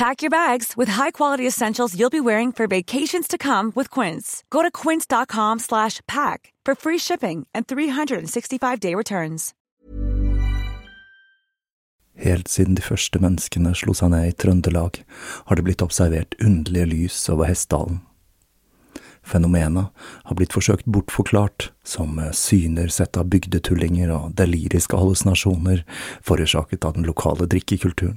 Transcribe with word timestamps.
Pack 0.00 0.22
your 0.22 0.30
bags 0.30 0.78
with 0.78 0.88
high-quality 0.88 1.46
essentials 1.46 1.94
you'll 1.94 2.22
be 2.22 2.26
wearing 2.30 2.52
for 2.52 2.66
vacations 2.66 3.28
to 3.28 3.36
come 3.36 3.70
with 3.74 3.90
Quince. 3.90 4.42
Go 4.48 4.62
to 4.62 4.70
quince.com 4.70 5.58
slash 5.58 6.00
pack 6.06 6.54
for 6.64 6.74
free 6.74 6.96
shipping 6.96 7.46
and 7.52 7.66
365-day 7.66 8.94
returns. 8.94 9.52
Helt 12.16 12.48
siden 12.48 12.74
de 12.74 12.82
første 12.82 13.20
menneskene 13.20 13.74
slo 13.76 13.92
seg 13.92 14.14
ned 14.14 14.30
i 14.30 14.32
Trøndelag, 14.32 15.02
har 15.44 15.60
det 15.60 15.66
blitt 15.68 15.84
observert 15.84 16.32
underlige 16.40 16.88
lys 16.94 17.20
over 17.28 17.44
Hessdalen. 17.44 18.00
Fenomenet 19.20 19.92
har 20.24 20.40
blitt 20.40 20.56
forsøkt 20.56 20.88
bortforklart 20.88 21.74
som 21.84 22.16
syner 22.32 22.88
sett 22.88 23.20
av 23.20 23.28
bygdetullinger 23.28 24.16
og 24.16 24.32
deliriske 24.40 24.96
hallusinasjoner 24.96 25.84
forårsaket 26.24 26.88
av 26.88 26.96
den 26.96 27.08
lokale 27.12 27.44
drikkekulturen. 27.44 28.16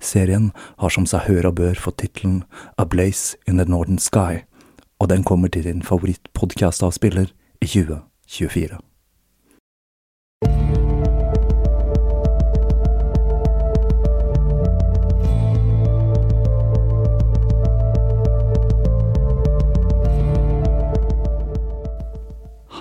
Serien 0.00 0.52
har 0.78 0.94
som 0.94 1.06
seg 1.06 1.26
hør 1.28 1.50
og 1.50 1.58
bør 1.60 1.78
fått 1.78 2.00
tittelen 2.02 2.42
A 2.78 2.86
Blaze 2.88 3.36
in 3.46 3.58
the 3.60 3.68
Northern 3.68 3.98
Sky, 3.98 4.44
og 5.00 5.10
den 5.10 5.24
kommer 5.24 5.48
til 5.52 5.66
din 5.66 5.82
favorittpodkastavspiller 5.82 7.30
i 7.60 7.66
2024. 7.66 8.80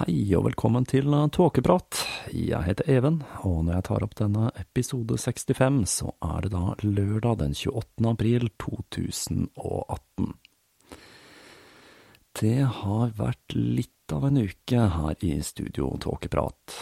Hei 0.03 0.33
og 0.35 0.49
velkommen 0.49 0.83
til 0.83 1.13
Tåkeprat. 1.31 1.95
Jeg 2.35 2.59
heter 2.65 2.89
Even, 2.91 3.21
og 3.47 3.61
når 3.63 3.77
jeg 3.77 3.83
tar 3.87 4.03
opp 4.03 4.15
denne 4.19 4.49
episode 4.59 5.15
65, 5.15 5.77
så 5.87 6.09
er 6.27 6.43
det 6.43 6.49
da 6.51 6.73
lørdag 6.83 7.37
den 7.39 7.53
28. 7.55 8.09
april 8.09 8.49
2018. 8.59 10.33
Det 12.35 12.57
har 12.81 13.13
vært 13.15 13.55
litt 13.55 14.11
av 14.11 14.27
en 14.27 14.41
uke 14.43 14.89
her 14.97 15.23
i 15.23 15.37
studio 15.39 15.93
Tåkeprat. 16.03 16.75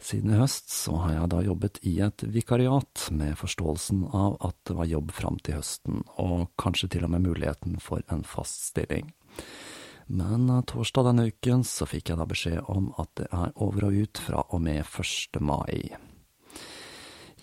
Siden 0.00 0.32
i 0.32 0.38
høst 0.40 0.72
så 0.72 1.02
har 1.02 1.18
jeg 1.18 1.32
da 1.34 1.42
jobbet 1.50 1.82
i 1.84 1.98
et 2.06 2.24
vikariat, 2.24 3.10
med 3.12 3.36
forståelsen 3.42 4.06
av 4.08 4.38
at 4.48 4.56
det 4.70 4.78
var 4.78 4.88
jobb 4.88 5.12
fram 5.20 5.36
til 5.44 5.60
høsten, 5.60 6.00
og 6.16 6.48
kanskje 6.56 6.94
til 6.96 7.04
og 7.04 7.12
med 7.12 7.28
muligheten 7.28 7.76
for 7.76 8.00
en 8.08 8.24
fast 8.24 8.70
stilling. 8.70 9.12
Men 10.10 10.48
torsdag 10.66 11.04
denne 11.06 11.28
uken 11.30 11.60
så 11.62 11.86
fikk 11.86 12.10
jeg 12.10 12.18
da 12.18 12.24
beskjed 12.26 12.64
om 12.72 12.88
at 12.98 13.12
det 13.20 13.28
er 13.30 13.52
over 13.62 13.84
og 13.86 13.98
ut 14.02 14.18
fra 14.18 14.42
og 14.50 14.62
med 14.64 14.82
1. 14.82 15.38
mai. 15.38 15.94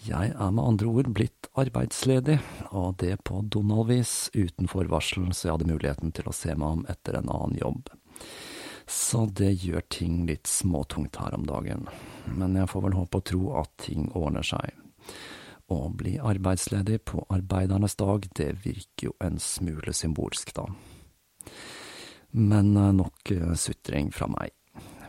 Jeg 0.04 0.34
er 0.34 0.52
med 0.52 0.64
andre 0.64 0.90
ord 0.92 1.08
blitt 1.16 1.48
arbeidsledig, 1.56 2.36
og 2.76 2.98
det 3.00 3.22
på 3.28 3.40
Donald-vis, 3.56 4.30
uten 4.36 4.68
forvarsel, 4.68 5.30
så 5.32 5.48
jeg 5.48 5.56
hadde 5.56 5.70
muligheten 5.72 6.12
til 6.16 6.28
å 6.28 6.36
se 6.36 6.58
meg 6.60 6.76
om 6.76 6.84
etter 6.92 7.18
en 7.22 7.32
annen 7.32 7.56
jobb. 7.60 7.88
Så 8.88 9.26
det 9.32 9.54
gjør 9.64 9.88
ting 9.92 10.22
litt 10.28 10.48
småtungt 10.52 11.20
her 11.24 11.40
om 11.40 11.48
dagen, 11.48 11.88
men 12.36 12.60
jeg 12.60 12.72
får 12.72 12.88
vel 12.90 13.00
håpe 13.00 13.24
og 13.24 13.28
tro 13.32 13.42
at 13.64 13.74
ting 13.88 14.12
ordner 14.12 14.48
seg. 14.48 14.76
Å 15.72 15.80
bli 15.96 16.18
arbeidsledig 16.20 17.00
på 17.08 17.24
arbeidernes 17.32 17.96
dag, 18.00 18.28
det 18.36 18.54
virker 18.64 19.10
jo 19.10 19.18
en 19.24 19.40
smule 19.44 19.96
symbolsk, 19.96 20.52
da. 20.56 20.68
Men 22.32 22.74
nok 22.74 23.32
sutring 23.56 24.12
fra 24.12 24.28
meg. 24.32 24.52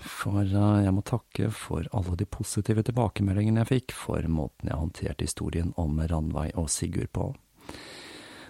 For 0.08 0.46
jeg 0.46 0.92
må 0.94 1.02
takke 1.06 1.50
for 1.52 1.86
alle 1.96 2.16
de 2.18 2.26
positive 2.30 2.84
tilbakemeldingene 2.86 3.64
jeg 3.64 3.70
fikk 3.72 3.94
for 3.96 4.28
måten 4.30 4.70
jeg 4.70 4.78
håndterte 4.78 5.26
historien 5.26 5.72
om 5.76 5.98
Ranveig 5.98 6.54
og 6.58 6.70
Sigurd 6.72 7.10
på. 7.12 7.32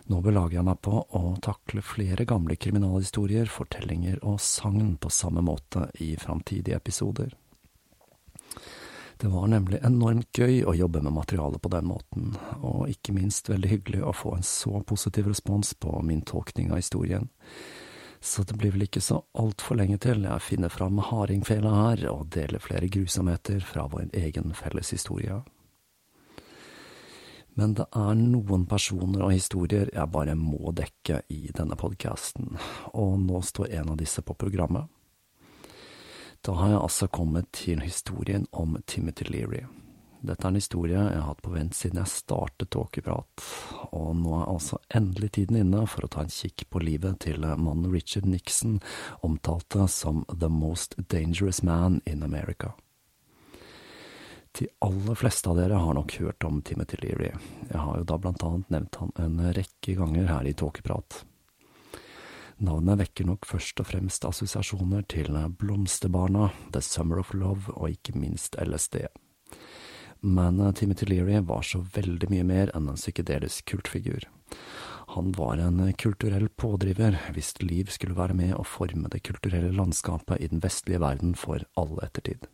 Nå 0.08 0.20
belager 0.24 0.56
jeg 0.56 0.64
meg 0.64 0.78
på 0.84 1.02
å 1.04 1.22
takle 1.44 1.82
flere 1.84 2.24
gamle 2.28 2.56
kriminalhistorier, 2.56 3.50
fortellinger 3.52 4.22
og 4.24 4.38
sagn 4.40 4.94
på 4.96 5.10
samme 5.12 5.42
måte 5.44 5.88
i 6.00 6.14
framtidige 6.20 6.78
episoder. 6.80 7.34
Det 9.18 9.28
var 9.28 9.50
nemlig 9.50 9.82
enormt 9.84 10.30
gøy 10.38 10.62
å 10.62 10.76
jobbe 10.78 11.02
med 11.02 11.12
materialet 11.12 11.60
på 11.60 11.72
den 11.74 11.88
måten, 11.90 12.36
og 12.62 12.86
ikke 12.88 13.12
minst 13.16 13.50
veldig 13.50 13.72
hyggelig 13.72 14.04
å 14.06 14.14
få 14.14 14.36
en 14.36 14.46
så 14.46 14.80
positiv 14.86 15.28
respons 15.28 15.74
på 15.74 15.98
min 16.06 16.22
tolkning 16.22 16.70
av 16.70 16.80
historien 16.80 17.28
så 18.20 18.42
det 18.42 18.56
blir 18.58 18.72
vel 18.74 18.86
ikke 18.88 19.02
så 19.04 19.20
altfor 19.38 19.78
lenge 19.78 19.98
til 20.02 20.24
jeg 20.26 20.44
finner 20.44 20.72
fram 20.72 20.98
hardingfela 21.02 21.70
her 21.74 22.04
og 22.10 22.26
deler 22.34 22.62
flere 22.62 22.90
grusomheter 22.90 23.62
fra 23.64 23.86
vår 23.90 24.10
egen 24.18 24.54
felles 24.58 24.90
historie. 24.94 25.40
Men 27.58 27.74
det 27.74 27.88
er 27.90 28.14
noen 28.14 28.68
personer 28.70 29.24
og 29.26 29.32
historier 29.34 29.90
jeg 29.90 30.14
bare 30.14 30.36
må 30.38 30.70
dekke 30.78 31.24
i 31.34 31.48
denne 31.54 31.74
podkasten, 31.78 32.52
og 32.94 33.16
nå 33.24 33.40
står 33.42 33.72
en 33.80 33.94
av 33.94 33.98
disse 33.98 34.22
på 34.22 34.36
programmet. 34.38 34.86
Da 36.46 36.54
har 36.54 36.70
jeg 36.70 36.82
altså 36.84 37.08
kommet 37.10 37.50
til 37.52 37.82
historien 37.82 38.46
om 38.52 38.78
Timothy 38.86 39.26
Leary. 39.26 39.64
Dette 40.18 40.42
er 40.42 40.50
en 40.50 40.58
historie 40.58 40.98
jeg 40.98 41.14
har 41.14 41.28
hatt 41.28 41.42
på 41.44 41.52
vent 41.54 41.76
siden 41.78 42.00
jeg 42.00 42.10
startet 42.10 42.72
Tåkeprat, 42.74 43.44
og 43.94 44.08
nå 44.18 44.32
er 44.40 44.48
altså 44.50 44.80
endelig 44.90 45.30
tiden 45.36 45.60
inne 45.60 45.84
for 45.86 46.04
å 46.04 46.10
ta 46.10 46.24
en 46.24 46.32
kikk 46.32 46.64
på 46.72 46.82
livet 46.82 47.20
til 47.22 47.46
mannen 47.46 47.86
Richard 47.92 48.26
Nixon 48.26 48.80
omtalte 49.22 49.86
som 49.92 50.24
The 50.32 50.50
Most 50.50 50.98
Dangerous 50.98 51.62
Man 51.62 52.00
in 52.04 52.26
America. 52.26 52.72
De 54.58 54.66
aller 54.82 55.14
fleste 55.14 55.52
av 55.52 55.60
dere 55.60 55.78
har 55.78 55.94
nok 55.94 56.16
hørt 56.18 56.44
om 56.48 56.58
Timothy 56.66 56.98
Leary, 57.04 57.30
jeg 57.68 57.78
har 57.78 58.00
jo 58.00 58.08
da 58.10 58.18
blant 58.18 58.42
annet 58.42 58.74
nevnt 58.74 58.98
han 58.98 59.14
en 59.22 59.38
rekke 59.54 59.94
ganger 60.00 60.26
her 60.32 60.50
i 60.50 60.56
Tåkeprat. 60.58 61.20
Navnet 62.58 62.98
vekker 63.04 63.28
nok 63.28 63.46
først 63.46 63.78
og 63.78 63.86
fremst 63.86 64.26
assosiasjoner 64.26 65.06
til 65.06 65.30
Blomsterbarna, 65.60 66.50
The 66.74 66.82
Summer 66.82 67.22
of 67.22 67.30
Love 67.38 67.70
og 67.76 67.94
ikke 67.94 68.18
minst 68.18 68.58
LSD. 68.58 69.04
Men 70.20 70.60
Timothy 70.74 71.06
Leary 71.06 71.38
var 71.46 71.62
så 71.62 71.80
veldig 71.94 72.30
mye 72.32 72.44
mer 72.44 72.72
enn 72.76 72.90
en 72.90 72.98
psykedelisk 72.98 73.68
kultfigur. 73.70 74.26
Han 75.14 75.32
var 75.32 75.56
en 75.56 75.92
kulturell 75.92 76.48
pådriver 76.48 77.16
hvis 77.32 77.54
liv 77.62 77.88
skulle 77.94 78.18
være 78.18 78.36
med 78.36 78.52
å 78.58 78.66
forme 78.66 79.08
det 79.08 79.22
kulturelle 79.24 79.72
landskapet 79.72 80.42
i 80.42 80.50
den 80.52 80.60
vestlige 80.60 81.00
verden 81.00 81.32
for 81.38 81.64
all 81.80 81.96
ettertid. 82.04 82.44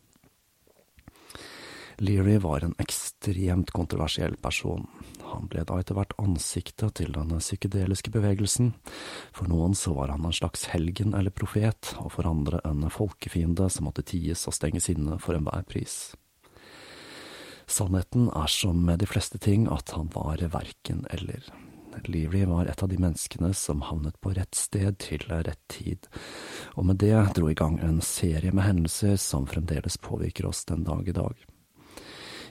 Leary 1.99 2.39
var 2.39 2.65
en 2.65 2.75
ekstremt 2.79 3.71
kontroversiell 3.71 4.37
person. 4.43 4.87
Han 5.23 5.47
ble 5.51 5.63
da 5.67 5.79
etter 5.79 5.99
hvert 5.99 6.15
ansiktet 6.19 6.97
til 6.99 7.15
den 7.15 7.31
psykedeliske 7.39 8.11
bevegelsen. 8.15 8.73
For 9.35 9.51
noen 9.51 9.75
så 9.79 9.95
var 9.95 10.11
han 10.15 10.27
en 10.27 10.35
slags 10.35 10.69
helgen 10.75 11.15
eller 11.15 11.35
profet, 11.35 11.95
og 12.03 12.13
for 12.17 12.31
andre 12.31 12.63
en 12.67 12.87
folkefiende 12.91 13.71
som 13.71 13.87
måtte 13.89 14.07
ties 14.07 14.47
og 14.51 14.59
stenges 14.59 14.91
inne 14.91 15.19
for 15.23 15.39
enhver 15.39 15.67
pris. 15.71 16.15
Sannheten 17.67 18.29
er 18.29 18.51
som 18.51 18.85
med 18.85 19.01
de 19.01 19.09
fleste 19.09 19.39
ting 19.39 19.69
at 19.73 19.95
han 19.97 20.11
var 20.15 20.43
verken 20.53 21.07
eller. 21.11 21.45
Leary 22.05 22.45
var 22.45 22.67
et 22.67 22.83
av 22.83 22.89
de 22.89 22.99
menneskene 22.99 23.53
som 23.55 23.83
havnet 23.87 24.17
på 24.21 24.33
rett 24.35 24.55
sted 24.59 24.99
til 24.99 25.23
rett 25.29 25.61
tid, 25.71 26.09
og 26.75 26.89
med 26.91 26.99
det 27.03 27.15
dro 27.37 27.51
i 27.51 27.57
gang 27.59 27.79
en 27.79 28.01
serie 28.05 28.53
med 28.53 28.67
hendelser 28.67 29.17
som 29.21 29.47
fremdeles 29.47 29.97
påvirker 30.03 30.49
oss 30.51 30.65
den 30.69 30.85
dag 30.85 31.09
i 31.09 31.17
dag. 31.17 31.35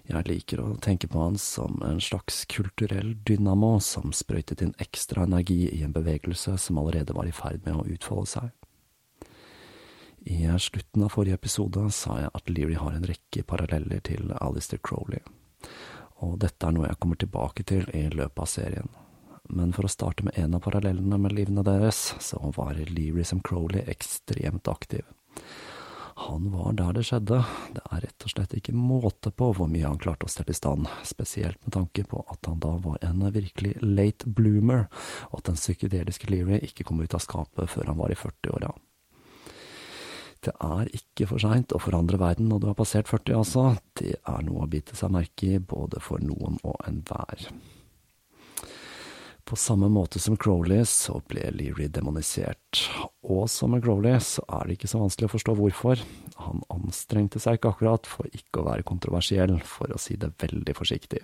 Jeg 0.04 0.28
liker 0.28 0.60
å 0.60 0.74
tenke 0.84 1.08
på 1.08 1.22
han 1.22 1.38
som 1.40 1.80
en 1.88 2.02
slags 2.04 2.42
kulturell 2.52 3.14
dynamo 3.24 3.78
som 3.80 4.12
sprøytet 4.12 4.64
inn 4.66 4.74
ekstra 4.84 5.24
energi 5.24 5.62
i 5.70 5.84
en 5.86 5.96
bevegelse 5.96 6.58
som 6.60 6.80
allerede 6.82 7.16
var 7.16 7.30
i 7.30 7.36
ferd 7.36 7.64
med 7.64 7.80
å 7.80 7.88
utfolde 7.88 8.32
seg. 8.34 8.50
I 10.26 10.60
slutten 10.60 11.04
av 11.04 11.10
forrige 11.10 11.36
episode 11.36 11.82
sa 11.92 12.16
jeg 12.22 12.32
at 12.32 12.50
Leary 12.50 12.78
har 12.80 12.94
en 12.96 13.08
rekke 13.08 13.44
paralleller 13.44 14.00
til 14.08 14.32
Alistair 14.40 14.80
Crowley, 14.80 15.20
og 16.24 16.38
dette 16.40 16.64
er 16.64 16.76
noe 16.76 16.88
jeg 16.88 17.00
kommer 17.04 17.20
tilbake 17.20 17.66
til 17.68 17.90
i 17.92 18.06
løpet 18.08 18.40
av 18.40 18.48
serien. 18.48 18.88
Men 19.52 19.74
for 19.76 19.84
å 19.84 19.92
starte 19.92 20.24
med 20.24 20.38
en 20.40 20.56
av 20.56 20.64
parallellene 20.64 21.20
med 21.20 21.36
livene 21.36 21.66
deres, 21.68 22.14
så 22.24 22.40
var 22.56 22.80
Leary 22.80 23.26
som 23.28 23.42
Crowley 23.44 23.84
ekstremt 23.92 24.72
aktiv. 24.72 25.04
Han 26.24 26.48
var 26.54 26.78
der 26.80 26.96
det 26.96 27.04
skjedde, 27.10 27.42
det 27.76 27.84
er 27.84 28.06
rett 28.06 28.24
og 28.24 28.32
slett 28.32 28.56
ikke 28.56 28.78
måte 28.78 29.34
på 29.34 29.50
hvor 29.58 29.68
mye 29.68 29.90
han 29.90 30.00
klarte 30.00 30.30
å 30.30 30.32
stelle 30.32 30.54
i 30.54 30.58
stand, 30.58 30.88
spesielt 31.04 31.60
med 31.66 31.76
tanke 31.76 32.06
på 32.08 32.24
at 32.32 32.48
han 32.48 32.64
da 32.64 32.78
var 32.80 33.02
en 33.04 33.28
virkelig 33.34 33.76
late 33.82 34.32
bloomer, 34.32 34.88
og 35.34 35.42
at 35.42 35.52
den 35.52 35.60
psykedeliske 35.60 36.32
Leary 36.32 36.62
ikke 36.64 36.88
kom 36.88 37.04
ut 37.04 37.18
av 37.18 37.26
skapet 37.26 37.76
før 37.76 37.92
han 37.92 38.00
var 38.00 38.14
i 38.14 38.20
40-åra. 38.24 38.72
Det 40.44 40.52
er 40.60 40.90
ikke 40.92 41.30
for 41.30 41.40
seint 41.40 41.72
å 41.72 41.80
forandre 41.80 42.20
verden 42.20 42.50
når 42.52 42.60
du 42.60 42.66
har 42.72 42.76
passert 42.76 43.08
40, 43.08 43.38
altså, 43.40 43.68
det 44.00 44.18
er 44.20 44.42
noe 44.44 44.66
å 44.66 44.72
bite 44.72 44.98
seg 45.00 45.14
merke 45.16 45.54
i 45.56 45.62
både 45.64 46.02
for 46.04 46.24
noen 46.24 46.58
og 46.68 46.76
enhver. 46.88 47.48
På 49.44 49.58
samme 49.60 49.90
måte 49.92 50.20
som 50.24 50.38
Crowley 50.40 50.86
så 50.88 51.18
ble 51.28 51.50
Leary 51.52 51.90
demonisert, 51.92 52.86
og 53.28 53.50
som 53.52 53.74
med 53.76 53.84
Crowley 53.84 54.16
så 54.24 54.44
er 54.48 54.68
det 54.68 54.78
ikke 54.78 54.92
så 54.92 55.02
vanskelig 55.02 55.28
å 55.28 55.34
forstå 55.34 55.56
hvorfor. 55.60 56.04
Han 56.46 56.64
anstrengte 56.72 57.42
seg 57.44 57.60
ikke 57.60 57.74
akkurat 57.76 58.08
for 58.08 58.28
ikke 58.32 58.62
å 58.62 58.68
være 58.70 58.88
kontroversiell, 58.88 59.58
for 59.68 59.92
å 59.92 60.00
si 60.00 60.16
det 60.20 60.32
veldig 60.44 60.76
forsiktig. 60.80 61.24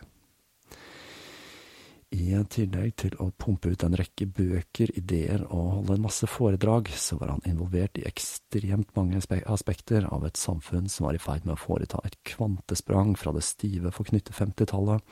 I 2.09 2.33
tillegg 2.49 2.95
til 2.97 3.13
å 3.21 3.27
pumpe 3.37 3.69
ut 3.69 3.83
en 3.85 3.93
rekke 3.97 4.25
bøker, 4.33 4.89
ideer 4.97 5.43
og 5.45 5.67
holde 5.75 5.97
en 5.97 6.05
masse 6.07 6.25
foredrag, 6.25 6.89
så 6.97 7.19
var 7.19 7.35
han 7.35 7.43
involvert 7.45 7.99
i 8.01 8.05
ekstremt 8.09 8.95
mange 8.97 9.21
aspekter 9.45 10.07
av 10.09 10.25
et 10.25 10.39
samfunn 10.39 10.89
som 10.89 11.05
var 11.05 11.17
i 11.17 11.21
ferd 11.21 11.45
med 11.45 11.53
å 11.53 11.61
foreta 11.61 12.01
et 12.05 12.17
kvantesprang 12.25 13.13
fra 13.19 13.33
det 13.35 13.45
stive, 13.45 13.93
forknytte 13.93 14.33
50-tallet 14.33 15.05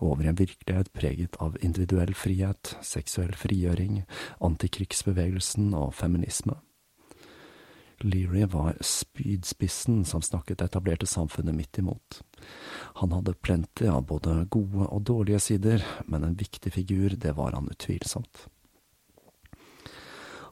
over 0.00 0.24
i 0.24 0.32
en 0.32 0.40
virkelighet 0.40 0.92
preget 0.96 1.36
av 1.44 1.58
individuell 1.60 2.14
frihet, 2.16 2.78
seksuell 2.80 3.36
frigjøring, 3.36 4.06
antikrigsbevegelsen 4.48 5.74
og 5.76 5.92
feminisme. 6.00 6.56
Leary 8.00 8.44
var 8.44 8.76
spydspissen 8.80 10.04
som 10.04 10.22
snakket 10.22 10.62
etablerte 10.62 11.06
samfunnet 11.06 11.54
midt 11.54 11.78
imot. 11.78 12.20
Han 13.00 13.12
hadde 13.12 13.34
plenty 13.34 13.88
av 13.90 14.04
både 14.06 14.44
gode 14.50 14.86
og 14.86 15.02
dårlige 15.02 15.40
sider, 15.42 15.84
men 16.06 16.24
en 16.24 16.38
viktig 16.38 16.72
figur, 16.72 17.16
det 17.18 17.34
var 17.38 17.56
han 17.58 17.70
utvilsomt. 17.72 18.46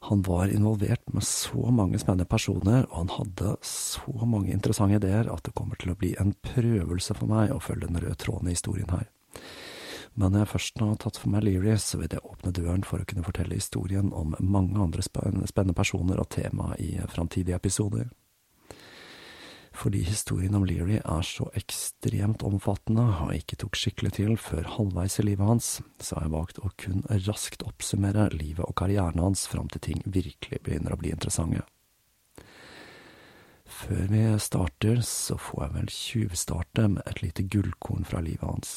Han 0.06 0.22
var 0.22 0.46
involvert 0.46 1.12
med 1.14 1.24
så 1.24 1.70
mange 1.74 1.98
spennende 1.98 2.28
personer, 2.30 2.84
og 2.90 2.96
han 2.98 3.14
hadde 3.14 3.56
så 3.66 4.26
mange 4.26 4.52
interessante 4.54 5.00
ideer 5.00 5.30
at 5.32 5.42
det 5.46 5.54
kommer 5.54 5.78
til 5.80 5.94
å 5.94 5.98
bli 5.98 6.12
en 6.20 6.34
prøvelse 6.46 7.14
for 7.18 7.30
meg 7.30 7.54
å 7.54 7.62
følge 7.62 7.88
den 7.90 7.98
røde 8.02 8.18
tråden 8.22 8.50
i 8.50 8.54
historien 8.54 8.92
her. 8.94 9.08
Men 10.16 10.32
når 10.32 10.46
jeg 10.46 10.52
først 10.54 10.80
har 10.80 10.94
tatt 11.00 11.18
for 11.20 11.32
meg 11.32 11.44
Leary, 11.44 11.74
så 11.76 12.00
vil 12.00 12.08
det 12.08 12.22
åpne 12.24 12.52
døren 12.56 12.84
for 12.88 13.02
å 13.02 13.08
kunne 13.08 13.24
fortelle 13.26 13.58
historien 13.58 14.08
om 14.16 14.32
mange 14.40 14.80
andre 14.80 15.04
spennende 15.04 15.76
personer 15.76 16.22
og 16.22 16.30
tema 16.32 16.72
i 16.80 16.94
framtidige 17.12 17.58
episoder. 17.58 18.08
Fordi 19.76 20.00
historien 20.06 20.56
om 20.56 20.64
Leary 20.64 21.02
er 21.02 21.26
så 21.28 21.50
ekstremt 21.58 22.40
omfattende 22.48 23.04
og 23.26 23.34
ikke 23.36 23.58
tok 23.60 23.76
skikkelig 23.76 24.14
til 24.16 24.38
før 24.40 24.70
halvveis 24.78 25.18
i 25.20 25.26
livet 25.28 25.44
hans, 25.44 25.70
så 26.00 26.16
har 26.16 26.24
jeg 26.24 26.32
valgt 26.32 26.62
å 26.64 26.72
kun 26.80 27.04
raskt 27.26 27.66
oppsummere 27.68 28.30
livet 28.32 28.64
og 28.64 28.72
karrieren 28.80 29.20
hans 29.20 29.44
fram 29.52 29.68
til 29.68 29.84
ting 29.84 30.00
virkelig 30.06 30.62
begynner 30.64 30.96
å 30.96 31.00
bli 31.02 31.12
interessante. 31.12 31.66
Før 33.66 34.06
vi 34.10 34.20
starter, 34.38 35.00
så 35.02 35.34
får 35.38 35.62
jeg 35.64 35.72
vel 35.74 35.88
tjuvstarte 35.90 36.84
med 36.92 37.08
et 37.10 37.22
lite 37.24 37.42
gullkorn 37.50 38.06
fra 38.06 38.20
livet 38.22 38.46
hans, 38.46 38.74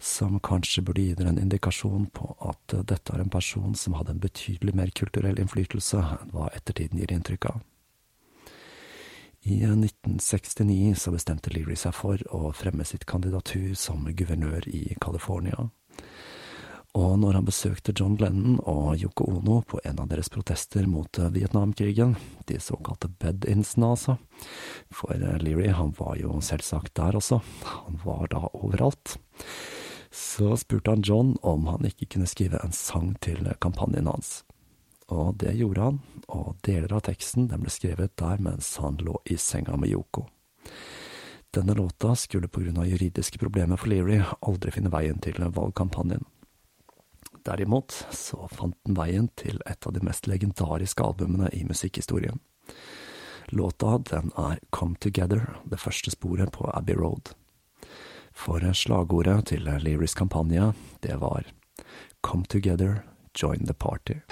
som 0.00 0.38
kanskje 0.40 0.84
burde 0.86 1.04
gi 1.04 1.16
dere 1.18 1.34
en 1.34 1.42
indikasjon 1.42 2.06
på 2.16 2.30
at 2.48 2.76
dette 2.88 3.12
er 3.12 3.20
en 3.20 3.32
person 3.32 3.76
som 3.76 3.98
hadde 3.98 4.16
en 4.16 4.22
betydelig 4.24 4.74
mer 4.78 4.94
kulturell 4.96 5.36
innflytelse 5.42 6.00
enn 6.00 6.32
hva 6.32 6.48
ettertiden 6.56 7.02
gir 7.02 7.12
inntrykk 7.12 7.50
av. 7.52 7.60
I 9.42 9.58
1969 9.66 10.94
så 11.02 11.12
bestemte 11.12 11.50
Leary 11.50 11.76
seg 11.76 11.96
for 11.98 12.20
å 12.30 12.52
fremme 12.54 12.86
sitt 12.86 13.04
kandidatur 13.10 13.74
som 13.74 14.06
guvernør 14.06 14.68
i 14.70 14.94
California. 15.02 15.66
Og 16.92 17.14
når 17.22 17.38
han 17.38 17.46
besøkte 17.48 17.94
John 17.96 18.18
Lennon 18.20 18.58
og 18.68 19.00
Yoko 19.00 19.24
Ono 19.32 19.62
på 19.64 19.80
en 19.88 20.00
av 20.02 20.10
deres 20.10 20.28
protester 20.28 20.84
mot 20.84 21.18
eh, 21.18 21.30
Vietnamkrigen, 21.32 22.18
de 22.44 22.58
såkalte 22.60 23.08
bed-insene 23.08 23.88
altså, 23.94 24.18
for 24.92 25.16
eh, 25.16 25.38
Leary 25.40 25.70
han 25.72 25.94
var 25.96 26.18
jo 26.20 26.36
selvsagt 26.44 26.92
der 27.00 27.16
også, 27.16 27.40
han 27.64 27.96
var 28.04 28.28
da 28.34 28.42
overalt, 28.52 29.16
så 30.12 30.52
spurte 30.60 30.92
han 30.92 31.04
John 31.06 31.32
om 31.40 31.64
han 31.72 31.88
ikke 31.88 32.10
kunne 32.12 32.28
skrive 32.28 32.60
en 32.60 32.76
sang 32.76 33.14
til 33.24 33.48
kampanjen 33.64 34.10
hans. 34.12 34.42
Og 35.08 35.38
det 35.40 35.54
gjorde 35.56 35.86
han, 35.86 36.02
og 36.28 36.58
deler 36.68 36.92
av 36.92 37.06
teksten 37.08 37.48
den 37.48 37.64
ble 37.64 37.72
skrevet 37.72 38.12
der 38.20 38.36
mens 38.44 38.74
han 38.84 39.00
lå 39.00 39.16
i 39.32 39.38
senga 39.40 39.80
med 39.80 39.94
Yoko. 39.94 40.26
Denne 41.52 41.72
låta 41.76 42.12
skulle 42.16 42.52
på 42.52 42.60
grunn 42.60 42.78
av 42.80 42.88
juridiske 42.88 43.40
problemer 43.40 43.80
for 43.80 43.92
Leary 43.92 44.20
aldri 44.44 44.76
finne 44.76 44.92
veien 44.92 45.20
til 45.24 45.40
valgkampanjen. 45.40 46.24
Derimot 47.42 48.06
så 48.14 48.46
fant 48.52 48.76
den 48.86 48.96
veien 48.96 49.28
til 49.40 49.58
et 49.66 49.86
av 49.86 49.94
de 49.96 50.02
mest 50.06 50.28
legendariske 50.30 51.02
albumene 51.02 51.50
i 51.52 51.64
musikkhistorien. 51.66 52.38
Låta 53.52 53.98
den 53.98 54.30
er 54.38 54.60
Come 54.70 54.96
Together, 55.00 55.48
det 55.64 55.80
første 55.82 56.14
sporet 56.14 56.52
på 56.54 56.70
Abbey 56.72 56.94
Road. 56.94 57.34
For 58.32 58.62
slagordet 58.72 59.50
til 59.50 59.66
Learys 59.66 60.14
kampanje, 60.14 60.72
det 61.02 61.18
var 61.20 61.50
Come 62.22 62.46
Together, 62.48 63.02
Join 63.34 63.66
the 63.66 63.74
Party. 63.74 64.22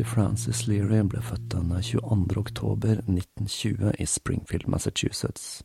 Timothy 0.00 0.14
Francis 0.14 0.66
Leary 0.66 1.02
ble 1.04 1.20
født 1.20 1.50
den 1.52 1.72
22. 1.76 2.38
oktober 2.40 3.02
1920 3.02 3.90
i 4.00 4.06
Springfield, 4.06 4.64
Massachusetts. 4.68 5.62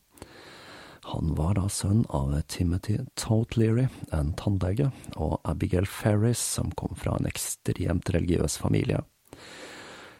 Han 1.08 1.32
var 1.38 1.54
da 1.56 1.70
sønn 1.72 2.02
av 2.12 2.34
Timothy 2.52 2.98
Tote 3.16 3.56
Leary, 3.56 3.86
en 4.12 4.34
tannlege, 4.36 4.90
og 5.16 5.40
Abigail 5.48 5.88
Ferris, 5.88 6.42
som 6.58 6.74
kom 6.76 7.00
fra 7.00 7.16
en 7.16 7.30
ekstremt 7.30 8.12
religiøs 8.12 8.58
familie. 8.60 9.06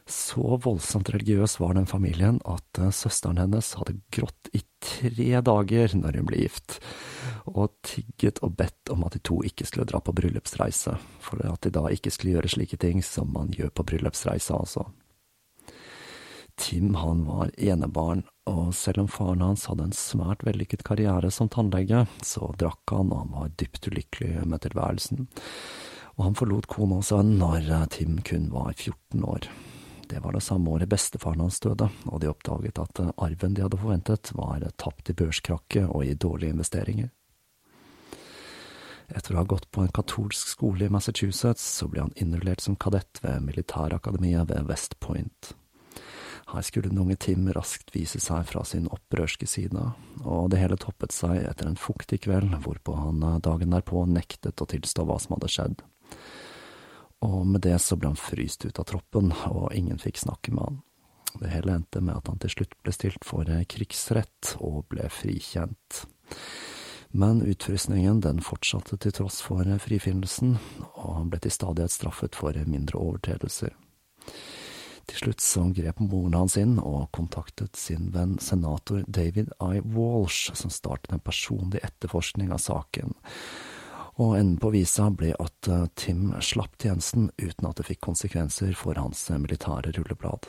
Så 0.08 0.62
voldsomt 0.64 1.12
religiøs 1.12 1.60
var 1.60 1.76
den 1.76 1.90
familien 1.90 2.40
at 2.48 2.80
eh, 2.80 2.96
søsteren 2.96 3.42
hennes 3.42 3.74
hadde 3.76 4.00
grått 4.16 4.54
i 4.56 4.64
tre 4.86 5.42
dager 5.46 5.96
når 5.98 6.20
hun 6.20 6.28
ble 6.30 6.44
gift, 6.46 6.80
og 7.46 7.74
tigget 7.86 8.42
og 8.46 8.56
bedt 8.60 8.92
om 8.94 9.06
at 9.08 9.18
de 9.18 9.24
to 9.26 9.42
ikke 9.46 9.68
skulle 9.68 9.88
dra 9.90 10.02
på 10.04 10.14
bryllupsreise, 10.16 10.98
for 11.24 11.42
at 11.46 11.66
de 11.66 11.74
da 11.74 11.88
ikke 11.94 12.14
skulle 12.14 12.38
gjøre 12.38 12.54
slike 12.56 12.80
ting 12.82 13.04
som 13.06 13.34
man 13.34 13.52
gjør 13.56 13.74
på 13.76 13.88
bryllupsreise, 13.92 14.54
altså. 14.56 14.88
Tim 16.56 16.96
han 16.96 17.26
var 17.28 17.52
enebarn, 17.58 18.24
og 18.48 18.70
selv 18.78 19.04
om 19.04 19.10
faren 19.12 19.44
hans 19.44 19.66
hadde 19.68 19.90
en 19.90 19.96
svært 19.96 20.46
vellykket 20.48 20.86
karriere 20.88 21.32
som 21.34 21.50
tannlege, 21.52 22.06
så 22.24 22.54
drakk 22.56 22.96
han, 22.96 23.12
og 23.12 23.26
han 23.26 23.34
var 23.36 23.56
dypt 23.60 23.90
ulykkelig 23.92 24.46
med 24.48 24.64
tilværelsen. 24.64 25.28
Og 26.16 26.30
han 26.30 26.38
forlot 26.40 26.70
kone 26.72 27.02
og 27.02 27.08
sønn 27.08 27.36
når 27.42 27.68
eh, 27.68 27.88
Tim 27.92 28.22
kun 28.24 28.48
var 28.54 28.72
14 28.72 29.26
år. 29.28 29.50
Det 30.08 30.20
var 30.20 30.34
det 30.34 30.42
samme 30.42 30.70
året 30.70 30.90
bestefaren 30.90 31.42
hans 31.42 31.60
døde, 31.60 31.90
og 32.06 32.22
de 32.22 32.30
oppdaget 32.30 32.80
at 32.80 33.00
arven 33.18 33.56
de 33.58 33.64
hadde 33.66 33.80
forventet, 33.82 34.32
var 34.38 34.64
tapt 34.78 35.10
i 35.10 35.16
børskrakket 35.18 35.90
og 35.90 36.06
i 36.06 36.14
dårlige 36.14 36.54
investeringer. 36.54 37.10
Etter 39.10 39.36
å 39.36 39.42
ha 39.42 39.50
gått 39.50 39.68
på 39.74 39.84
en 39.84 39.94
katolsk 39.94 40.50
skole 40.50 40.88
i 40.88 40.94
Massachusetts, 40.94 41.66
så 41.80 41.90
ble 41.90 42.06
han 42.06 42.16
innrullert 42.18 42.62
som 42.62 42.78
kadett 42.78 43.22
ved 43.22 43.44
militærakademiet 43.46 44.50
ved 44.50 44.70
West 44.70 45.00
Point. 45.00 45.54
Her 46.50 46.62
skulle 46.62 46.92
den 46.92 47.02
unge 47.02 47.18
Tim 47.18 47.50
raskt 47.54 47.94
vise 47.96 48.22
seg 48.22 48.46
fra 48.50 48.62
sin 48.66 48.90
opprørske 48.94 49.50
side, 49.50 49.90
og 50.22 50.52
det 50.54 50.62
hele 50.62 50.78
toppet 50.82 51.14
seg 51.14 51.42
etter 51.42 51.70
en 51.70 51.80
fuktig 51.82 52.22
kveld 52.28 52.54
hvorpå 52.66 52.98
han 52.98 53.26
dagen 53.46 53.74
derpå 53.74 54.06
nektet 54.10 54.62
å 54.62 54.70
tilstå 54.70 55.06
hva 55.10 55.18
som 55.22 55.38
hadde 55.38 55.54
skjedd 55.54 55.86
og 57.26 57.46
med 57.50 57.66
det 57.66 57.78
så 57.82 57.98
ble 57.98 58.14
han 58.14 58.20
fryst 58.20 58.66
ut 58.66 58.80
av 58.80 58.88
troppen, 58.90 59.32
og 59.50 59.74
ingen 59.74 60.00
fikk 60.02 60.22
snakke 60.22 60.54
med 60.54 60.64
han. 60.64 60.82
Det 61.36 61.52
hele 61.52 61.76
endte 61.76 62.00
med 62.00 62.16
at 62.16 62.30
han 62.32 62.40
til 62.40 62.54
slutt 62.54 62.76
ble 62.84 62.94
stilt 62.96 63.26
for 63.28 63.50
krigsrett 63.72 64.56
og 64.64 64.86
ble 64.94 65.10
frikjent. 65.12 66.06
Men 67.16 67.42
utfrysningen 67.48 68.22
den 68.24 68.42
fortsatte 68.44 68.98
til 69.00 69.14
tross 69.16 69.42
for 69.44 69.68
frifinnelsen, 69.80 70.58
og 70.96 71.12
han 71.20 71.32
ble 71.32 71.40
til 71.44 71.54
stadighet 71.54 71.94
straffet 71.94 72.36
for 72.36 72.56
mindre 72.68 73.00
overtredelser. 73.00 73.76
Til 75.06 75.22
slutt 75.22 75.44
så 75.44 75.68
grep 75.76 76.00
moren 76.02 76.34
hans 76.34 76.56
inn 76.58 76.80
og 76.82 77.12
kontaktet 77.14 77.78
sin 77.78 78.10
venn 78.16 78.40
senator 78.42 79.04
David 79.06 79.52
I. 79.62 79.84
Walsh, 79.96 80.56
som 80.58 80.74
startet 80.74 81.14
en 81.14 81.22
personlig 81.22 81.84
etterforskning 81.86 82.50
av 82.56 82.64
saken, 82.64 83.14
og 84.16 84.38
enden 84.38 84.60
på 84.62 84.72
visa 84.72 85.10
ble 85.12 85.34
at 85.40 85.68
eh, 85.68 85.88
Tim 86.00 86.30
slapp 86.40 86.78
tjenesten 86.80 87.30
uten 87.38 87.68
at 87.68 87.80
det 87.80 87.88
fikk 87.90 88.02
konsekvenser 88.08 88.72
for 88.80 88.96
hans 89.00 89.26
eh, 89.30 89.42
militære 89.42 89.92
rulleblad. 89.98 90.48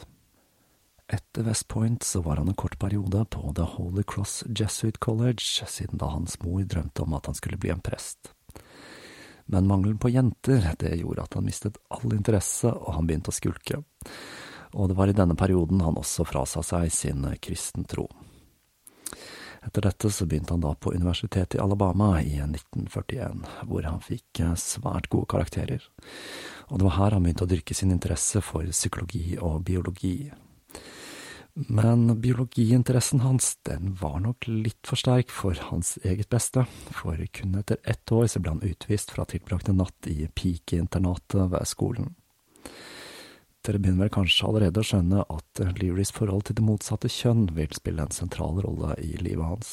Etter 1.06 1.46
West 1.46 1.68
Point 1.70 2.02
så 2.02 2.20
var 2.22 2.36
han 2.36 2.48
en 2.48 2.58
kort 2.58 2.78
periode 2.78 3.24
på 3.30 3.52
The 3.54 3.66
Holy 3.76 4.02
Cross 4.02 4.44
Jesuit 4.48 4.98
College, 4.98 5.66
siden 5.66 5.98
da 6.02 6.10
hans 6.10 6.40
mor 6.42 6.62
drømte 6.62 7.02
om 7.02 7.14
at 7.14 7.26
han 7.26 7.38
skulle 7.38 7.58
bli 7.62 7.70
en 7.74 7.82
prest. 7.82 8.32
Men 9.46 9.66
mangelen 9.66 9.98
på 9.98 10.10
jenter, 10.10 10.72
det 10.78 10.96
gjorde 10.98 11.22
at 11.22 11.34
han 11.38 11.46
mistet 11.46 11.78
all 11.94 12.10
interesse, 12.14 12.70
og 12.70 12.96
han 12.98 13.06
begynte 13.06 13.30
å 13.30 13.36
skulke. 13.36 13.82
Og 14.74 14.90
det 14.90 14.96
var 14.98 15.10
i 15.10 15.14
denne 15.14 15.38
perioden 15.38 15.84
han 15.86 15.98
også 15.98 16.26
frasa 16.26 16.62
seg 16.66 16.90
sin 16.94 17.26
eh, 17.26 17.38
kristen 17.42 17.86
tro. 17.86 18.08
Etter 19.66 19.82
dette 19.88 20.10
så 20.14 20.26
begynte 20.30 20.54
han 20.54 20.62
da 20.62 20.72
på 20.78 20.92
universitetet 20.94 21.58
i 21.58 21.62
Alabama 21.62 22.20
i 22.22 22.38
1941, 22.38 23.42
hvor 23.66 23.86
han 23.88 24.02
fikk 24.04 24.40
eh, 24.44 24.54
svært 24.60 25.10
gode 25.10 25.30
karakterer. 25.32 25.82
Og 26.70 26.78
det 26.78 26.86
var 26.86 26.98
her 27.00 27.16
han 27.16 27.26
begynte 27.26 27.46
å 27.46 27.50
dyrke 27.50 27.74
sin 27.74 27.94
interesse 27.94 28.42
for 28.44 28.66
psykologi 28.70 29.38
og 29.40 29.64
biologi. 29.66 30.30
Men 31.56 32.10
biologiinteressen 32.20 33.22
hans, 33.24 33.54
den 33.64 33.94
var 34.00 34.20
nok 34.20 34.44
litt 34.50 34.82
for 34.84 35.00
sterk 35.00 35.32
for 35.32 35.56
hans 35.70 35.94
eget 36.04 36.28
beste, 36.30 36.66
for 36.92 37.16
kun 37.32 37.56
etter 37.56 37.80
ett 37.82 38.12
år 38.12 38.28
så 38.28 38.42
ble 38.44 38.52
han 38.52 38.66
utvist 38.66 39.14
fra 39.14 39.24
tilbrakte 39.24 39.72
natt 39.72 40.10
i 40.12 40.28
pikeinternatet 40.28 41.48
ved 41.54 41.70
skolen. 41.70 42.12
Dere 43.66 43.80
begynner 43.82 44.04
vel 44.04 44.14
kanskje 44.14 44.46
allerede 44.46 44.78
å 44.78 44.86
skjønne 44.86 45.24
at 45.26 45.60
Learys 45.80 46.12
forhold 46.14 46.46
til 46.46 46.58
det 46.58 46.64
motsatte 46.66 47.10
kjønn 47.10 47.48
vil 47.56 47.72
spille 47.74 48.04
en 48.04 48.14
sentral 48.14 48.60
rolle 48.62 48.94
i 49.02 49.16
livet 49.18 49.42
hans. 49.42 49.72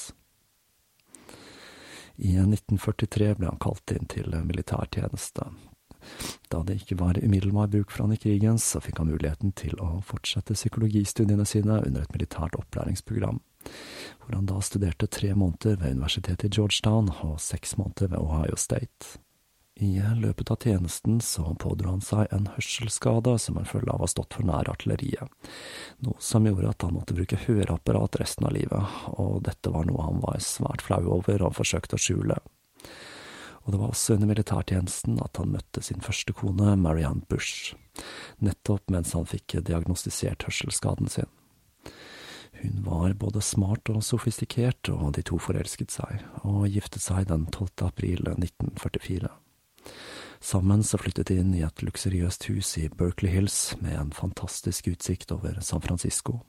I 2.18 2.34
1943 2.42 3.36
ble 3.38 3.52
han 3.52 3.62
kalt 3.62 3.94
inn 3.94 4.10
til 4.10 4.34
militærtjeneste. 4.50 5.46
Da 6.50 6.62
det 6.68 6.80
ikke 6.82 6.98
var 7.00 7.20
umiddelbar 7.22 7.70
bruk 7.74 7.94
for 7.94 8.06
han 8.06 8.16
i 8.16 8.20
krigen, 8.20 8.58
så 8.60 8.82
fikk 8.84 9.00
han 9.02 9.12
muligheten 9.12 9.54
til 9.58 9.78
å 9.82 10.02
fortsette 10.06 10.58
psykologistudiene 10.58 11.46
sine 11.48 11.80
under 11.86 12.04
et 12.04 12.16
militært 12.16 12.58
opplæringsprogram, 12.60 13.40
hvor 14.24 14.38
han 14.38 14.50
da 14.50 14.60
studerte 14.62 15.08
tre 15.08 15.34
måneder 15.38 15.78
ved 15.82 16.00
universitetet 16.00 16.50
i 16.50 16.58
Georgetown 16.58 17.14
og 17.24 17.38
seks 17.42 17.78
måneder 17.80 18.14
ved 18.14 18.26
Ohio 18.26 18.60
State. 18.60 19.20
I 19.82 20.02
løpet 20.16 20.52
av 20.52 20.60
tjenesten 20.62 21.22
så 21.22 21.56
pådro 21.60 21.96
han 21.96 22.02
seg 22.06 22.30
en 22.32 22.46
hørselsskade 22.54 23.34
som 23.42 23.58
en 23.58 23.66
følge 23.66 23.90
av 23.90 24.04
å 24.04 24.06
ha 24.06 24.12
stått 24.12 24.38
for 24.38 24.46
nær 24.46 24.70
artilleriet, 24.70 25.50
noe 26.06 26.22
som 26.22 26.46
gjorde 26.46 26.70
at 26.70 26.86
han 26.86 26.94
måtte 26.94 27.16
bruke 27.18 27.40
høreapparat 27.48 28.20
resten 28.22 28.46
av 28.46 28.54
livet, 28.54 29.00
og 29.18 29.42
dette 29.48 29.74
var 29.74 29.90
noe 29.90 30.06
han 30.06 30.22
var 30.22 30.38
svært 30.46 30.86
flau 30.86 31.02
over 31.18 31.48
og 31.48 31.58
forsøkte 31.58 31.98
å 31.98 32.04
skjule. 32.06 32.38
Og 33.64 33.74
det 33.74 33.80
var 33.80 33.94
også 33.96 34.18
under 34.18 34.30
militærtjenesten 34.30 35.18
at 35.24 35.40
han 35.42 35.54
møtte 35.56 35.82
sin 35.82 36.04
første 36.06 36.36
kone, 36.38 36.76
Marianne 36.78 37.26
Bush, 37.32 37.74
nettopp 38.44 38.94
mens 38.94 39.16
han 39.18 39.26
fikk 39.26 39.58
diagnostisert 39.66 40.46
hørselsskaden 40.46 41.10
sin. 41.10 41.32
Hun 42.62 42.84
var 42.86 43.16
både 43.20 43.42
smart 43.42 43.90
og 43.90 44.04
sofistikert, 44.06 44.88
og 44.94 45.16
de 45.18 45.24
to 45.26 45.40
forelsket 45.42 45.92
seg, 45.96 46.22
og 46.46 46.68
giftet 46.70 47.02
seg 47.04 47.26
den 47.32 47.48
12. 47.50 47.88
april 47.90 48.22
1944. 48.36 49.32
Sammen 50.44 50.84
så 50.84 51.00
flyttet 51.00 51.30
de 51.32 51.38
inn 51.40 51.54
i 51.56 51.64
et 51.64 51.84
luksuriøst 51.86 52.50
hus 52.52 52.74
i 52.82 52.90
Berkeley 52.92 53.32
Hills 53.32 53.78
med 53.80 53.96
en 53.96 54.12
fantastisk 54.12 54.90
utsikt 54.92 55.32
over 55.32 55.62
San 55.64 55.82
Francisco. 55.82 56.42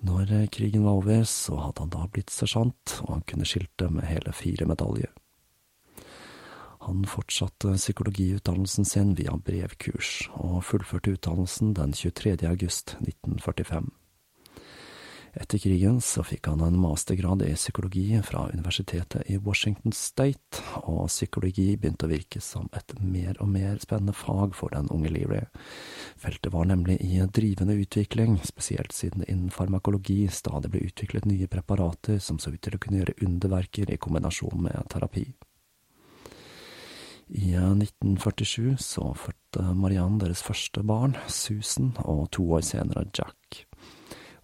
Når 0.00 0.46
krigen 0.54 0.84
var 0.86 1.00
over, 1.02 1.24
så 1.24 1.58
hadde 1.58 1.82
han 1.82 1.92
da 1.92 2.06
blitt 2.06 2.30
sersjant, 2.30 3.00
og 3.04 3.16
han 3.16 3.24
kunne 3.28 3.48
skilte 3.48 3.90
med 3.90 4.06
hele 4.06 4.32
fire 4.32 4.68
medaljer. 4.70 5.10
Han 6.86 7.02
fortsatte 7.04 7.74
psykologiutdannelsen 7.74 8.86
sin 8.88 9.12
via 9.18 9.34
brevkurs, 9.36 10.30
og 10.38 10.62
fullførte 10.64 11.18
utdannelsen 11.18 11.74
den 11.76 11.92
23. 11.92 12.38
august 12.48 12.94
1945. 13.02 13.90
Etter 15.38 15.58
krigen 15.62 16.00
så 16.02 16.24
fikk 16.26 16.48
han 16.50 16.62
en 16.66 16.78
mastergrad 16.82 17.44
i 17.46 17.52
psykologi 17.54 18.18
fra 18.26 18.48
universitetet 18.50 19.30
i 19.30 19.36
Washington 19.38 19.94
State, 19.94 20.62
og 20.82 21.06
psykologi 21.06 21.76
begynte 21.76 22.08
å 22.08 22.10
virke 22.10 22.42
som 22.42 22.66
et 22.74 22.94
mer 22.98 23.38
og 23.38 23.52
mer 23.52 23.78
spennende 23.78 24.16
fag 24.18 24.56
for 24.58 24.74
den 24.74 24.90
unge 24.90 25.12
Leary. 25.14 25.44
Feltet 26.18 26.50
var 26.52 26.66
nemlig 26.66 26.98
i 27.06 27.22
drivende 27.22 27.78
utvikling, 27.78 28.40
spesielt 28.42 28.96
siden 28.96 29.22
innen 29.28 29.54
farmakologi 29.54 30.24
stadig 30.26 30.72
ble 30.74 30.82
utviklet 30.90 31.30
nye 31.30 31.46
preparater 31.46 32.18
som 32.18 32.42
så 32.42 32.50
ut 32.56 32.62
til 32.64 32.74
å 32.74 32.82
kunne 32.82 33.04
gjøre 33.04 33.18
underverker 33.22 33.94
i 33.94 34.00
kombinasjon 34.02 34.66
med 34.66 34.90
terapi. 34.90 35.28
I 37.28 37.54
1947 37.54 38.78
så 38.80 39.12
fødte 39.14 39.70
Marianne 39.76 40.18
deres 40.24 40.42
første 40.42 40.82
barn, 40.82 41.14
Susan, 41.28 41.92
og 42.02 42.30
to 42.34 42.48
år 42.56 42.64
senere 42.64 43.06
Jack 43.12 43.67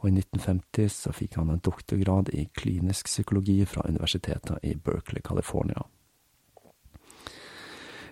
og 0.04 0.10
i 0.10 0.18
1950 0.20 0.90
så 0.92 1.12
fikk 1.16 1.38
han 1.40 1.48
en 1.48 1.62
doktorgrad 1.64 2.28
i 2.36 2.44
klinisk 2.52 3.08
psykologi 3.08 3.62
fra 3.64 3.86
universitetet 3.88 4.58
i 4.62 4.74
Berkeley, 4.76 5.22
California. 5.24 5.80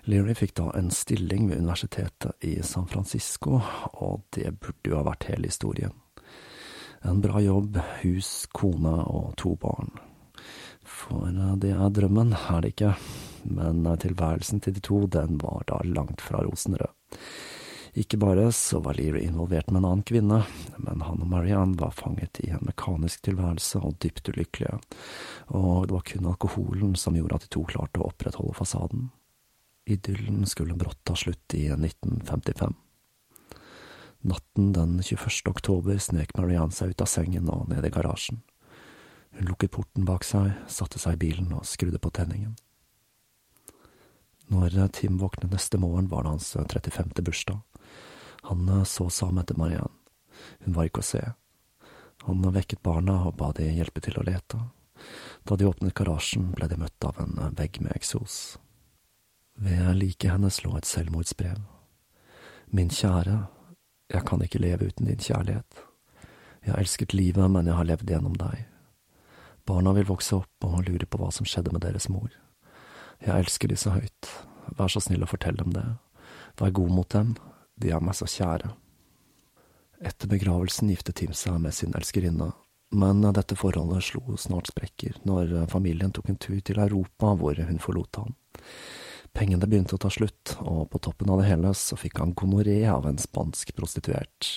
Leary 0.09 0.33
fikk 0.35 0.55
da 0.57 0.71
en 0.75 0.89
stilling 0.91 1.51
ved 1.51 1.61
universitetet 1.61 2.47
i 2.49 2.55
San 2.65 2.89
Francisco, 2.89 3.61
og 3.93 4.25
det 4.33 4.55
burde 4.57 4.89
jo 4.89 4.97
ha 4.99 5.05
vært 5.07 5.29
hele 5.29 5.53
historien. 5.53 5.93
En 7.05 7.21
bra 7.21 7.43
jobb, 7.45 7.77
hus, 8.01 8.33
kone 8.57 8.97
og 9.13 9.37
to 9.37 9.53
barn. 9.61 9.93
For 10.89 11.29
eh, 11.29 11.55
det 11.61 11.75
er 11.77 11.93
drømmen, 11.93 12.33
er 12.33 12.65
det 12.65 12.73
ikke, 12.73 12.95
men 13.53 13.85
eh, 13.85 14.01
tilværelsen 14.01 14.65
til 14.65 14.79
de 14.79 14.83
to, 14.89 15.05
den 15.13 15.37
var 15.45 15.69
da 15.69 15.85
langt 15.85 16.25
fra 16.25 16.41
rosenrød. 16.41 16.97
Ikke 17.93 18.17
bare 18.17 18.47
så 18.57 18.79
var 18.81 18.97
Leary 18.97 19.21
involvert 19.27 19.71
med 19.71 19.83
en 19.83 19.85
annen 19.85 20.05
kvinne, 20.09 20.39
men 20.81 21.03
han 21.05 21.21
og 21.21 21.29
Marianne 21.29 21.77
var 21.77 21.93
fanget 21.93 22.41
i 22.41 22.49
en 22.49 22.65
mekanisk 22.65 23.21
tilværelse 23.27 23.83
og 23.85 23.99
dypt 24.01 24.31
ulykkelige, 24.33 24.79
og 25.53 25.89
det 25.89 25.97
var 25.99 26.07
kun 26.09 26.31
alkoholen 26.31 26.95
som 26.97 27.19
gjorde 27.19 27.37
at 27.37 27.45
de 27.45 27.51
to 27.53 27.67
klarte 27.69 28.01
å 28.01 28.09
opprettholde 28.09 28.57
fasaden. 28.57 29.11
Idyllen 29.85 30.47
skulle 30.49 30.79
brått 30.79 31.03
ta 31.05 31.19
slutt 31.19 31.59
i 31.59 31.67
1955. 31.75 32.73
Natten 34.23 34.73
den 34.73 34.97
21. 35.03 35.51
oktober 35.51 35.99
snek 36.01 36.33
Marianne 36.39 36.73
seg 36.73 36.95
ut 36.95 37.05
av 37.05 37.11
sengen 37.11 37.51
og 37.53 37.67
ned 37.69 37.85
i 37.85 37.93
garasjen. 37.93 38.41
Hun 39.37 39.49
lukket 39.51 39.73
porten 39.75 40.07
bak 40.09 40.25
seg, 40.25 40.53
satte 40.71 41.01
seg 41.03 41.19
i 41.19 41.25
bilen 41.27 41.53
og 41.57 41.67
skrudde 41.69 42.01
på 42.01 42.13
tenningen. 42.15 42.55
Når 44.53 44.77
Tim 44.93 45.19
våknet 45.19 45.53
neste 45.53 45.81
morgen, 45.81 46.09
var 46.09 46.25
det 46.25 46.35
hans 46.35 46.53
35. 46.57 47.13
bursdag. 47.25 47.61
Han 48.49 48.71
så 48.87 49.09
seg 49.11 49.31
om 49.31 49.39
etter 49.43 49.59
Marianne. 49.59 49.99
Hun 50.65 50.75
var 50.75 50.89
ikke 50.89 51.03
å 51.03 51.07
se. 51.07 51.23
Han 52.27 52.43
vekket 52.55 52.83
barna 52.83 53.21
og 53.27 53.37
ba 53.39 53.53
de 53.57 53.69
hjelpe 53.71 54.03
til 54.03 54.19
å 54.19 54.27
lete. 54.27 54.59
Da 55.47 55.57
de 55.59 55.67
åpnet 55.67 55.95
garasjen, 55.95 56.53
ble 56.55 56.69
de 56.71 56.79
møtt 56.79 57.07
av 57.07 57.19
en 57.23 57.39
vegg 57.59 57.81
med 57.83 57.95
eksos. 57.97 58.59
Ved 59.59 59.95
liket 59.99 60.33
hennes 60.33 60.63
lå 60.65 60.77
et 60.79 60.89
selvmordsbrev. 60.89 61.59
Min 62.73 62.91
kjære, 62.91 63.39
jeg 64.13 64.27
kan 64.29 64.45
ikke 64.45 64.63
leve 64.63 64.89
uten 64.91 65.11
din 65.11 65.21
kjærlighet. 65.21 65.83
Jeg 66.63 66.73
har 66.73 66.81
elsket 66.81 67.15
livet, 67.15 67.51
men 67.51 67.67
jeg 67.67 67.77
har 67.77 67.89
levd 67.89 68.11
gjennom 68.15 68.37
deg. 68.39 68.67
Barna 69.67 69.93
vil 69.95 70.09
vokse 70.09 70.39
opp 70.39 70.67
og 70.67 70.87
lure 70.87 71.07
på 71.07 71.19
hva 71.19 71.31
som 71.35 71.47
skjedde 71.47 71.75
med 71.75 71.83
deres 71.85 72.09
mor. 72.11 72.31
Jeg 73.23 73.35
elsker 73.35 73.71
de 73.71 73.79
så 73.79 73.95
høyt, 73.95 74.31
vær 74.79 74.91
så 74.91 75.03
snill 75.03 75.23
å 75.27 75.31
fortelle 75.31 75.63
dem 75.63 75.75
det. 75.75 75.85
Vær 76.59 76.75
god 76.75 76.95
mot 76.95 77.11
dem, 77.15 77.35
de 77.83 77.93
er 77.93 78.03
meg 78.05 78.17
så 78.17 78.29
kjære. 78.31 78.73
Etter 80.03 80.31
begravelsen 80.31 80.91
giftet 80.91 81.21
Tim 81.21 81.35
seg 81.37 81.61
med 81.63 81.75
sin 81.77 81.95
elskerinne, 81.99 82.51
men 82.93 83.23
dette 83.35 83.57
forholdet 83.59 84.09
slo 84.09 84.37
snart 84.41 84.73
sprekker 84.73 85.21
når 85.29 85.55
familien 85.73 86.13
tok 86.15 86.33
en 86.33 86.41
tur 86.43 86.59
til 86.61 86.81
Europa 86.83 87.33
hvor 87.39 87.59
hun 87.59 87.81
forlot 87.83 88.21
ham. 88.21 88.35
Pengene 89.33 89.65
begynte 89.65 89.97
å 89.97 90.03
ta 90.03 90.11
slutt, 90.13 90.59
og 90.61 90.91
på 90.93 91.01
toppen 91.01 91.31
av 91.33 91.41
det 91.41 91.49
hele 91.49 91.71
så 91.79 91.97
fikk 91.97 92.21
han 92.21 92.35
gonoré 92.37 92.83
av 92.91 93.07
en 93.09 93.21
spansk 93.21 93.73
prostituert. 93.79 94.51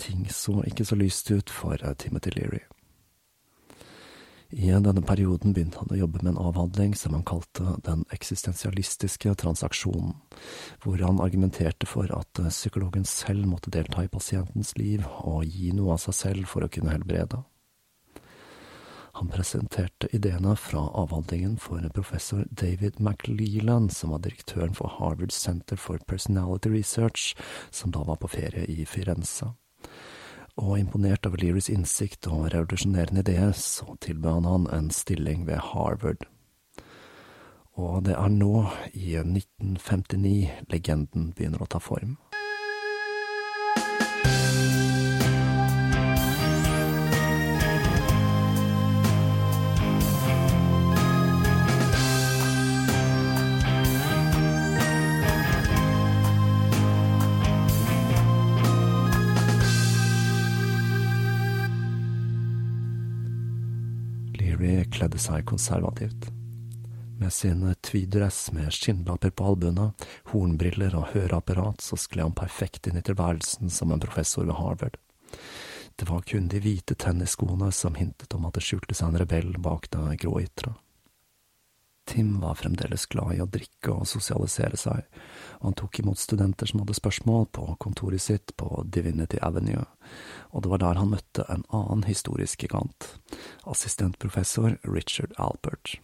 Ting 0.00 0.24
så 0.32 0.62
ikke 0.64 0.86
så 0.88 0.96
lyst 0.96 1.28
ut 1.30 1.52
for 1.52 1.76
Timothy 2.00 2.32
Leary. 2.38 2.62
I 4.56 4.70
denne 4.70 5.02
perioden 5.02 5.50
begynte 5.50 5.80
han 5.82 5.90
å 5.90 5.96
jobbe 5.98 6.20
med 6.22 6.34
en 6.34 6.44
avhandling 6.46 6.92
som 6.94 7.16
han 7.16 7.24
kalte 7.26 7.74
Den 7.82 8.04
eksistensialistiske 8.14 9.32
transaksjonen, 9.42 10.12
hvor 10.84 11.00
han 11.02 11.18
argumenterte 11.24 11.88
for 11.90 12.12
at 12.14 12.38
psykologen 12.52 13.04
selv 13.08 13.48
måtte 13.50 13.72
delta 13.74 14.04
i 14.04 14.12
pasientens 14.12 14.76
liv 14.78 15.02
og 15.24 15.42
gi 15.44 15.72
noe 15.74 15.96
av 15.96 16.04
seg 16.04 16.18
selv 16.20 16.52
for 16.52 16.62
å 16.62 16.70
kunne 16.70 16.94
helbrede. 16.94 17.42
Han 19.18 19.30
presenterte 19.30 20.10
ideene 20.14 20.54
fra 20.58 20.84
avhandlingen 21.02 21.58
for 21.58 21.82
professor 21.94 22.46
David 22.50 23.00
McLeland, 23.00 23.90
som 23.94 24.14
var 24.14 24.22
direktøren 24.22 24.74
for 24.74 24.90
Harvard 25.00 25.34
Center 25.34 25.78
for 25.78 25.98
Personality 26.06 26.70
Research, 26.70 27.34
som 27.70 27.90
da 27.94 28.06
var 28.06 28.22
på 28.22 28.30
ferie 28.38 28.66
i 28.70 28.86
Firenze 28.86 29.50
og 30.56 30.78
imponert 30.78 31.26
over 31.26 31.40
Learys 31.42 31.68
innsikt 31.72 32.28
og 32.30 32.52
revolusjonerende 32.54 33.24
ideer, 33.24 33.52
så 33.52 33.96
tilbød 34.00 34.46
han 34.46 34.68
en 34.72 34.90
stilling 34.90 35.46
ved 35.46 35.58
Harvard. 35.72 36.26
Og 37.74 38.04
det 38.06 38.14
er 38.14 38.30
nå, 38.30 38.66
i 38.94 39.16
1959, 39.18 40.50
legenden 40.70 41.32
begynner 41.34 41.64
å 41.64 41.70
ta 41.70 41.82
form. 41.82 42.14
Kledde 65.04 65.18
seg 65.20 65.44
konservativt. 65.44 66.30
Med 67.20 67.32
sin 67.32 67.74
tweedress 67.82 68.52
med 68.52 68.72
skinnlapper 68.72 69.30
på 69.30 69.44
albuene, 69.44 69.92
hornbriller 70.32 70.94
og 70.96 71.10
høreapparat, 71.12 71.84
så 71.84 71.98
skled 72.00 72.24
han 72.24 72.36
perfekt 72.38 72.88
inn 72.88 72.96
i 72.96 73.02
tilværelsen 73.04 73.68
som 73.70 73.92
en 73.92 74.00
professor 74.00 74.48
ved 74.48 74.56
Harvard. 74.56 74.96
Det 75.96 76.08
var 76.08 76.24
kun 76.24 76.48
de 76.48 76.58
hvite 76.58 76.96
tennisskoene 76.96 77.68
som 77.72 77.94
hintet 78.00 78.32
om 78.34 78.48
at 78.48 78.56
det 78.56 78.64
skjulte 78.64 78.96
seg 78.96 79.12
en 79.12 79.20
rebell 79.20 79.52
bak 79.60 79.90
det 79.92 80.16
grå 80.24 80.40
ytre. 80.40 80.72
Tim 82.04 82.40
var 82.40 82.58
fremdeles 82.60 83.06
glad 83.06 83.34
i 83.34 83.40
å 83.40 83.48
drikke 83.48 83.94
og 83.94 84.08
sosialisere 84.08 84.76
seg, 84.76 85.06
og 85.60 85.68
han 85.70 85.76
tok 85.80 86.02
imot 86.02 86.20
studenter 86.20 86.68
som 86.68 86.82
hadde 86.82 86.96
spørsmål 86.98 87.46
på 87.56 87.64
kontoret 87.80 88.20
sitt 88.22 88.52
på 88.60 88.68
Divinity 88.84 89.40
Avenue, 89.40 89.86
og 90.52 90.64
det 90.64 90.72
var 90.74 90.82
der 90.84 91.00
han 91.00 91.14
møtte 91.14 91.46
en 91.48 91.64
annen 91.72 92.04
historisk 92.08 92.66
gigant, 92.66 93.14
assistentprofessor 93.64 94.76
Richard 94.84 95.32
Alpert. 95.40 95.96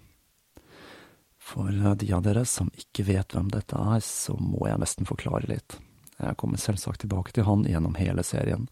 For 1.40 1.68
de 1.68 2.10
av 2.14 2.24
dere 2.24 2.46
som 2.48 2.72
ikke 2.78 3.04
vet 3.10 3.36
hvem 3.36 3.52
dette 3.52 3.76
er, 3.76 4.00
så 4.04 4.36
må 4.40 4.68
jeg 4.70 4.80
nesten 4.80 5.08
forklare 5.08 5.48
litt. 5.50 5.76
Jeg 6.20 6.36
kommer 6.40 6.60
selvsagt 6.60 7.00
tilbake 7.04 7.32
til 7.32 7.46
han 7.48 7.64
gjennom 7.64 7.96
hele 7.96 8.22
serien, 8.26 8.66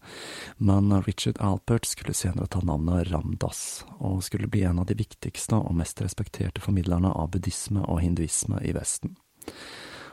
men 0.57 0.93
Richard 1.07 1.39
Alpert 1.41 1.89
skulle 1.89 2.13
senere 2.13 2.49
ta 2.51 2.61
navnet 2.61 3.09
Ramdas, 3.09 3.83
og 3.97 4.21
skulle 4.25 4.49
bli 4.51 4.63
en 4.69 4.81
av 4.83 4.89
de 4.89 4.97
viktigste 4.99 5.57
og 5.57 5.77
mest 5.79 6.01
respekterte 6.05 6.61
formidlerne 6.61 7.11
av 7.11 7.31
buddhisme 7.33 7.81
og 7.87 8.03
hinduisme 8.05 8.61
i 8.61 8.75
Vesten. 8.77 9.17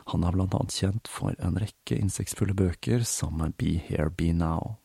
Han 0.07 0.23
er 0.23 0.35
blant 0.35 0.55
annet 0.55 0.75
kjent 0.75 1.09
for 1.11 1.35
en 1.43 1.59
rekke 1.59 1.97
innsiktsfulle 1.99 2.55
bøker 2.55 3.03
som 3.03 3.41
Be 3.59 3.75
Here, 3.89 4.09
Be 4.09 4.31
Now. 4.33 4.77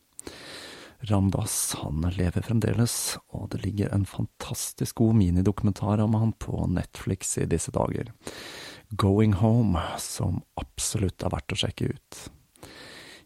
Ramdas 1.03 1.75
han 1.81 2.05
lever 2.15 2.45
fremdeles, 2.47 3.17
og 3.35 3.49
det 3.55 3.62
ligger 3.65 3.91
en 3.95 4.07
fantastisk 4.07 5.01
god 5.01 5.17
minidokumentar 5.19 6.03
om 6.03 6.15
han 6.15 6.35
på 6.38 6.67
Netflix 6.71 7.37
i 7.38 7.47
disse 7.51 7.75
dager. 7.75 8.12
Going 8.91 9.35
Home, 9.41 9.83
som 9.99 10.43
absolutt 10.61 11.23
er 11.23 11.35
verdt 11.35 11.55
å 11.55 11.59
sjekke 11.65 11.91
ut. 11.95 12.23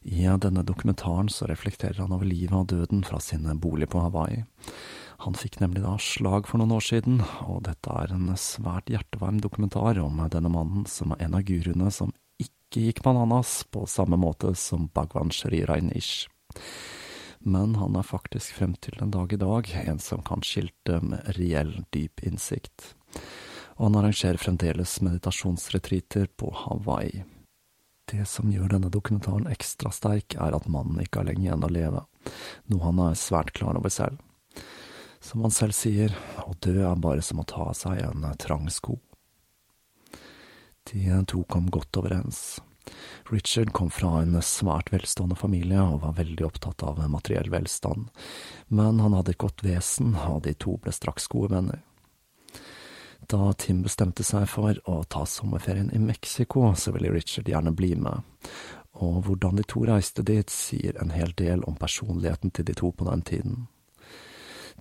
I 0.07 0.27
denne 0.39 0.63
dokumentaren 0.63 1.29
så 1.29 1.49
reflekterer 1.51 1.99
han 1.99 2.13
over 2.15 2.29
livet 2.29 2.55
og 2.55 2.69
døden 2.71 3.03
fra 3.05 3.19
sin 3.21 3.49
bolig 3.59 3.89
på 3.91 4.05
Hawaii. 4.05 4.45
Han 5.25 5.35
fikk 5.35 5.59
nemlig 5.59 5.83
da 5.83 5.97
slag 5.99 6.47
for 6.47 6.61
noen 6.61 6.77
år 6.77 6.85
siden, 6.85 7.19
og 7.49 7.65
dette 7.67 7.91
er 7.91 8.13
en 8.15 8.29
svært 8.39 8.93
hjertevarm 8.93 9.41
dokumentar 9.43 9.99
om 9.99 10.21
denne 10.31 10.53
mannen 10.53 10.87
som 10.87 11.15
er 11.17 11.27
en 11.27 11.35
av 11.35 11.43
guruene 11.49 11.91
som 11.91 12.15
ikke 12.39 12.85
gikk 12.87 13.03
bananas 13.03 13.65
på 13.73 13.83
samme 13.91 14.19
måte 14.21 14.55
som 14.55 14.87
Bhagwan 14.95 15.35
Shri 15.35 15.65
Rainish. 15.67 16.29
Men 17.41 17.75
han 17.81 17.99
er 17.99 18.07
faktisk 18.07 18.61
frem 18.61 18.75
til 18.79 18.95
den 19.01 19.11
dag 19.15 19.33
i 19.33 19.43
dag 19.43 19.71
en 19.87 19.99
som 20.03 20.23
kan 20.27 20.43
skilte 20.47 21.01
med 21.03 21.35
reell, 21.39 21.81
dyp 21.91 22.23
innsikt. 22.27 22.93
Og 23.77 23.89
han 23.89 23.99
arrangerer 24.03 24.39
fremdeles 24.39 25.01
meditasjonsretreater 25.03 26.31
på 26.39 26.53
Hawaii. 26.63 27.25
Det 28.07 28.23
som 28.31 28.53
gjør 28.53 28.71
denne 28.71 28.91
dokumentaren 28.93 29.49
ekstra 29.51 29.91
sterk, 29.91 30.37
er 30.39 30.55
at 30.55 30.69
mannen 30.71 31.01
ikke 31.03 31.21
har 31.21 31.27
lenge 31.27 31.49
igjen 31.49 31.67
å 31.67 31.71
leve, 31.73 32.05
noe 32.71 32.85
han 32.85 33.03
er 33.03 33.19
svært 33.19 33.51
klar 33.57 33.79
over 33.79 33.91
selv. 33.91 34.23
Som 35.19 35.43
han 35.43 35.55
selv 35.55 35.75
sier, 35.75 36.15
å 36.47 36.55
dø 36.63 36.77
er 36.87 37.03
bare 37.03 37.25
som 37.25 37.43
å 37.43 37.49
ta 37.51 37.65
av 37.67 37.75
seg 37.75 37.99
en 38.05 38.29
trang 38.39 38.69
sko. 38.71 39.01
De 40.87 41.03
to 41.27 41.43
kom 41.51 41.67
godt 41.75 41.99
overens. 41.99 42.61
Richard 43.33 43.73
kom 43.75 43.91
fra 43.91 44.21
en 44.23 44.39
svært 44.39 44.93
velstående 44.95 45.35
familie 45.35 45.83
og 45.83 46.05
var 46.05 46.15
veldig 46.21 46.47
opptatt 46.47 46.85
av 46.87 47.01
materiell 47.11 47.51
velstand, 47.51 48.07
men 48.69 49.03
han 49.03 49.19
hadde 49.19 49.35
et 49.35 49.43
godt 49.43 49.67
vesen, 49.67 50.15
og 50.15 50.45
de 50.47 50.55
to 50.55 50.77
ble 50.79 50.95
straks 50.95 51.27
gode 51.33 51.57
venner. 51.57 51.83
Da 53.27 53.53
Tim 53.59 53.81
bestemte 53.83 54.23
seg 54.23 54.45
for 54.47 54.77
å 54.87 55.01
ta 55.11 55.25
sommerferien 55.27 55.89
i 55.95 55.99
Mexico, 55.99 56.69
så 56.79 56.93
ville 56.95 57.11
Richard 57.11 57.49
gjerne 57.51 57.73
bli 57.75 57.97
med, 57.99 58.23
og 59.03 59.27
hvordan 59.27 59.59
de 59.59 59.65
to 59.67 59.83
reiste 59.89 60.23
dit, 60.23 60.51
sier 60.53 60.95
en 61.03 61.11
hel 61.11 61.35
del 61.35 61.65
om 61.67 61.75
personligheten 61.81 62.55
til 62.55 62.69
de 62.69 62.77
to 62.79 62.93
på 62.95 63.09
den 63.09 63.25
tiden. 63.27 63.67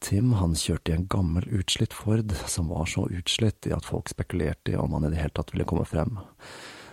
Tim 0.03 0.36
han 0.38 0.53
kjørte 0.60 0.91
i 0.91 0.97
en 0.99 1.10
gammel, 1.10 1.47
utslitt 1.49 1.95
Ford 1.95 2.36
som 2.51 2.69
var 2.69 2.86
så 2.91 3.08
utslitt 3.10 3.65
i 3.65 3.73
at 3.73 3.88
folk 3.88 4.12
spekulerte 4.12 4.75
i 4.75 4.77
om 4.77 4.93
han 4.93 5.08
i 5.08 5.13
det 5.15 5.23
hele 5.23 5.34
tatt 5.34 5.55
ville 5.55 5.65
komme 5.65 5.88
frem, 5.89 6.19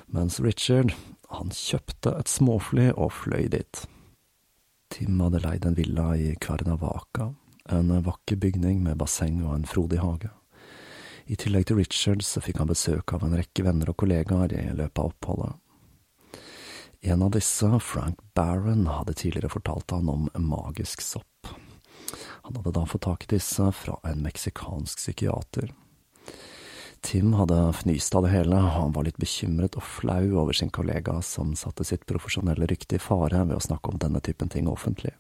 mens 0.09 0.41
Richard, 0.41 0.95
han 1.33 1.53
kjøpte 1.53 2.17
et 2.17 2.33
småfly 2.33 2.93
og 2.95 3.12
fløy 3.12 3.51
dit. 3.53 3.87
Tim 4.93 5.21
hadde 5.21 5.45
leid 5.45 5.67
en 5.69 5.77
villa 5.77 6.12
i 6.17 6.33
Cuernavaca, 6.41 7.33
en 7.73 7.99
vakker 8.05 8.41
bygning 8.41 8.81
med 8.85 9.01
basseng 9.01 9.43
og 9.45 9.59
en 9.59 9.69
frodig 9.69 10.01
hage. 10.01 10.33
I 11.27 11.37
tillegg 11.39 11.69
til 11.69 11.79
Richard 11.79 12.25
så 12.27 12.43
fikk 12.43 12.59
han 12.63 12.71
besøk 12.71 13.13
av 13.15 13.25
en 13.27 13.37
rekke 13.39 13.65
venner 13.67 13.93
og 13.93 13.99
kollegaer 14.03 14.55
i 14.57 14.65
løpet 14.75 14.99
av 14.99 15.13
oppholdet. 15.13 15.59
En 17.03 17.23
av 17.27 17.33
disse, 17.35 17.67
Frank 17.83 18.21
Barron, 18.35 18.87
hadde 18.87 19.15
tidligere 19.19 19.51
fortalt 19.51 19.91
han 19.91 20.09
om 20.11 20.29
magisk 20.39 21.03
sopp. 21.03 21.51
Han 22.47 22.59
hadde 22.59 22.75
da 22.75 22.85
fått 22.87 23.07
tak 23.09 23.25
i 23.27 23.33
disse 23.35 23.67
fra 23.75 23.97
en 24.07 24.23
meksikansk 24.23 24.99
psykiater. 24.99 25.73
Tim 27.03 27.33
hadde 27.35 27.59
fnyst 27.75 28.15
av 28.15 28.23
det 28.23 28.31
hele, 28.31 28.55
og 28.55 28.75
han 28.77 28.95
var 28.95 29.09
litt 29.09 29.19
bekymret 29.19 29.75
og 29.75 29.83
flau 29.83 30.23
over 30.45 30.55
sin 30.55 30.71
kollega 30.71 31.17
som 31.27 31.57
satte 31.59 31.83
sitt 31.87 32.07
profesjonelle 32.07 32.69
rykte 32.71 33.01
i 33.01 33.03
fare 33.03 33.43
ved 33.49 33.57
å 33.59 33.65
snakke 33.67 33.91
om 33.91 33.99
denne 33.99 34.23
typen 34.23 34.53
ting 34.53 34.71
offentlig. 34.71 35.11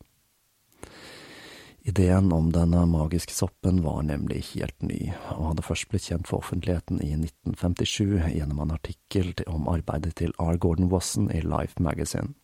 Ideen 1.84 2.32
om 2.32 2.52
denne 2.54 2.84
magiske 2.86 3.34
soppen 3.34 3.80
var 3.82 4.04
nemlig 4.06 4.38
helt 4.52 4.84
ny, 4.86 5.10
og 5.34 5.48
hadde 5.48 5.64
først 5.66 5.88
blitt 5.90 6.04
kjent 6.06 6.28
for 6.30 6.38
offentligheten 6.38 7.00
i 7.02 7.10
1957 7.16 8.28
gjennom 8.36 8.60
en 8.62 8.74
artikkel 8.76 9.32
om 9.50 9.66
arbeidet 9.72 10.14
til 10.20 10.30
R. 10.38 10.60
Gordon 10.62 10.92
Wasson 10.92 11.26
i 11.34 11.40
Life 11.42 11.82
Magazine. 11.82 12.36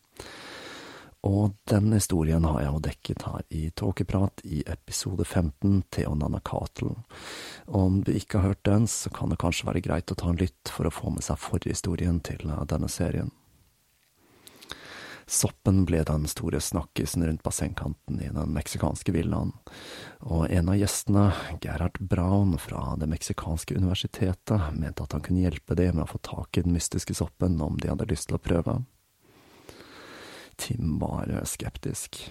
Og 1.23 1.55
den 1.71 1.91
historien 1.95 2.43
har 2.47 2.61
jeg 2.61 2.71
jo 2.71 2.83
dekket 2.83 3.25
her 3.27 3.47
i 3.55 3.63
Tåkeprat 3.75 4.43
i 4.43 4.61
episode 4.67 5.23
15, 5.23 5.81
Theonana 5.91 6.39
Catel. 6.43 6.93
Om 7.67 8.03
du 8.03 8.11
ikke 8.15 8.39
har 8.39 8.53
hørt 8.53 8.65
den, 8.67 8.87
så 8.87 9.11
kan 9.11 9.31
det 9.31 9.39
kanskje 9.39 9.67
være 9.71 9.83
greit 9.87 10.11
å 10.11 10.19
ta 10.19 10.31
en 10.31 10.39
lytt 10.39 10.71
for 10.71 10.87
å 10.87 10.93
få 10.93 11.15
med 11.15 11.23
seg 11.23 11.39
forhistorien 11.39 12.19
til 12.23 12.43
denne 12.43 12.91
serien. 12.91 13.31
Soppen 15.29 15.83
ble 15.85 15.99
den 16.03 16.23
store 16.27 16.57
snakkisen 16.61 17.21
rundt 17.25 17.43
bassengkanten 17.43 18.21
i 18.21 18.31
den 18.33 18.53
meksikanske 18.53 19.13
villaen, 19.13 19.51
og 20.25 20.47
en 20.49 20.71
av 20.73 20.79
gjestene, 20.79 21.27
Gerhard 21.61 21.99
Braun 22.01 22.55
fra 22.57 22.95
det 22.97 23.05
meksikanske 23.11 23.77
universitetet, 23.77 24.71
mente 24.73 25.05
at 25.05 25.13
han 25.13 25.21
kunne 25.21 25.43
hjelpe 25.43 25.77
dem 25.77 25.99
med 25.99 26.07
å 26.07 26.09
få 26.15 26.23
tak 26.25 26.57
i 26.57 26.65
den 26.65 26.73
mystiske 26.73 27.13
soppen 27.13 27.61
om 27.61 27.77
de 27.77 27.91
hadde 27.91 28.09
lyst 28.09 28.31
til 28.31 28.39
å 28.39 28.41
prøve. 28.41 28.79
Tim 30.57 30.97
var 30.97 31.29
skeptisk, 31.45 32.23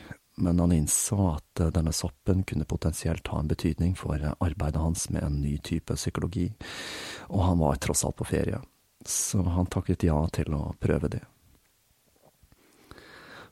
men 0.42 0.58
han 0.58 0.74
innså 0.74 1.22
at 1.36 1.66
denne 1.78 1.94
soppen 1.94 2.42
kunne 2.42 2.66
potensielt 2.66 3.30
ha 3.30 3.38
en 3.38 3.54
betydning 3.54 3.94
for 3.94 4.18
arbeidet 4.18 4.82
hans 4.82 5.06
med 5.14 5.22
en 5.22 5.38
ny 5.46 5.54
type 5.62 5.94
psykologi, 5.94 6.50
og 7.30 7.46
han 7.46 7.62
var 7.62 7.78
tross 7.78 8.02
alt 8.10 8.18
på 8.18 8.32
ferie, 8.34 8.58
så 9.06 9.46
han 9.54 9.70
takket 9.70 10.10
ja 10.10 10.18
til 10.34 10.58
å 10.58 10.72
prøve 10.82 11.14
det. 11.14 11.26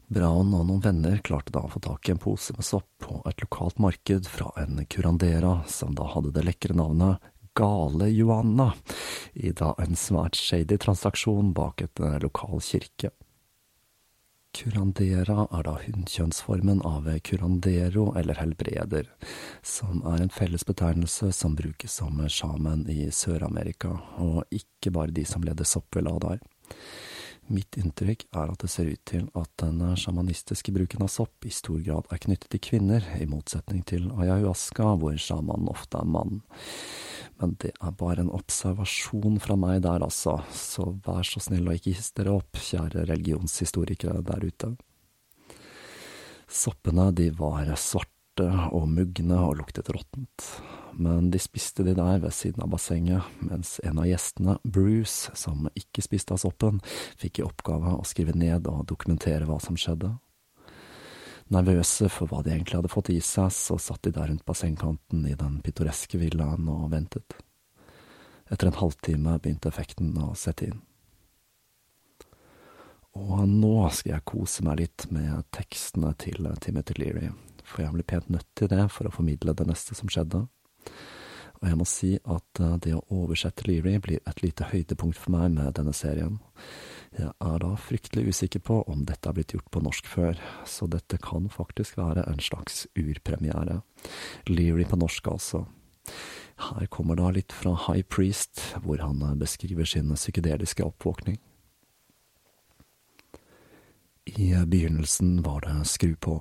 Braun 0.06 0.52
og 0.54 0.68
noen 0.68 0.82
venner 0.84 1.18
klarte 1.26 1.50
da 1.54 1.64
å 1.66 1.70
få 1.70 1.80
tak 1.82 2.06
i 2.06 2.12
en 2.14 2.20
pose 2.22 2.54
med 2.54 2.66
sopp 2.66 2.86
på 3.02 3.18
et 3.26 3.40
lokalt 3.42 3.80
marked 3.82 4.28
fra 4.30 4.52
en 4.62 4.84
curandera 4.86 5.58
som 5.66 5.96
da 5.98 6.06
hadde 6.12 6.30
det 6.36 6.44
lekre 6.46 6.76
navnet 6.78 7.32
Gale 7.56 8.10
Joanna, 8.12 8.74
i 9.32 9.50
da 9.56 9.72
en 9.80 9.96
svært 9.96 10.36
shady 10.36 10.76
transaksjon 10.76 11.54
bak 11.56 11.80
et 11.80 12.02
eh, 12.04 12.18
lokal 12.20 12.60
kirke. 12.60 13.10
Curandera 14.56 15.46
er 15.52 15.64
da 15.66 15.74
hunnkjønnsformen 15.80 16.82
av 16.86 17.08
curandero 17.24 18.10
eller 18.16 18.38
helbreder, 18.40 19.08
som 19.64 20.04
er 20.12 20.22
en 20.24 20.32
fellesbetegnelse 20.32 21.32
som 21.36 21.56
brukes 21.56 21.98
som 22.00 22.22
sjamen 22.28 22.86
i 22.92 23.10
Sør-Amerika, 23.12 23.96
og 24.20 24.44
ikke 24.52 24.92
bare 24.96 25.16
de 25.16 25.26
som 25.28 25.44
leder 25.44 25.68
soppvela 25.68 26.14
der. 26.24 26.40
Mitt 27.46 27.76
inntrykk 27.78 28.24
er 28.34 28.50
at 28.50 28.62
det 28.64 28.70
ser 28.72 28.88
ut 28.90 29.02
til 29.06 29.28
at 29.38 29.50
den 29.62 29.78
sjamanistiske 30.00 30.72
bruken 30.74 31.04
av 31.06 31.10
sopp 31.12 31.46
i 31.46 31.52
stor 31.54 31.78
grad 31.86 32.08
er 32.10 32.18
knyttet 32.24 32.48
til 32.50 32.62
kvinner, 32.62 33.04
i 33.22 33.28
motsetning 33.30 33.84
til 33.86 34.08
ayahuasca, 34.10 34.96
hvor 34.98 35.14
sjamanen 35.20 35.70
ofte 35.70 36.00
er 36.00 36.10
mann. 36.10 36.40
Men 37.38 37.54
det 37.62 37.70
er 37.78 37.94
bare 38.00 38.24
en 38.24 38.32
observasjon 38.34 39.38
fra 39.44 39.54
meg 39.60 39.84
der, 39.86 40.02
altså, 40.02 40.40
så 40.50 40.88
vær 41.06 41.22
så 41.28 41.42
snill 41.44 41.70
å 41.70 41.76
ikke 41.76 41.94
hisse 41.94 42.16
dere 42.18 42.34
opp, 42.40 42.58
kjære 42.58 43.06
religionshistorikere 43.12 44.24
der 44.26 44.48
ute. 44.48 44.74
Soppene, 46.50 47.12
de 47.14 47.30
var 47.36 47.70
svarte 47.78 48.15
og 48.44 48.88
mugne 48.90 49.38
og 49.40 49.56
luktet 49.62 49.88
råttent 49.94 50.50
men 50.98 51.30
de 51.30 51.38
spiste 51.38 51.84
de 51.84 51.92
der 51.94 52.20
ved 52.22 52.32
siden 52.32 52.62
av 52.64 52.70
bassenget, 52.72 53.24
mens 53.44 53.76
en 53.84 53.98
av 54.00 54.06
gjestene, 54.08 54.56
Bruce, 54.64 55.32
som 55.36 55.68
ikke 55.76 56.04
spiste 56.04 56.32
av 56.32 56.40
soppen, 56.40 56.80
fikk 57.20 57.40
i 57.40 57.44
oppgave 57.44 57.98
å 57.98 58.06
skrive 58.08 58.32
ned 58.36 58.68
og 58.70 58.86
dokumentere 58.88 59.48
hva 59.48 59.58
som 59.60 59.76
skjedde. 59.76 60.14
Nervøse 61.52 62.08
for 62.10 62.30
hva 62.30 62.40
de 62.42 62.54
egentlig 62.54 62.80
hadde 62.80 62.90
fått 62.90 63.12
i 63.12 63.20
seg, 63.20 63.52
så 63.54 63.76
satt 63.78 64.08
de 64.08 64.14
der 64.16 64.30
rundt 64.32 64.46
bassengkanten 64.48 65.26
i 65.28 65.36
den 65.38 65.60
pittoreske 65.62 66.18
villaen 66.18 66.66
og 66.72 66.88
ventet. 66.94 67.36
Etter 68.48 68.70
en 68.70 68.80
halvtime 68.80 69.36
begynte 69.42 69.68
effekten 69.68 70.14
å 70.22 70.32
sette 70.38 70.70
inn. 70.70 70.80
Og 73.16 73.44
nå 73.48 73.76
skal 73.96 74.16
jeg 74.16 74.28
kose 74.28 74.64
meg 74.64 74.80
litt 74.80 75.06
med 75.12 75.44
tekstene 75.54 76.10
til 76.20 76.48
Timothy 76.60 76.96
Leary, 77.00 77.30
for 77.66 77.82
jeg 77.84 77.94
ble 77.94 78.06
pent 78.06 78.30
nødt 78.32 78.48
til 78.58 78.70
det 78.72 78.86
for 78.94 79.08
å 79.08 79.14
formidle 79.14 79.54
det 79.56 79.66
neste 79.68 79.96
som 79.98 80.10
skjedde. 80.12 80.46
Og 81.56 81.68
jeg 81.70 81.78
må 81.80 81.86
si 81.88 82.10
at 82.20 82.60
eh, 82.60 82.76
det 82.84 82.94
å 82.96 83.04
oversette 83.22 83.66
Leary 83.68 83.96
blir 84.02 84.20
et 84.28 84.42
lite 84.44 84.68
høydepunkt 84.72 85.18
for 85.18 85.34
meg 85.34 85.54
med 85.56 85.76
denne 85.78 85.94
serien. 85.96 86.38
Jeg 87.16 87.32
er 87.32 87.62
da 87.62 87.70
fryktelig 87.80 88.34
usikker 88.34 88.60
på 88.66 88.82
om 88.92 89.06
dette 89.08 89.30
er 89.30 89.36
blitt 89.38 89.54
gjort 89.54 89.70
på 89.72 89.80
norsk 89.84 90.08
før, 90.10 90.40
så 90.68 90.88
dette 90.90 91.18
kan 91.22 91.48
faktisk 91.52 91.96
være 91.96 92.26
en 92.28 92.42
slags 92.44 92.84
urpremiere. 92.98 93.80
Leary 94.50 94.84
på 94.88 95.00
norsk, 95.00 95.32
altså. 95.32 95.64
Her 96.68 96.88
kommer 96.92 97.18
da 97.18 97.30
litt 97.32 97.52
fra 97.52 97.74
High 97.86 98.04
Priest, 98.08 98.60
hvor 98.84 99.00
han 99.04 99.22
eh, 99.24 99.36
beskriver 99.40 99.88
sin 99.88 100.12
psykedeliske 100.12 100.84
oppvåkning. 100.84 101.40
I 104.36 104.52
begynnelsen 104.66 105.38
var 105.46 105.62
det 105.64 105.86
skru 105.88 106.16
på, 106.18 106.40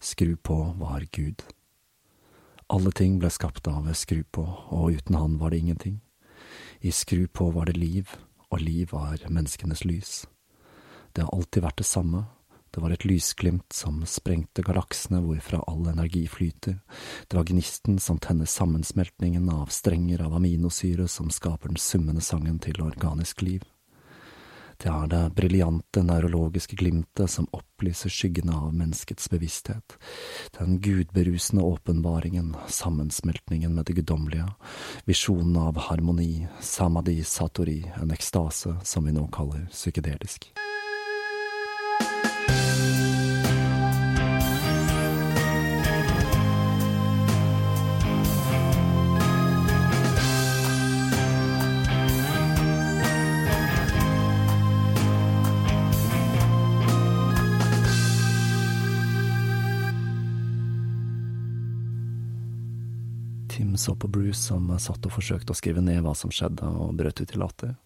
Skru 0.00 0.36
på 0.36 0.74
var 0.78 1.06
Gud. 1.12 1.42
Alle 2.68 2.92
ting 2.92 3.18
ble 3.18 3.30
skapt 3.32 3.66
av 3.66 3.86
skru 3.98 4.22
på, 4.30 4.44
og 4.70 4.92
uten 4.94 5.16
han 5.16 5.38
var 5.40 5.50
det 5.50 5.58
ingenting. 5.58 6.00
I 6.80 6.92
skru 6.92 7.26
på 7.26 7.50
var 7.50 7.66
det 7.66 7.76
liv, 7.76 8.12
og 8.50 8.60
liv 8.60 8.92
var 8.92 9.24
menneskenes 9.28 9.84
lys. 9.84 10.26
Det 11.12 11.24
har 11.24 11.32
alltid 11.34 11.64
vært 11.64 11.80
det 11.80 11.88
samme, 11.88 12.26
det 12.70 12.82
var 12.84 12.92
et 12.92 13.04
lysglimt 13.08 13.72
som 13.72 14.02
sprengte 14.06 14.62
galaksene 14.62 15.22
hvorfra 15.24 15.62
all 15.66 15.88
energi 15.88 16.26
flyter, 16.28 16.76
det 17.26 17.38
var 17.38 17.48
gnisten 17.48 17.98
som 17.98 18.20
tenner 18.20 18.46
sammensmeltningen 18.46 19.48
av 19.50 19.72
strenger 19.72 20.22
av 20.22 20.36
aminosyre 20.36 21.08
som 21.08 21.32
skaper 21.32 21.72
den 21.72 21.80
summende 21.80 22.22
sangen 22.22 22.60
til 22.62 22.84
organisk 22.84 23.42
liv. 23.42 23.64
Det 24.78 24.90
er 24.94 25.08
det 25.10 25.20
briljante 25.34 26.04
neurologiske 26.06 26.76
glimtet 26.78 27.32
som 27.32 27.48
opplyser 27.50 28.12
skyggene 28.14 28.54
av 28.54 28.76
menneskets 28.78 29.26
bevissthet, 29.32 29.96
den 30.54 30.78
gudberusende 30.78 31.64
åpenbaringen, 31.66 32.52
sammensmeltningen 32.70 33.74
med 33.74 33.90
det 33.90 33.98
guddommelige, 33.98 34.46
visjonen 35.10 35.58
av 35.64 35.82
harmoni, 35.88 36.46
samadhi 36.62 37.24
satori, 37.26 37.80
en 37.98 38.14
ekstase 38.14 38.76
som 38.86 39.10
vi 39.10 39.18
nå 39.18 39.26
kaller 39.34 39.66
psykedelisk. 39.74 40.52
Så 63.78 63.94
på 63.94 64.10
Bruce 64.10 64.40
som 64.40 64.70
satt 64.82 65.06
og 65.06 65.14
forsøkte 65.14 65.54
å 65.54 65.58
skrive 65.58 65.82
ned 65.84 66.02
hva 66.04 66.14
som 66.18 66.32
skjedde, 66.34 66.66
og 66.66 66.96
brøt 66.98 67.22
ut 67.22 67.34
i 67.34 67.38
latter. 67.40 67.76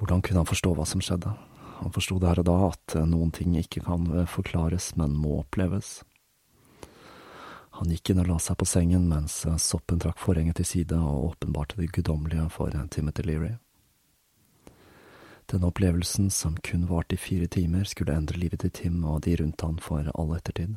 Hvordan 0.00 0.22
kunne 0.24 0.42
han 0.44 0.48
forstå 0.48 0.74
hva 0.76 0.86
som 0.88 1.02
skjedde? 1.04 1.32
Han 1.80 1.92
forsto 1.92 2.18
der 2.20 2.40
og 2.42 2.46
da 2.48 2.56
at 2.68 2.96
noen 3.08 3.32
ting 3.32 3.56
ikke 3.56 3.82
kan 3.86 4.06
forklares, 4.28 4.92
men 5.00 5.16
må 5.16 5.38
oppleves. 5.40 6.00
Han 7.80 7.92
gikk 7.94 8.12
inn 8.12 8.20
og 8.20 8.28
la 8.28 8.36
seg 8.42 8.58
på 8.60 8.68
sengen 8.68 9.06
mens 9.08 9.38
soppen 9.64 10.00
trakk 10.02 10.20
forhenget 10.20 10.58
til 10.60 10.68
side 10.68 10.98
og 11.00 11.30
åpenbarte 11.30 11.78
det 11.80 11.88
guddommelige 11.94 12.50
for 12.52 12.74
Timothy 12.92 13.24
Leary. 13.24 13.54
Denne 15.50 15.70
opplevelsen, 15.70 16.28
som 16.30 16.58
kun 16.62 16.84
varte 16.86 17.16
i 17.16 17.18
fire 17.18 17.48
timer, 17.50 17.88
skulle 17.88 18.14
endre 18.14 18.38
livet 18.38 18.60
til 18.62 18.70
Tim 18.70 19.00
og 19.08 19.24
de 19.24 19.34
rundt 19.40 19.64
han 19.64 19.80
for 19.82 20.12
all 20.14 20.36
ettertid. 20.36 20.76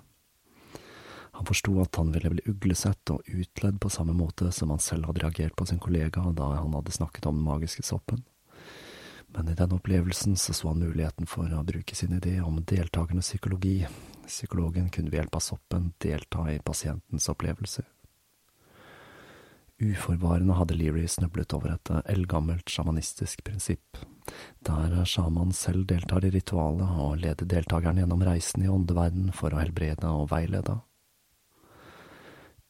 Han 1.34 1.48
forsto 1.50 1.80
at 1.82 1.96
han 1.98 2.12
ville 2.14 2.30
bli 2.30 2.44
uglesett 2.52 3.10
og 3.10 3.26
utledd 3.26 3.80
på 3.82 3.90
samme 3.90 4.14
måte 4.14 4.52
som 4.54 4.70
han 4.70 4.82
selv 4.84 5.10
hadde 5.10 5.24
reagert 5.24 5.56
på 5.58 5.66
sin 5.66 5.82
kollega 5.82 6.22
da 6.38 6.52
han 6.60 6.76
hadde 6.78 6.94
snakket 6.94 7.26
om 7.26 7.40
den 7.40 7.48
magiske 7.48 7.86
soppen. 7.86 8.22
Men 9.34 9.50
i 9.50 9.56
den 9.58 9.74
opplevelsen 9.74 10.36
så 10.38 10.54
så 10.54 10.70
han 10.70 10.84
muligheten 10.84 11.26
for 11.26 11.50
å 11.50 11.64
bruke 11.66 11.96
sin 11.98 12.14
idé 12.14 12.36
om 12.46 12.62
deltakernes 12.62 13.32
psykologi. 13.32 13.80
Psykologen 14.28 14.92
kunne 14.94 15.10
ved 15.10 15.24
hjelp 15.24 15.40
av 15.40 15.46
soppen 15.48 15.90
delta 16.06 16.46
i 16.54 16.60
pasientens 16.62 17.26
opplevelser. 17.34 17.90
Uforvarende 19.82 20.54
hadde 20.54 20.78
Leary 20.78 21.08
snublet 21.10 21.54
over 21.58 21.74
et 21.74 21.90
eldgammelt 22.14 22.70
sjamanistisk 22.70 23.42
prinsipp, 23.44 23.98
der 24.62 25.02
sjaman 25.10 25.52
selv 25.52 25.88
deltar 25.90 26.24
i 26.24 26.32
ritualet 26.32 26.94
og 27.04 27.18
leder 27.26 27.50
deltakerne 27.58 28.04
gjennom 28.04 28.22
reisen 28.24 28.64
i 28.64 28.70
åndeverden 28.72 29.34
for 29.34 29.50
å 29.50 29.64
helbrede 29.64 30.14
og 30.14 30.30
veilede. 30.32 30.78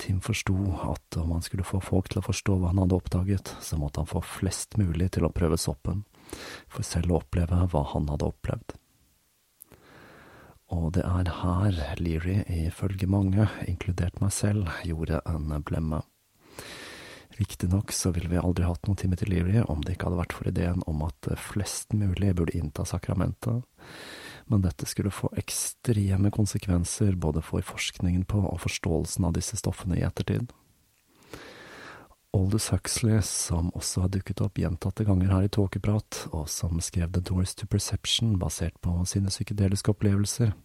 Tim 0.04 0.20
forsto 0.22 0.56
at 0.84 1.18
om 1.18 1.32
han 1.32 1.42
skulle 1.42 1.64
få 1.64 1.80
folk 1.80 2.10
til 2.12 2.20
å 2.20 2.26
forstå 2.26 2.58
hva 2.60 2.74
han 2.74 2.82
hadde 2.82 2.98
oppdaget, 2.98 3.54
så 3.64 3.78
måtte 3.80 4.02
han 4.02 4.10
få 4.10 4.20
flest 4.20 4.76
mulig 4.76 5.14
til 5.16 5.24
å 5.24 5.32
prøve 5.32 5.56
soppen, 5.56 6.02
for 6.68 6.84
selv 6.84 7.14
å 7.14 7.22
oppleve 7.22 7.62
hva 7.72 7.84
han 7.94 8.10
hadde 8.12 8.28
opplevd. 8.28 8.76
Og 10.76 10.90
det 10.98 11.06
er 11.08 11.30
her 11.40 11.80
Leary, 12.02 12.42
ifølge 12.68 13.08
mange, 13.08 13.48
inkludert 13.70 14.20
meg 14.20 14.34
selv, 14.36 14.68
gjorde 14.84 15.22
en 15.30 15.56
blemme. 15.64 16.02
Riktignok 17.40 17.96
så 17.96 18.12
ville 18.12 18.28
vi 18.30 18.42
aldri 18.42 18.68
hatt 18.68 18.84
noen 18.84 19.00
time 19.00 19.16
til 19.18 19.32
Leary 19.32 19.64
om 19.64 19.82
det 19.86 19.96
ikke 19.96 20.10
hadde 20.10 20.20
vært 20.20 20.36
for 20.36 20.52
ideen 20.52 20.84
om 20.90 21.06
at 21.08 21.32
flest 21.40 21.96
mulig 21.96 22.36
burde 22.36 22.60
innta 22.60 22.84
sakramentet, 22.86 23.64
men 24.46 24.66
dette 24.66 24.88
skulle 24.90 25.14
få 25.14 25.32
ekstreme 25.40 26.32
konsekvenser 26.34 27.16
både 27.16 27.44
for 27.46 27.66
forskningen 27.66 28.26
på 28.30 28.42
og 28.44 28.62
forståelsen 28.66 29.30
av 29.30 29.38
disse 29.38 29.60
stoffene 29.60 30.00
i 30.00 30.06
ettertid. 30.08 30.52
Aldous 32.34 32.70
Huxley, 32.70 33.22
som 33.22 33.68
også 33.78 34.02
har 34.02 34.10
dukket 34.10 34.40
opp 34.42 34.58
gjentatte 34.58 35.06
ganger 35.06 35.30
her 35.30 35.44
i 35.46 35.50
Tåkeprat, 35.54 36.18
og 36.34 36.48
som 36.50 36.80
skrev 36.82 37.12
The 37.14 37.22
Doors 37.22 37.54
to 37.60 37.68
Perception 37.70 38.40
basert 38.42 38.74
på 38.82 38.94
sine 39.06 39.30
psykedeliske 39.30 39.94
opplevelser, 39.94 40.56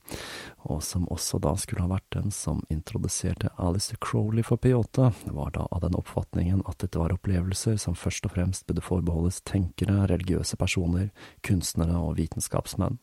og 0.65 0.81
som 0.83 1.05
også 1.13 1.37
da 1.45 1.53
skulle 1.61 1.85
ha 1.85 1.91
vært 1.91 2.09
den 2.17 2.33
som 2.33 2.63
introduserte 2.73 3.53
Alice 3.61 3.99
Crowley 4.01 4.47
for 4.49 4.57
P8, 4.57 5.11
var 5.37 5.53
da 5.59 5.67
av 5.69 5.85
den 5.85 5.99
oppfatningen 5.99 6.65
at 6.65 6.81
dette 6.81 7.03
var 7.03 7.13
opplevelser 7.13 7.77
som 7.77 7.99
først 7.99 8.25
og 8.25 8.33
fremst 8.39 8.65
burde 8.65 8.87
forbeholdes 8.89 9.43
tenkere, 9.45 10.07
religiøse 10.09 10.57
personer, 10.57 11.13
kunstnere 11.45 12.01
og 12.01 12.17
vitenskapsmenn. 12.17 12.97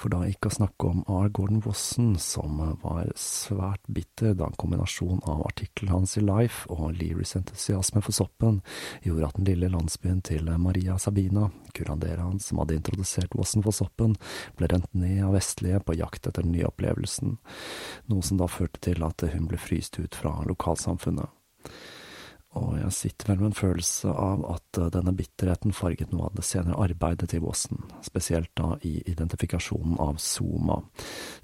For 0.00 0.08
da 0.12 0.22
ikke 0.24 0.48
å 0.48 0.54
snakke 0.54 0.88
om 0.88 1.02
R. 1.04 1.28
Gordon 1.36 1.60
Wasson, 1.66 2.14
som 2.16 2.56
var 2.80 3.10
svært 3.20 3.82
bitter 3.92 4.32
da 4.38 4.46
en 4.48 4.56
kombinasjon 4.60 5.20
av 5.28 5.42
artikkelen 5.50 5.92
hans 5.92 6.16
i 6.16 6.22
Life 6.24 6.70
og 6.72 6.94
Learys 6.96 7.34
entusiasme 7.36 8.00
for 8.06 8.16
soppen 8.16 8.62
gjorde 9.04 9.28
at 9.28 9.36
den 9.36 9.50
lille 9.50 9.68
landsbyen 9.74 10.22
til 10.24 10.48
Maria 10.62 10.96
Sabina, 10.96 11.50
kuranderaen 11.76 12.40
som 12.40 12.62
hadde 12.62 12.78
introdusert 12.80 13.36
Wasson 13.36 13.66
for 13.66 13.76
soppen, 13.76 14.16
ble 14.56 14.70
rent 14.72 14.88
ned 14.96 15.20
av 15.26 15.36
vestlige 15.36 15.82
på 15.84 15.98
jakt 16.00 16.24
etter 16.24 16.48
den 16.48 16.56
nye 16.56 16.70
opplevelsen, 16.70 17.36
noe 18.08 18.24
som 18.24 18.40
da 18.40 18.48
førte 18.48 18.80
til 18.88 19.04
at 19.04 19.28
hun 19.34 19.50
ble 19.52 19.60
fryst 19.60 20.00
ut 20.00 20.16
fra 20.16 20.38
lokalsamfunnet 20.48 21.28
og 22.58 22.72
jeg 22.80 22.94
sitter 22.96 23.28
vel 23.30 23.38
med 23.44 23.52
en 23.52 23.58
følelse 23.60 24.10
av 24.10 24.42
at 24.50 24.78
eh, 24.80 24.90
denne 24.90 25.14
bitterheten 25.14 25.74
farget 25.76 26.10
noe 26.10 26.26
av 26.26 26.34
det 26.38 26.46
senere 26.48 26.80
arbeidet 26.82 27.30
til 27.30 27.44
Wasson, 27.44 27.84
spesielt 28.02 28.50
da 28.58 28.72
i 28.82 28.96
identifikasjonen 29.06 30.00
av 30.02 30.18
Soma, 30.22 30.80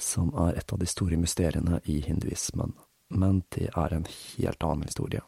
som 0.02 0.32
er 0.48 0.58
et 0.58 0.74
av 0.74 0.82
de 0.82 0.90
store 0.90 1.18
mysteriene 1.20 1.78
i 1.84 2.00
hinduismen, 2.02 2.74
men 3.14 3.44
det 3.54 3.70
er 3.70 3.94
en 3.94 4.10
helt 4.10 4.66
annen 4.66 4.90
historie. 4.90 5.22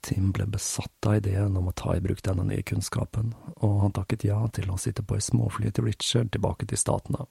Tim 0.00 0.30
ble 0.32 0.46
besatt 0.48 1.06
av 1.06 1.18
ideen 1.18 1.58
om 1.60 1.68
å 1.68 1.76
ta 1.76 1.92
i 1.92 2.00
bruk 2.00 2.22
denne 2.24 2.46
nye 2.48 2.64
kunnskapen, 2.64 3.34
og 3.60 3.80
han 3.82 3.92
takket 3.92 4.24
ja 4.30 4.40
til 4.48 4.72
å 4.72 4.80
sitte 4.80 5.04
på 5.04 5.18
i 5.18 5.24
småfly 5.24 5.74
til 5.76 5.90
Richard 5.90 6.32
tilbake 6.32 6.64
til 6.70 6.80
Statene. 6.80 7.26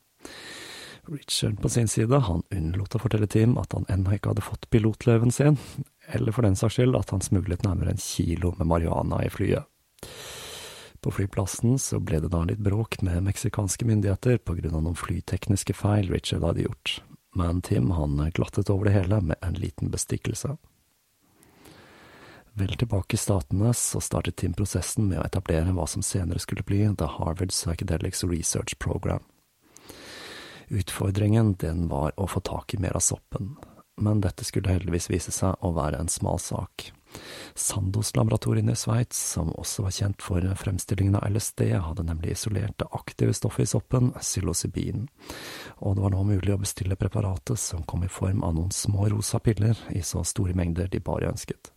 Richard 1.09 1.57
på 1.63 1.69
sin 1.73 1.89
side, 1.89 2.19
han 2.27 2.43
unnlot 2.53 2.93
å 2.93 3.01
fortelle 3.01 3.25
Tim 3.25 3.57
at 3.57 3.73
han 3.73 3.87
ennå 3.89 4.13
ikke 4.13 4.35
hadde 4.35 4.45
fått 4.45 4.69
pilotløven 4.69 5.33
sin, 5.33 5.57
eller 6.11 6.33
for 6.35 6.45
den 6.45 6.57
saks 6.57 6.77
skyld 6.77 6.97
at 6.97 7.13
han 7.13 7.21
smuglet 7.23 7.63
nærmere 7.65 7.93
en 7.93 8.01
kilo 8.01 8.53
med 8.57 8.69
marihuana 8.69 9.21
i 9.25 9.29
flyet. 9.33 9.65
På 10.99 11.11
flyplassen 11.15 11.77
så 11.79 11.99
ble 12.03 12.19
det 12.19 12.31
da 12.33 12.41
litt 12.43 12.59
bråk 12.63 12.99
med 13.05 13.23
meksikanske 13.23 13.87
myndigheter 13.87 14.41
på 14.43 14.57
grunn 14.57 14.75
av 14.75 14.83
noen 14.83 14.99
flytekniske 14.99 15.75
feil 15.77 16.09
Richard 16.11 16.43
hadde 16.43 16.65
gjort, 16.65 16.97
men 17.39 17.61
Tim 17.63 17.93
han 17.95 18.19
glattet 18.35 18.71
over 18.73 18.89
det 18.89 18.97
hele 18.97 19.21
med 19.21 19.39
en 19.45 19.55
liten 19.55 19.93
bestikkelse. 19.93 20.57
Vel 22.59 22.75
tilbake 22.75 23.15
i 23.15 23.21
Statene 23.21 23.71
så 23.77 24.01
startet 24.03 24.35
Tim 24.41 24.53
prosessen 24.57 25.07
med 25.07 25.21
å 25.21 25.25
etablere 25.27 25.71
hva 25.71 25.85
som 25.87 26.03
senere 26.03 26.41
skulle 26.43 26.65
bli 26.67 26.81
The 26.99 27.07
Harvard 27.15 27.53
Psychedelics 27.53 28.25
Research 28.27 28.75
Program. 28.83 29.23
Utfordringen 30.67 31.53
den 31.61 31.87
var 31.87 32.11
å 32.19 32.27
få 32.27 32.41
tak 32.43 32.73
i 32.73 32.81
mer 32.81 32.97
av 32.99 33.05
soppen, 33.05 33.55
men 33.99 34.23
dette 34.23 34.47
skulle 34.47 34.71
heldigvis 34.71 35.09
vise 35.11 35.33
seg 35.35 35.59
å 35.61 35.73
være 35.75 35.99
en 36.01 36.11
smal 36.11 36.39
sak. 36.41 36.89
Sandos-laboratoriene 37.55 38.71
i 38.71 38.75
Sveits, 38.77 39.17
som 39.33 39.49
også 39.57 39.83
var 39.87 39.95
kjent 39.95 40.21
for 40.23 40.45
fremstillingen 40.61 41.17
av 41.17 41.25
LSD, 41.29 41.63
hadde 41.81 42.05
nemlig 42.05 42.35
isolert 42.35 42.77
det 42.79 42.87
aktive 42.95 43.33
stoffet 43.33 43.65
i 43.65 43.71
soppen, 43.71 44.11
psilocybin, 44.19 45.07
og 45.79 45.97
det 45.97 46.05
var 46.05 46.13
nå 46.13 46.23
mulig 46.29 46.53
å 46.53 46.61
bestille 46.61 46.99
preparatet 46.99 47.59
som 47.59 47.83
kom 47.89 48.05
i 48.05 48.11
form 48.11 48.45
av 48.45 48.55
noen 48.55 48.71
små 48.75 49.09
rosa 49.11 49.41
piller 49.43 49.79
i 49.89 50.03
så 50.05 50.23
store 50.23 50.55
mengder 50.57 50.91
de 50.91 51.01
bare 51.03 51.31
ønsket. 51.33 51.73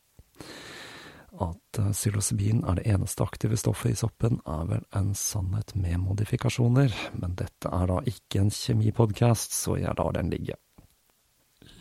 At 1.43 1.79
psilocybin 1.81 2.61
er 2.69 2.77
det 2.79 2.91
eneste 2.93 3.25
aktive 3.25 3.57
stoffet 3.57 3.95
i 3.95 3.99
soppen, 3.99 4.43
er 4.47 4.67
vel 4.69 4.85
en 4.99 5.15
sannhet 5.17 5.73
med 5.75 6.03
modifikasjoner, 6.05 6.93
men 7.17 7.39
dette 7.41 7.73
er 7.73 7.89
da 7.89 8.03
ikke 8.07 8.45
en 8.45 8.53
kjemipodkast, 8.53 9.57
så 9.57 9.81
jeg 9.81 9.97
lar 9.99 10.13
den 10.19 10.31
ligge. 10.31 10.61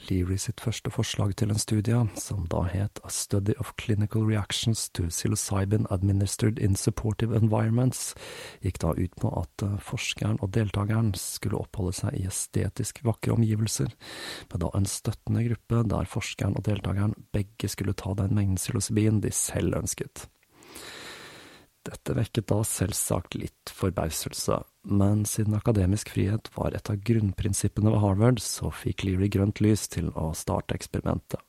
Leary 0.09 0.37
sitt 0.41 0.61
første 0.63 0.91
forslag 0.93 1.35
til 1.39 1.51
en 1.53 1.59
studie, 1.61 1.99
som 2.19 2.47
da 2.51 2.63
het 2.71 2.99
A 3.05 3.11
Study 3.13 3.53
of 3.61 3.73
Clinical 3.81 4.25
Reactions 4.27 4.87
to 4.97 5.07
Psilocybin 5.11 5.85
Administered 5.93 6.59
in 6.59 6.75
Supportive 6.75 7.35
Environments, 7.37 8.13
gikk 8.65 8.81
da 8.83 8.95
ut 8.97 9.15
på 9.21 9.31
at 9.43 9.65
eh, 9.67 9.77
forskeren 9.83 10.41
og 10.41 10.53
deltakeren 10.57 11.13
skulle 11.19 11.61
oppholde 11.61 11.95
seg 11.99 12.17
i 12.17 12.25
estetisk 12.29 13.03
vakre 13.05 13.35
omgivelser, 13.37 13.93
med 14.51 14.63
da 14.63 14.73
en 14.77 14.89
støttende 14.89 15.45
gruppe 15.49 15.85
der 15.93 16.11
forskeren 16.17 16.57
og 16.57 16.65
deltakeren 16.67 17.17
begge 17.35 17.69
skulle 17.71 17.97
ta 17.97 18.15
den 18.17 18.35
mengden 18.37 18.61
psilocybin 18.61 19.21
de 19.21 19.33
selv 19.35 19.77
ønsket. 19.83 20.27
Dette 21.81 22.13
vekket 22.13 22.45
da 22.51 22.59
selvsagt 22.67 23.35
litt 23.39 23.71
forbauselse, 23.73 24.59
men 24.85 25.23
siden 25.25 25.55
akademisk 25.57 26.11
frihet 26.13 26.51
var 26.53 26.75
et 26.77 26.91
av 26.93 26.99
grunnprinsippene 27.01 27.89
ved 27.89 28.03
Harvard, 28.03 28.41
så 28.43 28.69
fikk 28.69 29.07
Leary 29.07 29.31
grønt 29.33 29.63
lys 29.65 29.87
til 29.89 30.11
å 30.13 30.29
starte 30.37 30.77
eksperimentet. 30.77 31.41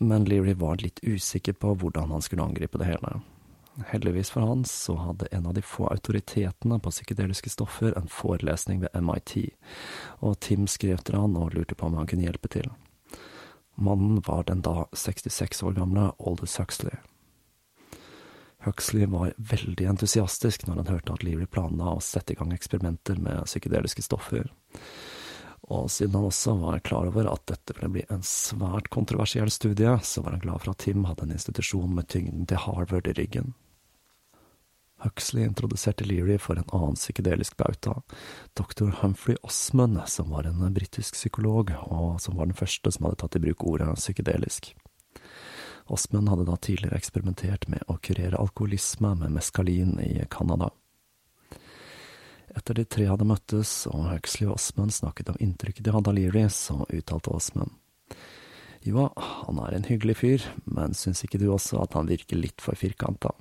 Men 0.00 0.24
Leary 0.24 0.56
var 0.58 0.80
litt 0.80 0.98
usikker 1.04 1.54
på 1.60 1.74
hvordan 1.78 2.10
han 2.10 2.24
skulle 2.24 2.48
angripe 2.48 2.80
det 2.80 2.88
hele. 2.88 3.20
Heldigvis 3.90 4.30
for 4.30 4.46
han 4.46 4.64
så 4.64 4.96
hadde 4.96 5.28
en 5.30 5.46
av 5.46 5.54
de 5.54 5.62
få 5.62 5.86
autoritetene 5.90 6.78
på 6.80 6.92
psykedeliske 6.94 7.50
stoffer 7.50 7.94
en 7.98 8.08
forelesning 8.10 8.80
ved 8.82 8.94
MIT, 8.94 9.50
og 10.22 10.38
Tim 10.40 10.68
skrev 10.70 11.02
til 11.02 11.18
han 11.18 11.36
og 11.36 11.54
lurte 11.54 11.76
på 11.76 11.90
om 11.90 11.98
han 11.98 12.10
kunne 12.10 12.26
hjelpe 12.26 12.50
til. 12.54 12.70
Mannen 13.74 14.22
var 14.26 14.46
den 14.46 14.62
da 14.62 14.86
66 14.94 15.62
år 15.66 15.74
gamle 15.80 16.12
Aldous 16.18 16.56
Huxley. 16.62 16.94
Huxley 18.64 19.06
var 19.10 19.34
veldig 19.36 19.86
entusiastisk 19.94 20.66
når 20.66 20.82
han 20.82 20.92
hørte 20.94 21.16
at 21.16 21.24
Leary 21.26 21.46
planla 21.46 21.96
å 21.96 22.04
sette 22.04 22.34
i 22.34 22.38
gang 22.38 22.54
eksperimenter 22.54 23.20
med 23.20 23.44
psykedeliske 23.48 24.04
stoffer. 24.06 24.48
Og 25.72 25.90
siden 25.92 26.16
han 26.18 26.28
også 26.28 26.54
var 26.60 26.82
klar 26.84 27.08
over 27.08 27.28
at 27.30 27.46
dette 27.48 27.76
ville 27.76 27.92
bli 27.94 28.06
en 28.12 28.24
svært 28.24 28.90
kontroversiell 28.92 29.52
studie, 29.52 29.92
så 30.04 30.24
var 30.24 30.36
han 30.36 30.44
glad 30.44 30.64
for 30.64 30.74
at 30.74 30.82
Tim 30.84 31.06
hadde 31.08 31.24
en 31.24 31.36
institusjon 31.36 31.94
med 31.96 32.08
tyngden 32.12 32.48
til 32.48 32.60
Harvard 32.66 33.08
i 33.08 33.16
ryggen. 33.16 33.54
Huxley 35.04 35.44
introduserte 35.44 36.04
Leary 36.04 36.38
for 36.40 36.56
en 36.56 36.68
annen 36.72 36.96
psykedelisk 36.96 37.56
bauta, 37.60 37.98
dr. 38.56 38.92
Humphrey 39.00 39.36
Osmond, 39.42 40.00
som 40.06 40.30
var 40.32 40.48
en 40.48 40.64
britisk 40.74 41.16
psykolog, 41.16 41.72
og 41.84 42.20
som 42.20 42.36
var 42.36 42.48
den 42.48 42.56
første 42.56 42.92
som 42.92 43.08
hadde 43.08 43.20
tatt 43.20 43.36
i 43.36 43.44
bruk 43.44 43.64
ordet 43.68 43.90
psykedelisk. 44.00 44.72
Osmund 45.86 46.28
hadde 46.28 46.46
da 46.48 46.56
tidligere 46.56 46.96
eksperimentert 46.96 47.68
med 47.68 47.84
å 47.92 47.98
kurere 48.00 48.40
alkoholisme 48.40 49.12
med 49.20 49.34
meskalin 49.36 49.98
i 50.00 50.24
Canada. 50.30 50.70
Etter 52.54 52.78
de 52.78 52.84
tre 52.84 53.08
hadde 53.10 53.26
møttes 53.26 53.72
og 53.90 54.06
Huxley 54.12 54.46
og 54.48 54.56
Osmond 54.56 54.94
snakket 54.94 55.32
om 55.32 55.40
inntrykket 55.42 55.84
de 55.84 55.94
hadde 55.94 56.12
av 56.12 56.16
Leary, 56.16 56.44
så 56.48 56.84
uttalte 56.86 57.34
Osmond. 57.34 57.74
Jo, 58.84 59.08
han 59.16 59.58
er 59.64 59.74
en 59.74 59.86
hyggelig 59.88 60.18
fyr, 60.20 60.44
men 60.64 60.94
syns 60.96 61.24
ikke 61.24 61.40
du 61.40 61.48
også 61.52 61.80
at 61.82 61.96
han 61.96 62.08
virker 62.08 62.38
litt 62.38 62.60
for 62.62 62.78
firkanta? 62.78 63.32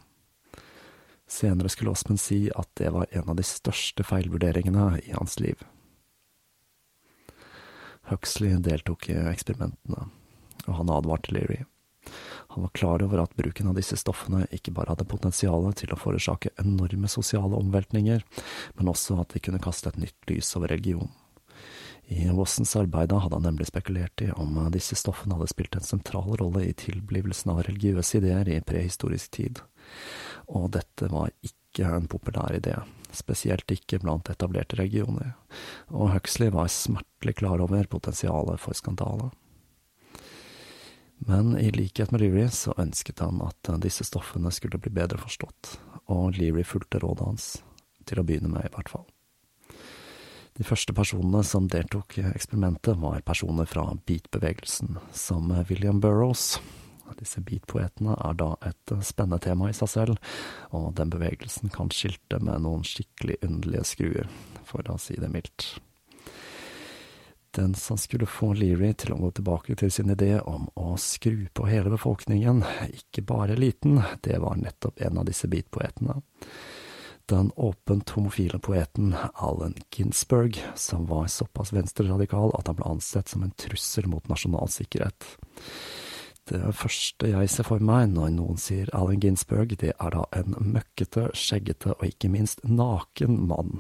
Senere 1.30 1.72
skulle 1.72 1.94
Osmond 1.94 2.20
si 2.20 2.48
at 2.56 2.70
det 2.80 2.92
var 2.96 3.12
en 3.12 3.30
av 3.32 3.38
de 3.40 3.46
største 3.48 4.06
feilvurderingene 4.08 5.02
i 5.04 5.14
hans 5.16 5.40
liv. 5.44 5.62
Huxley 8.10 8.56
deltok 8.64 9.10
i 9.12 9.20
eksperimentene, 9.32 10.10
og 10.66 10.74
han 10.80 10.92
advarte 10.92 11.36
Leary. 11.36 11.62
Han 12.54 12.66
var 12.66 12.74
klar 12.78 13.04
over 13.06 13.24
at 13.24 13.36
bruken 13.40 13.72
av 13.72 13.78
disse 13.80 13.98
stoffene 13.98 14.46
ikke 14.54 14.74
bare 14.76 14.94
hadde 14.94 15.10
potensial 15.10 15.66
til 15.78 15.94
å 15.94 16.00
forårsake 16.00 16.54
enorme 16.62 17.10
sosiale 17.12 17.58
omveltninger, 17.58 18.24
men 18.78 18.92
også 18.92 19.18
at 19.24 19.34
de 19.34 19.42
kunne 19.44 19.62
kaste 19.64 19.90
et 19.90 20.00
nytt 20.02 20.30
lys 20.30 20.54
over 20.60 20.74
religion. 20.74 21.10
I 22.12 22.28
Wassons 22.36 22.76
arbeid 22.76 23.12
hadde 23.16 23.38
han 23.38 23.46
nemlig 23.48 23.70
spekulert 23.70 24.22
i 24.22 24.30
om 24.36 24.58
disse 24.74 24.98
stoffene 25.00 25.38
hadde 25.38 25.50
spilt 25.54 25.78
en 25.80 25.86
sentral 25.88 26.36
rolle 26.40 26.66
i 26.68 26.76
tilblivelsen 26.78 27.54
av 27.54 27.64
religiøse 27.68 28.20
ideer 28.20 28.50
i 28.52 28.60
prehistorisk 28.62 29.32
tid, 29.40 29.62
og 30.52 30.74
dette 30.76 31.08
var 31.12 31.32
ikke 31.42 31.88
en 31.88 32.10
populær 32.12 32.54
idé, 32.58 32.76
spesielt 33.16 33.72
ikke 33.72 34.02
blant 34.04 34.30
etablerte 34.30 34.78
regioner, 34.78 35.34
og 35.90 36.12
Huxley 36.14 36.52
var 36.54 36.70
smertelig 36.70 37.40
klar 37.40 37.64
over 37.64 37.88
potensialet 37.90 38.62
for 38.62 38.78
skandale. 38.78 39.32
Men 41.26 41.58
i 41.58 41.72
likhet 41.72 42.12
med 42.12 42.22
Leary 42.22 42.50
så 42.52 42.74
ønsket 42.78 43.22
han 43.24 43.40
at 43.46 43.70
disse 43.84 44.04
stoffene 44.08 44.52
skulle 44.52 44.80
bli 44.82 44.92
bedre 44.92 45.22
forstått, 45.22 45.78
og 46.12 46.36
Leary 46.38 46.66
fulgte 46.68 47.00
rådet 47.04 47.28
hans, 47.28 47.50
til 48.04 48.20
å 48.20 48.26
begynne 48.28 48.52
med 48.52 48.68
i 48.68 48.74
hvert 48.74 48.92
fall. 48.92 49.06
De 50.54 50.66
første 50.68 50.94
personene 50.94 51.42
som 51.48 51.70
deltok 51.72 52.20
i 52.22 52.28
eksperimentet, 52.30 53.00
var 53.02 53.24
personer 53.26 53.66
fra 53.66 53.88
beat-bevegelsen, 54.06 55.00
som 55.16 55.50
William 55.70 56.02
Burroughs. 56.04 56.60
Disse 57.18 57.42
beat-poetene 57.46 58.14
er 58.18 58.38
da 58.38 58.52
et 58.66 58.94
spennende 59.06 59.42
tema 59.42 59.70
i 59.70 59.78
seg 59.78 59.90
selv, 59.90 60.36
og 60.76 60.92
den 61.00 61.14
bevegelsen 61.14 61.74
kan 61.74 61.90
skilte 61.94 62.42
med 62.44 62.66
noen 62.66 62.86
skikkelig 62.86 63.40
underlige 63.46 63.88
skruer, 63.96 64.30
for 64.68 64.86
å 64.92 65.00
si 65.02 65.18
det 65.22 65.32
mildt. 65.34 65.72
Den 67.56 67.76
som 67.76 67.98
skulle 67.98 68.26
få 68.26 68.54
Leary 68.58 68.96
til 68.98 69.14
å 69.14 69.20
gå 69.22 69.30
tilbake 69.38 69.76
til 69.78 69.92
sin 69.94 70.10
idé 70.10 70.40
om 70.42 70.66
å 70.74 70.96
skru 70.98 71.46
på 71.54 71.68
hele 71.70 71.92
befolkningen, 71.94 72.64
ikke 72.90 73.22
bare 73.30 73.54
eliten, 73.54 74.00
det 74.26 74.40
var 74.42 74.58
nettopp 74.58 75.04
en 75.06 75.20
av 75.22 75.28
disse 75.30 75.46
beatpoetene. 75.52 76.16
Den 77.30 77.52
åpent 77.56 78.10
homofile 78.18 78.58
poeten 78.60 79.14
Allen 79.34 79.78
Ginsberg, 79.94 80.58
som 80.76 81.06
var 81.06 81.30
såpass 81.30 81.72
venstreradikal 81.78 82.56
at 82.58 82.68
han 82.68 82.80
ble 82.82 82.90
ansett 82.90 83.30
som 83.30 83.46
en 83.46 83.54
trussel 83.54 84.10
mot 84.10 84.26
nasjonal 84.34 84.74
sikkerhet. 84.74 85.30
Det 86.50 86.60
første 86.76 87.30
jeg 87.36 87.54
ser 87.54 87.70
for 87.70 87.86
meg 87.86 88.10
når 88.18 88.34
noen 88.34 88.58
sier 88.60 88.90
Allen 88.98 89.22
Ginsberg, 89.22 89.78
det 89.78 89.94
er 89.94 90.18
da 90.18 90.26
en 90.36 90.58
møkkete, 90.74 91.30
skjeggete 91.38 91.94
og 92.00 92.10
ikke 92.10 92.34
minst 92.34 92.66
naken 92.66 93.44
mann. 93.46 93.78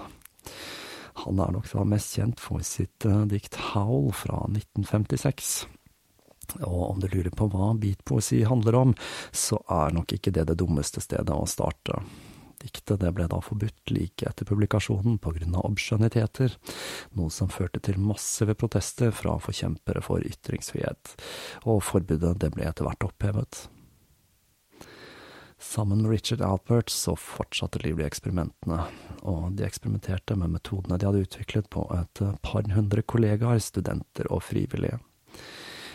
Han 1.22 1.40
er 1.40 1.54
nok 1.54 1.70
da 1.70 1.86
mest 1.88 2.18
kjent 2.18 2.42
for 2.42 2.64
sitt 2.66 3.06
uh, 3.06 3.24
dikt 3.30 3.60
Howl 3.72 4.12
fra 4.18 4.44
1956. 4.50 5.54
Og 6.66 6.84
om 6.90 7.00
du 7.00 7.08
lurer 7.08 7.32
på 7.32 7.48
hva 7.52 7.72
beatpoesi 7.80 8.44
handler 8.48 8.76
om, 8.76 8.94
så 9.32 9.62
er 9.72 9.96
nok 9.96 10.16
ikke 10.18 10.34
det 10.36 10.48
det 10.50 10.60
dummeste 10.60 11.02
stedet 11.04 11.34
å 11.34 11.48
starte. 11.50 12.02
Diktet 12.64 13.02
det 13.02 13.12
ble 13.12 13.28
da 13.28 13.42
forbudt 13.44 13.92
like 13.92 14.28
etter 14.28 14.48
publikasjonen 14.48 15.18
av 15.56 15.66
obskjønnheter, 15.68 16.56
noe 17.20 17.30
som 17.30 17.52
førte 17.52 17.82
til 17.84 18.00
massive 18.00 18.56
protester 18.56 19.12
fra 19.12 19.36
forkjempere 19.40 20.02
for 20.02 20.24
ytringsfrihet, 20.24 21.16
og 21.68 21.84
forbudet 21.84 22.38
det 22.40 22.54
ble 22.56 22.70
etter 22.70 22.88
hvert 22.88 23.04
opphevet. 23.04 23.66
Sammen 25.64 26.02
med 26.02 26.12
Richard 26.12 26.42
Alpert 26.42 26.90
så 26.90 27.16
fortsatte 27.16 27.80
Lively 27.80 28.04
eksperimentene, 28.04 28.82
og 29.24 29.56
de 29.58 29.64
eksperimenterte 29.64 30.36
med 30.36 30.52
metodene 30.58 30.98
de 31.00 31.08
hadde 31.08 31.24
utviklet 31.24 31.70
på 31.72 31.86
et 31.96 32.22
par 32.44 32.68
hundre 32.76 33.02
kollegaer, 33.02 33.62
studenter 33.64 34.28
og 34.28 34.44
frivillige. 34.44 35.00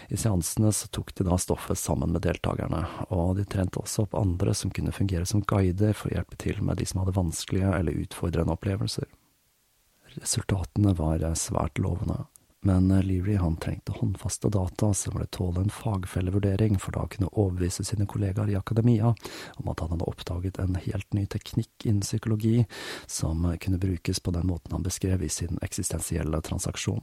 I 0.09 0.17
seansene 0.17 0.73
så 0.73 0.89
tok 0.89 1.13
de 1.21 1.27
da 1.29 1.37
stoffet 1.37 1.79
sammen 1.79 2.15
med 2.17 2.25
deltakerne, 2.25 2.81
og 3.13 3.37
de 3.37 3.45
trente 3.45 3.77
også 3.83 4.07
opp 4.07 4.17
andre 4.17 4.57
som 4.57 4.73
kunne 4.73 4.95
fungere 4.97 5.29
som 5.29 5.45
guider 5.45 5.93
for 5.93 6.09
å 6.09 6.17
hjelpe 6.17 6.41
til 6.41 6.65
med 6.65 6.81
de 6.81 6.89
som 6.89 7.03
hadde 7.03 7.19
vanskelige 7.21 7.75
eller 7.77 8.03
utfordrende 8.07 8.57
opplevelser. 8.57 9.07
Resultatene 10.17 10.97
var 10.97 11.29
svært 11.37 11.77
lovende. 11.79 12.23
Men 12.69 12.89
Leary 13.01 13.37
han 13.37 13.57
trengte 13.57 13.93
håndfaste 13.97 14.49
data 14.53 14.91
som 14.95 15.15
ble 15.17 15.25
tåle 15.33 15.63
en 15.65 15.71
fagfellevurdering, 15.73 16.75
for 16.77 16.93
da 16.93 17.07
kunne 17.09 17.31
overbevise 17.33 17.85
sine 17.85 18.05
kollegaer 18.05 18.51
i 18.53 18.59
akademia 18.59 19.15
om 19.57 19.71
at 19.73 19.81
han 19.81 19.95
hadde 19.95 20.05
oppdaget 20.11 20.61
en 20.61 20.77
helt 20.77 21.17
ny 21.17 21.25
teknikk 21.33 21.87
innen 21.89 22.05
psykologi 22.05 22.67
som 23.07 23.47
kunne 23.57 23.81
brukes 23.81 24.21
på 24.21 24.37
den 24.37 24.51
måten 24.53 24.77
han 24.77 24.85
beskrev 24.85 25.25
i 25.25 25.31
sin 25.33 25.57
eksistensielle 25.65 26.43
transaksjon. 26.45 27.01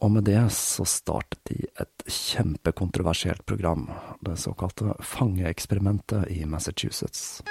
Og 0.00 0.16
med 0.16 0.24
det 0.24 0.40
så 0.56 0.88
startet 0.88 1.44
de 1.52 1.68
et 1.68 2.08
kjempekontroversielt 2.08 3.44
program, 3.44 3.90
det 4.24 4.40
såkalte 4.40 4.96
fangeeksperimentet 5.04 6.32
i 6.32 6.46
Massachusetts. 6.48 7.42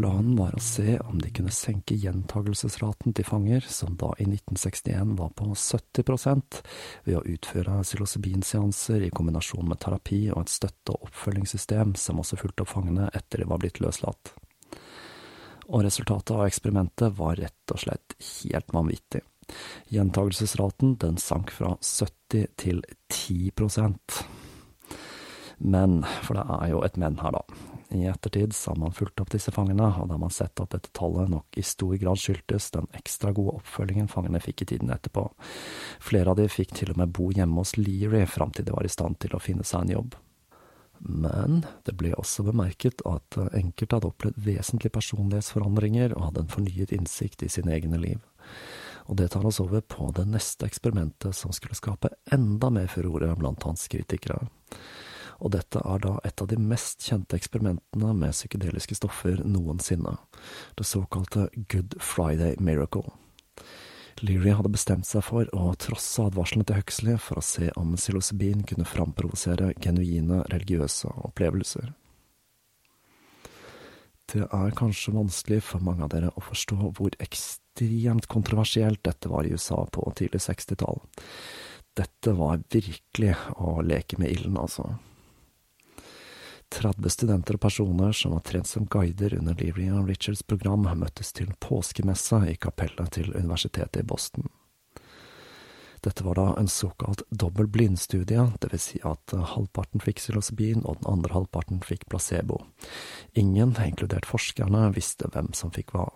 Planen 0.00 0.32
var 0.38 0.54
å 0.56 0.60
se 0.64 0.94
om 1.04 1.18
de 1.20 1.28
kunne 1.28 1.52
senke 1.52 1.92
gjentagelsesraten 2.00 3.12
til 3.12 3.26
fanger, 3.28 3.66
som 3.68 3.98
da 4.00 4.14
i 4.16 4.24
1961 4.24 5.10
var 5.18 5.34
på 5.36 5.50
70% 5.52 6.60
ved 7.04 7.18
å 7.18 7.24
utføre 7.28 7.74
psilocybinseanser 7.82 9.04
i 9.04 9.10
kombinasjon 9.12 9.68
med 9.68 9.82
terapi 9.82 10.22
og 10.32 10.46
et 10.46 10.54
støtte- 10.54 10.94
og 10.94 11.10
oppfølgingssystem 11.10 11.92
som 12.00 12.22
også 12.22 12.38
fulgte 12.40 12.64
opp 12.64 12.72
fangene 12.72 13.10
etter 13.12 13.42
de 13.42 13.48
var 13.50 13.60
blitt 13.60 13.82
løslatt. 13.84 14.32
Og 15.68 15.84
resultatet 15.84 16.32
av 16.32 16.46
eksperimentet 16.46 17.18
var 17.20 17.36
rett 17.36 17.74
og 17.76 17.82
slett 17.84 18.16
helt 18.30 18.72
vanvittig. 18.72 19.20
Gjentagelsesraten 19.92 20.96
den 21.04 21.20
sank 21.20 21.52
fra 21.52 21.74
70 21.76 22.48
til 22.56 22.80
10% 23.12 24.22
Men, 25.58 26.00
for 26.24 26.40
det 26.40 26.46
er 26.56 26.72
jo 26.72 26.80
et 26.88 26.96
men 26.96 27.20
her, 27.20 27.36
da. 27.36 27.69
I 27.90 28.06
ettertid 28.06 28.54
har 28.66 28.76
man 28.76 28.92
fulgt 28.92 29.20
opp 29.20 29.30
disse 29.32 29.50
fangene, 29.50 29.88
og 29.98 30.06
da 30.06 30.14
har 30.14 30.22
man 30.22 30.30
sett 30.30 30.60
at 30.62 30.70
dette 30.70 30.92
tallet 30.94 31.30
nok 31.32 31.58
i 31.58 31.64
stor 31.66 31.96
grad 31.98 32.20
skyldtes 32.22 32.70
den 32.76 32.86
ekstra 32.94 33.32
gode 33.34 33.56
oppfølgingen 33.58 34.10
fangene 34.10 34.38
fikk 34.42 34.62
i 34.62 34.68
tiden 34.74 34.92
etterpå. 34.94 35.24
Flere 35.98 36.30
av 36.30 36.38
de 36.38 36.46
fikk 36.50 36.76
til 36.78 36.92
og 36.94 37.00
med 37.00 37.10
bo 37.16 37.32
hjemme 37.34 37.58
hos 37.58 37.74
Leary 37.80 38.22
fram 38.30 38.54
til 38.54 38.68
de 38.68 38.76
var 38.76 38.86
i 38.86 38.92
stand 38.92 39.18
til 39.18 39.34
å 39.34 39.42
finne 39.42 39.66
seg 39.66 39.88
en 39.88 39.94
jobb. 39.96 40.14
Men 41.00 41.64
det 41.88 41.96
ble 41.98 42.12
også 42.14 42.44
bemerket 42.46 43.02
at 43.08 43.40
enkelte 43.56 43.96
hadde 43.98 44.10
opplevd 44.12 44.40
vesentlige 44.44 44.94
personlighetsforandringer 44.94 46.14
og 46.14 46.28
hadde 46.28 46.44
en 46.44 46.54
fornyet 46.54 46.94
innsikt 46.94 47.42
i 47.42 47.50
sine 47.50 47.74
egne 47.74 47.98
liv. 47.98 48.22
Og 49.10 49.18
det 49.18 49.32
tar 49.32 49.46
oss 49.48 49.58
over 49.64 49.82
på 49.82 50.12
det 50.14 50.28
neste 50.30 50.68
eksperimentet 50.68 51.34
som 51.34 51.50
skulle 51.56 51.74
skape 51.74 52.12
enda 52.30 52.70
mer 52.70 52.86
furore 52.92 53.32
blant 53.40 53.64
hans 53.66 53.88
kritikere 53.90 54.44
og 55.40 55.54
dette 55.56 55.80
er 55.80 56.02
da 56.04 56.16
et 56.26 56.42
av 56.42 56.50
de 56.50 56.58
mest 56.60 57.06
kjente 57.08 57.38
eksperimentene 57.38 58.12
med 58.16 58.36
psykedeliske 58.36 58.98
stoffer 58.98 59.40
noensinne, 59.44 60.18
det 60.76 60.86
såkalte 60.88 61.48
Good 61.72 61.96
Friday 62.04 62.56
Miracle. 62.60 63.08
Leary 64.20 64.52
hadde 64.52 64.72
bestemt 64.72 65.08
seg 65.08 65.24
for 65.24 65.48
å 65.56 65.70
trosse 65.80 66.26
advarslene 66.28 66.66
til 66.68 66.76
Huxley 66.76 67.16
for 67.22 67.40
å 67.40 67.44
se 67.44 67.70
om 67.80 67.94
psilocybin 67.96 68.66
kunne 68.68 68.88
framprovosere 68.88 69.72
genuine 69.80 70.42
religiøse 70.52 71.08
opplevelser. 71.30 71.94
Det 74.30 74.44
er 74.46 74.76
kanskje 74.78 75.16
vanskelig 75.16 75.62
for 75.66 75.82
mange 75.82 76.04
av 76.04 76.12
dere 76.12 76.30
å 76.36 76.44
forstå 76.44 76.92
hvor 76.98 77.16
ekstremt 77.18 78.28
kontroversielt 78.30 79.00
dette 79.06 79.30
var 79.32 79.46
i 79.46 79.56
USA 79.56 79.80
på 79.90 80.04
tidlig 80.18 80.44
60-tall. 80.44 81.00
Dette 81.98 82.34
var 82.38 82.60
virkelig 82.70 83.32
å 83.58 83.80
leke 83.82 84.20
med 84.20 84.30
ilden, 84.30 84.60
altså. 84.60 84.92
30 86.70 87.10
studenter 87.10 87.58
og 87.58 87.64
personer 87.64 88.14
som 88.16 88.36
var 88.36 88.44
trent 88.46 88.68
som 88.70 88.86
guider 88.86 89.34
under 89.38 89.58
Leary 89.58 89.88
og 89.90 90.08
Richards 90.08 90.42
program, 90.46 90.86
møttes 90.98 91.32
til 91.36 91.50
påskemesse 91.58 92.40
i 92.52 92.56
kapellet 92.56 93.10
til 93.18 93.32
universitetet 93.34 94.04
i 94.04 94.06
Boston. 94.06 94.46
Dette 96.00 96.24
var 96.24 96.38
da 96.38 96.46
en 96.56 96.68
såkalt 96.68 97.22
dobbel 97.30 97.66
blindstudie, 97.68 98.46
vil 98.62 98.80
si 98.80 99.02
at 99.04 99.34
halvparten 99.34 100.00
fikk 100.00 100.22
psilocybin 100.22 100.86
og 100.86 101.02
den 101.02 101.10
andre 101.12 101.34
halvparten 101.34 101.82
fikk 101.84 102.06
placebo. 102.08 102.62
Ingen, 103.36 103.74
inkludert 103.84 104.28
forskerne, 104.28 104.86
visste 104.96 105.28
hvem 105.28 105.52
som 105.52 105.74
fikk 105.76 105.92
hva. 105.92 106.06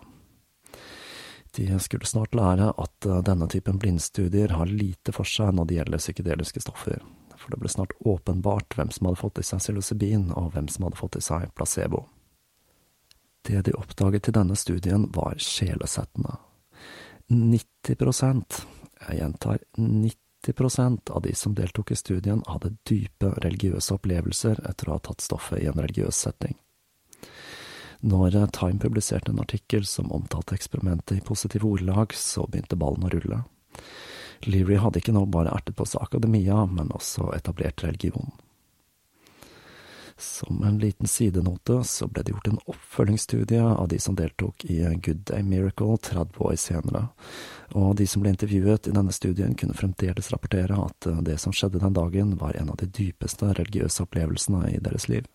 De 1.55 1.67
skulle 1.79 2.09
snart 2.09 2.33
lære 2.35 2.71
at 2.81 3.09
denne 3.27 3.47
typen 3.51 3.77
blindstudier 3.79 4.57
har 4.57 4.71
lite 4.71 5.13
for 5.15 5.27
seg 5.29 5.53
når 5.55 5.69
det 5.69 5.77
gjelder 5.77 6.01
psykedeliske 6.01 6.65
stoffer, 6.65 7.05
for 7.45 7.53
det 7.53 7.61
ble 7.61 7.69
snart 7.69 7.93
åpenbart 7.99 8.73
hvem 8.73 8.89
som 8.91 9.05
hadde 9.05 9.21
fått 9.21 9.39
i 9.39 9.45
seg 9.45 9.61
psilocybin, 9.61 10.31
og 10.33 10.55
hvem 10.55 10.67
som 10.71 10.87
hadde 10.87 10.97
fått 10.97 11.19
i 11.19 11.21
seg 11.21 11.51
placebo. 11.53 12.07
Det 13.45 13.61
de 13.67 13.75
oppdaget 13.77 14.31
i 14.31 14.33
denne 14.33 14.57
studien, 14.57 15.05
var 15.13 15.37
sjelesettende. 15.37 16.39
90 17.29 17.99
jeg 19.05 19.17
gjentar 19.19 19.59
90% 19.77 21.11
av 21.11 21.21
de 21.21 21.35
som 21.35 21.53
deltok 21.53 21.91
i 21.91 21.95
studien, 21.99 22.41
hadde 22.47 22.73
dype 22.89 23.29
religiøse 23.45 23.93
opplevelser 23.93 24.63
etter 24.65 24.89
å 24.89 24.97
ha 24.97 25.03
tatt 25.05 25.21
stoffet 25.21 25.61
i 25.61 25.69
en 25.69 25.77
religiøs 25.77 26.25
setting. 26.25 26.57
Når 28.05 28.39
Time 28.53 28.81
publiserte 28.81 29.31
en 29.31 29.41
artikkel 29.41 29.85
som 29.85 30.11
omtalte 30.13 30.57
eksperimentet 30.57 31.17
i 31.17 31.25
positive 31.25 31.69
ordelag, 31.69 32.13
så 32.13 32.47
begynte 32.49 32.77
ballen 32.77 33.05
å 33.05 33.13
rulle. 33.13 33.43
Leary 34.47 34.79
hadde 34.81 35.01
ikke 35.01 35.15
nå 35.15 35.25
bare 35.31 35.53
ertet 35.53 35.77
på 35.77 35.87
seg 35.89 36.03
akademia, 36.05 36.65
men 36.69 36.93
også 36.95 37.31
etablert 37.35 37.83
religion. 37.83 38.33
Som 40.17 40.63
en 40.63 40.77
liten 40.79 41.07
sidenote 41.07 41.81
så 41.83 42.07
ble 42.07 42.23
det 42.23 42.31
gjort 42.31 42.47
en 42.47 42.59
oppfølgingsstudie 42.71 43.63
av 43.63 43.89
de 43.91 43.99
som 43.99 44.15
deltok 44.15 44.63
i 44.71 44.77
Good 45.03 45.25
Day 45.27 45.43
Miracle 45.43 45.97
30 45.97 46.39
år 46.39 46.55
senere, 46.55 47.01
og 47.75 47.97
de 47.99 48.07
som 48.07 48.23
ble 48.23 48.31
intervjuet 48.31 48.87
i 48.87 48.93
denne 48.95 49.11
studien 49.11 49.57
kunne 49.59 49.75
fremdeles 49.75 50.31
rapportere 50.31 50.77
at 50.79 51.09
det 51.27 51.35
som 51.43 51.55
skjedde 51.55 51.83
den 51.83 51.97
dagen 51.97 52.37
var 52.39 52.55
en 52.55 52.71
av 52.71 52.79
de 52.79 52.87
dypeste 52.87 53.51
religiøse 53.59 54.05
opplevelsene 54.07 54.69
i 54.71 54.79
deres 54.79 55.09
liv. 55.11 55.27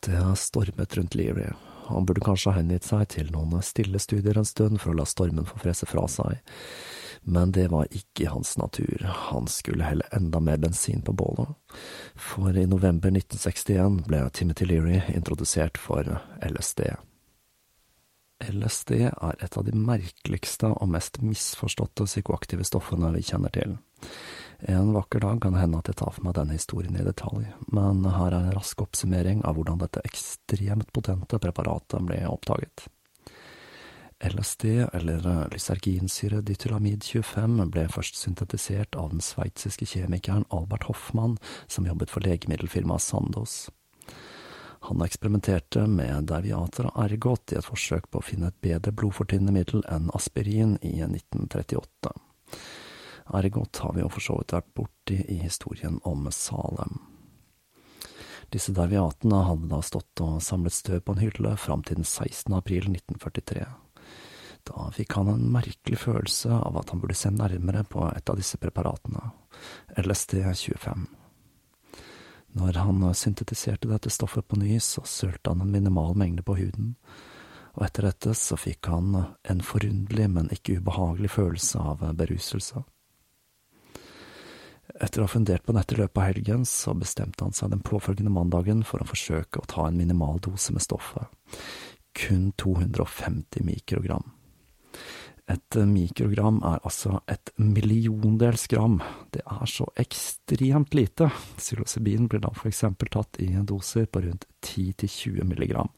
Det 0.00 0.22
stormet 0.40 0.96
rundt 0.96 1.14
Leary. 1.14 1.50
Han 1.90 2.06
burde 2.06 2.24
kanskje 2.24 2.52
ha 2.52 2.60
hengitt 2.60 2.86
seg 2.86 3.08
til 3.16 3.30
noen 3.34 3.60
stille 3.66 4.00
studier 4.02 4.38
en 4.38 4.48
stund 4.48 4.80
for 4.80 4.92
å 4.92 5.00
la 5.00 5.06
stormen 5.08 5.48
få 5.48 5.60
frese 5.62 5.88
fra 5.90 6.06
seg, 6.10 6.40
men 7.22 7.52
det 7.52 7.66
var 7.68 7.90
ikke 7.92 8.24
i 8.24 8.30
hans 8.32 8.54
natur, 8.56 9.04
han 9.04 9.48
skulle 9.50 9.84
helle 9.84 10.06
enda 10.16 10.40
mer 10.40 10.56
bensin 10.62 11.02
på 11.04 11.12
bålet. 11.12 11.52
For 12.16 12.56
i 12.56 12.64
november 12.70 13.12
1961 13.12 14.00
ble 14.08 14.24
Timothy 14.32 14.70
Leary 14.70 15.02
introdusert 15.12 15.78
for 15.78 16.08
LSD. 16.40 16.86
LSD 18.40 18.92
er 19.10 19.42
et 19.44 19.56
av 19.58 19.66
de 19.66 19.76
merkeligste 19.76 20.70
og 20.72 20.88
mest 20.94 21.20
misforståtte 21.20 22.08
psykoaktive 22.08 22.64
stoffene 22.64 23.12
vi 23.18 23.26
kjenner 23.26 23.52
til. 23.52 23.76
En 24.68 24.92
vakker 24.92 25.20
dag 25.20 25.42
kan 25.42 25.52
det 25.52 25.62
hende 25.62 25.80
at 25.80 25.88
jeg 25.88 25.96
tar 25.96 26.12
for 26.12 26.26
meg 26.26 26.36
denne 26.36 26.56
historien 26.56 26.96
i 27.00 27.04
detalj, 27.04 27.46
men 27.72 28.04
her 28.04 28.34
er 28.34 28.50
en 28.50 28.56
rask 28.56 28.82
oppsummering 28.84 29.40
av 29.48 29.56
hvordan 29.56 29.80
dette 29.80 30.02
ekstremt 30.04 30.90
potente 30.92 31.40
preparatet 31.40 32.04
ble 32.04 32.20
oppdaget. 32.28 32.84
LSD, 34.20 34.64
eller 34.92 35.48
lyserginsyre 35.48 36.42
ditylamid 36.44 37.06
25, 37.08 37.62
ble 37.72 37.86
først 37.88 38.20
syntetisert 38.20 38.96
av 39.00 39.14
den 39.14 39.24
sveitsiske 39.24 39.88
kjemikeren 39.88 40.44
Albert 40.52 40.90
Hoffmann, 40.90 41.38
som 41.66 41.88
jobbet 41.88 42.12
for 42.12 42.20
legemiddelfirmaet 42.28 43.00
Sandoz. 43.00 43.70
Han 44.90 45.00
eksperimenterte 45.04 45.86
med 45.88 46.28
Deviater 46.28 46.90
og 46.90 47.00
Ergot 47.04 47.52
i 47.52 47.58
et 47.60 47.64
forsøk 47.64 48.10
på 48.12 48.20
å 48.20 48.24
finne 48.24 48.52
et 48.52 48.60
bedre 48.64 48.92
blodfortynnende 48.92 49.56
middel 49.56 49.84
enn 49.88 50.12
aspirin 50.16 50.76
i 50.84 50.98
1938. 51.04 52.12
Ergot 53.26 53.76
har 53.84 53.94
vi 53.94 54.04
jo 54.04 54.10
for 54.12 54.24
så 54.24 54.38
vidt 54.40 54.54
vært 54.56 54.74
borti 54.76 55.20
i 55.28 55.38
historien 55.42 56.00
om 56.08 56.28
Salem. 56.34 56.98
Disse 58.50 58.74
derviatene 58.74 59.44
hadde 59.46 59.68
da 59.70 59.78
stått 59.86 60.22
og 60.24 60.40
samlet 60.42 60.74
støv 60.74 61.04
på 61.06 61.14
en 61.14 61.22
hylle 61.22 61.54
fram 61.60 61.84
til 61.86 62.00
den 62.00 62.08
16. 62.08 62.50
april 62.56 62.88
1943. 62.90 63.68
Da 64.66 64.90
fikk 64.94 65.14
han 65.16 65.30
en 65.30 65.46
merkelig 65.54 66.00
følelse 66.02 66.50
av 66.52 66.76
at 66.80 66.90
han 66.90 67.00
burde 67.00 67.16
se 67.16 67.30
nærmere 67.32 67.84
på 67.88 68.04
et 68.10 68.30
av 68.30 68.36
disse 68.40 68.58
preparatene, 68.60 69.30
LSD-25. 70.02 71.06
Når 72.58 72.80
han 72.82 73.04
syntetiserte 73.14 73.88
dette 73.88 74.10
stoffet 74.10 74.48
på 74.50 74.58
ny, 74.58 74.74
så 74.82 75.04
sølte 75.06 75.52
han 75.52 75.62
en 75.62 75.70
minimal 75.70 76.16
mengde 76.18 76.42
på 76.42 76.58
huden, 76.58 76.96
og 77.78 77.84
etter 77.86 78.08
dette 78.08 78.34
så 78.34 78.58
fikk 78.58 78.90
han 78.90 79.14
en 79.14 79.62
forunderlig, 79.62 80.26
men 80.34 80.50
ikke 80.50 80.80
ubehagelig 80.80 81.30
følelse 81.36 81.78
av 81.78 82.02
beruselse. 82.18 82.82
Etter 84.98 85.22
å 85.22 85.28
ha 85.28 85.30
fundert 85.30 85.66
på 85.66 85.74
dette 85.76 85.94
i 85.94 86.00
løpet 86.00 86.18
av 86.18 86.26
helgen, 86.30 86.66
så 86.66 86.94
bestemte 86.98 87.44
han 87.46 87.54
seg 87.56 87.70
den 87.72 87.84
påfølgende 87.86 88.32
mandagen 88.34 88.82
for 88.86 89.02
å 89.02 89.08
forsøke 89.08 89.62
å 89.62 89.70
ta 89.70 89.86
en 89.86 89.98
minimal 90.00 90.40
dose 90.42 90.74
med 90.74 90.84
stoffet, 90.84 91.30
kun 92.16 92.50
250 92.58 93.64
mikrogram. 93.66 94.26
Et 95.50 95.76
mikrogram 95.88 96.60
er 96.62 96.82
altså 96.86 97.16
et 97.30 97.50
milliondels 97.58 98.68
gram. 98.70 99.00
Det 99.34 99.42
er 99.42 99.66
så 99.66 99.88
ekstremt 99.98 100.94
lite. 100.94 101.26
Psilocybin 101.58 102.28
blir 102.30 102.42
da 102.44 102.52
for 102.54 102.70
eksempel 102.70 103.10
tatt 103.10 103.40
i 103.42 103.48
doser 103.66 104.06
på 104.06 104.22
rundt 104.26 104.46
10–20 104.62 105.48
milligram, 105.50 105.90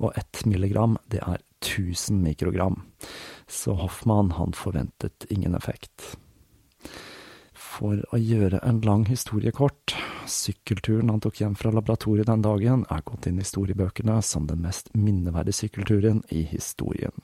og 0.00 0.16
ett 0.18 0.42
milligram, 0.46 0.98
det 1.06 1.22
er 1.22 1.38
1000 1.60 2.18
mikrogram. 2.24 2.80
Så 3.46 3.76
Hoffmann, 3.78 4.32
han 4.38 4.56
forventet 4.58 5.26
ingen 5.30 5.54
effekt. 5.54 6.16
For 7.70 8.00
å 8.10 8.18
gjøre 8.18 8.58
en 8.66 8.80
lang 8.82 9.04
historie 9.06 9.52
kort, 9.54 9.94
sykkelturen 10.26 11.12
han 11.12 11.22
tok 11.22 11.38
hjem 11.40 11.54
fra 11.58 11.70
laboratoriet 11.74 12.26
den 12.26 12.42
dagen, 12.42 12.82
er 12.90 13.04
gått 13.06 13.28
inn 13.30 13.38
i 13.38 13.44
historiebøkene 13.44 14.18
som 14.26 14.48
den 14.50 14.64
mest 14.64 14.90
minneverdige 14.96 15.62
sykkelturen 15.62 16.24
i 16.34 16.42
historien. 16.50 17.14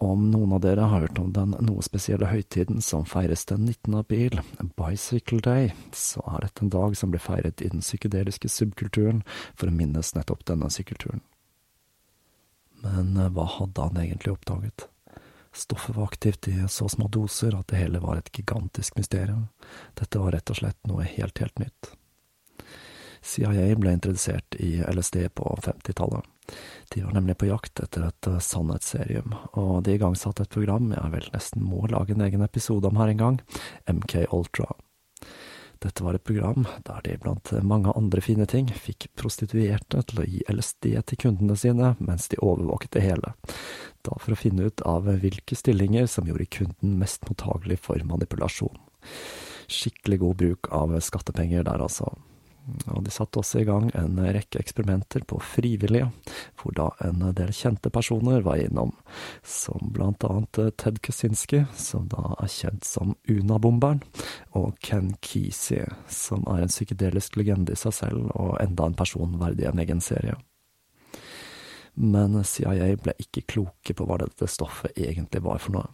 Om 0.00 0.30
noen 0.32 0.54
av 0.56 0.62
dere 0.64 0.86
har 0.88 1.04
hørt 1.04 1.18
om 1.20 1.30
den 1.36 1.52
noe 1.60 1.84
spesielle 1.84 2.30
høytiden 2.30 2.80
som 2.82 3.04
feires 3.04 3.44
den 3.50 3.66
19. 3.68 3.98
april, 4.00 4.40
Bicycle 4.80 5.42
Day, 5.44 5.74
så 5.92 6.24
er 6.24 6.46
dette 6.46 6.64
en 6.64 6.72
dag 6.72 6.96
som 6.96 7.12
ble 7.12 7.20
feiret 7.20 7.60
i 7.60 7.68
den 7.70 7.84
psykedeliske 7.84 8.48
subkulturen 8.48 9.20
for 9.52 9.68
å 9.68 9.76
minnes 9.76 10.14
nettopp 10.16 10.46
denne 10.48 10.72
sykkelturen. 10.72 11.20
Men 12.80 13.12
eh, 13.20 13.28
hva 13.36 13.46
hadde 13.60 13.90
han 13.90 14.00
egentlig 14.00 14.34
oppdaget? 14.34 14.89
Stoffet 15.52 15.96
var 15.96 16.04
aktivt 16.04 16.48
i 16.48 16.56
så 16.68 16.88
små 16.88 17.08
doser 17.08 17.56
at 17.58 17.68
det 17.68 17.80
hele 17.80 17.98
var 18.02 18.20
et 18.20 18.30
gigantisk 18.32 18.96
mysterium. 18.96 19.48
Dette 19.98 20.18
var 20.22 20.32
rett 20.36 20.50
og 20.50 20.60
slett 20.60 20.78
noe 20.86 21.06
helt, 21.06 21.38
helt 21.42 21.58
nytt. 21.58 21.90
CIA 23.22 23.74
ble 23.76 23.92
introdusert 23.92 24.54
i 24.62 24.78
LSD 24.80 25.26
på 25.34 25.58
50-tallet. 25.64 26.24
De 26.94 27.02
var 27.02 27.12
nemlig 27.14 27.36
på 27.38 27.50
jakt 27.50 27.82
etter 27.82 28.06
et 28.08 28.28
uh, 28.30 28.38
sannhetsserium, 28.42 29.34
og 29.52 29.82
de 29.86 29.94
igangsatte 29.98 30.46
et 30.46 30.54
program 30.54 30.90
jeg 30.94 31.12
vel 31.12 31.28
nesten 31.34 31.66
må 31.66 31.84
lage 31.90 32.16
en 32.16 32.24
egen 32.26 32.42
episode 32.46 32.88
om 32.88 32.98
her 32.98 33.12
en 33.12 33.20
gang, 33.20 33.40
MK 33.90 34.24
Ultra. 34.32 34.70
Dette 35.80 36.04
var 36.04 36.16
et 36.16 36.24
program 36.24 36.66
der 36.84 37.00
de 37.06 37.16
blant 37.22 37.52
mange 37.64 37.92
andre 37.96 38.20
fine 38.20 38.44
ting 38.48 38.68
fikk 38.68 39.08
prostituerte 39.16 40.02
til 40.10 40.20
å 40.20 40.26
gi 40.28 40.42
LSD 40.52 40.90
til 41.08 41.20
kundene 41.24 41.56
sine 41.56 41.94
mens 41.98 42.28
de 42.28 42.40
overvåket 42.44 42.98
det 42.98 43.04
hele, 43.06 43.32
da 44.04 44.16
for 44.20 44.36
å 44.36 44.40
finne 44.40 44.68
ut 44.68 44.84
av 44.84 45.08
hvilke 45.22 45.56
stillinger 45.56 46.08
som 46.10 46.28
gjorde 46.28 46.50
kunden 46.52 46.98
mest 47.00 47.24
mottagelig 47.30 47.80
for 47.80 48.04
manipulasjon. 48.04 48.76
Skikkelig 49.70 50.20
god 50.20 50.40
bruk 50.42 50.68
av 50.74 50.92
skattepenger 51.00 51.64
der, 51.64 51.80
altså 51.80 52.12
og 52.90 53.04
de 53.06 53.12
satte 53.14 53.40
også 53.40 53.62
i 53.62 53.66
gang 53.68 53.88
en 53.98 54.18
rekke 54.20 54.60
eksperimenter 54.60 55.24
på 55.28 55.40
frivillige, 55.42 56.10
hvor 56.60 56.74
da 56.76 56.88
en 57.06 57.24
del 57.36 57.52
kjente 57.56 57.92
personer 57.92 58.44
var 58.46 58.62
innom, 58.62 58.92
som 59.46 59.92
blant 59.94 60.24
annet 60.28 60.60
Ted 60.80 61.00
Kaczynski, 61.04 61.64
som 61.76 62.08
da 62.12 62.34
er 62.38 62.52
kjent 62.52 62.86
som 62.88 63.14
Unabomberen, 63.30 64.02
og 64.56 64.78
Ken 64.84 65.14
Kesey, 65.24 65.86
som 66.08 66.46
er 66.50 66.64
en 66.64 66.72
psykedelisk 66.72 67.38
legende 67.40 67.74
i 67.74 67.80
seg 67.80 67.96
selv 67.96 68.30
og 68.34 68.56
enda 68.62 68.88
en 68.88 68.98
person 68.98 69.38
verdig 69.40 69.68
en 69.70 69.82
egen 69.82 70.04
serie. 70.04 70.36
Men 72.00 72.38
CIA 72.46 72.94
ble 73.02 73.16
ikke 73.20 73.46
kloke 73.50 73.94
på 73.96 74.06
hva 74.06 74.20
dette 74.22 74.48
stoffet 74.48 74.96
egentlig 74.96 75.42
var 75.44 75.60
for 75.62 75.76
noe. 75.76 75.88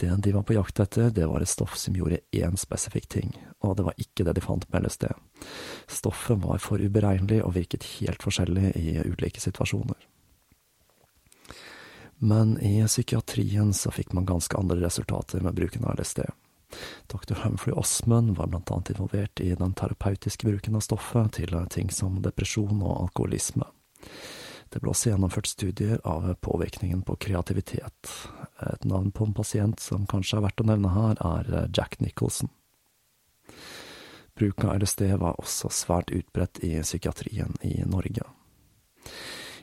Det 0.00 0.10
de 0.24 0.32
var 0.32 0.44
på 0.46 0.56
jakt 0.56 0.80
etter, 0.80 1.10
det 1.10 1.26
var 1.28 1.42
et 1.42 1.48
stoff 1.48 1.76
som 1.78 1.96
gjorde 1.96 2.22
én 2.32 2.56
spesifikk 2.60 3.08
ting, 3.08 3.34
og 3.60 3.76
det 3.76 3.86
var 3.88 3.98
ikke 4.00 4.24
det 4.24 4.36
de 4.38 4.44
fant 4.44 4.66
med 4.72 4.86
LSD. 4.86 5.08
Stoffet 5.90 6.40
var 6.42 6.62
for 6.62 6.80
uberegnelig 6.80 7.42
og 7.44 7.54
virket 7.56 7.86
helt 7.98 8.22
forskjellig 8.24 8.72
i 8.80 8.96
ulike 9.04 9.42
situasjoner. 9.42 9.98
Men 12.22 12.58
i 12.60 12.82
psykiatrien 12.84 13.72
så 13.72 13.92
fikk 13.92 14.12
man 14.12 14.28
ganske 14.28 14.56
andre 14.56 14.76
resultater 14.82 15.40
med 15.40 15.56
bruken 15.56 15.86
av 15.88 15.96
LSD. 15.96 16.26
Dr. 17.08 17.34
Humphrey 17.34 17.72
Osman 17.72 18.34
var 18.34 18.46
blant 18.46 18.70
annet 18.70 18.90
involvert 18.90 19.40
i 19.40 19.54
den 19.54 19.72
terapeutiske 19.72 20.46
bruken 20.46 20.76
av 20.76 20.84
stoffet 20.84 21.32
til 21.38 21.56
ting 21.72 21.88
som 21.90 22.20
depresjon 22.22 22.82
og 22.82 23.06
alkoholisme. 23.06 23.64
Det 24.70 24.78
ble 24.78 24.92
også 24.92 25.10
gjennomført 25.10 25.50
studier 25.50 25.98
av 26.06 26.28
påvirkningen 26.46 27.02
på 27.02 27.16
kreativitet. 27.26 28.12
Et 28.62 28.84
navn 28.86 29.10
på 29.10 29.26
en 29.26 29.34
pasient 29.34 29.82
som 29.82 30.06
kanskje 30.10 30.38
er 30.38 30.44
verdt 30.46 30.62
å 30.62 30.68
nevne 30.70 30.92
her, 30.94 31.18
er 31.18 31.70
Jack 31.74 31.98
Nicholson. 32.00 32.52
Bruk 34.38 34.62
av 34.64 34.78
LSD 34.78 35.08
var 35.20 35.40
også 35.42 35.68
svært 35.74 36.14
utbredt 36.14 36.62
i 36.64 36.76
psykiatrien 36.84 37.58
i 37.66 37.80
Norge. 37.84 38.24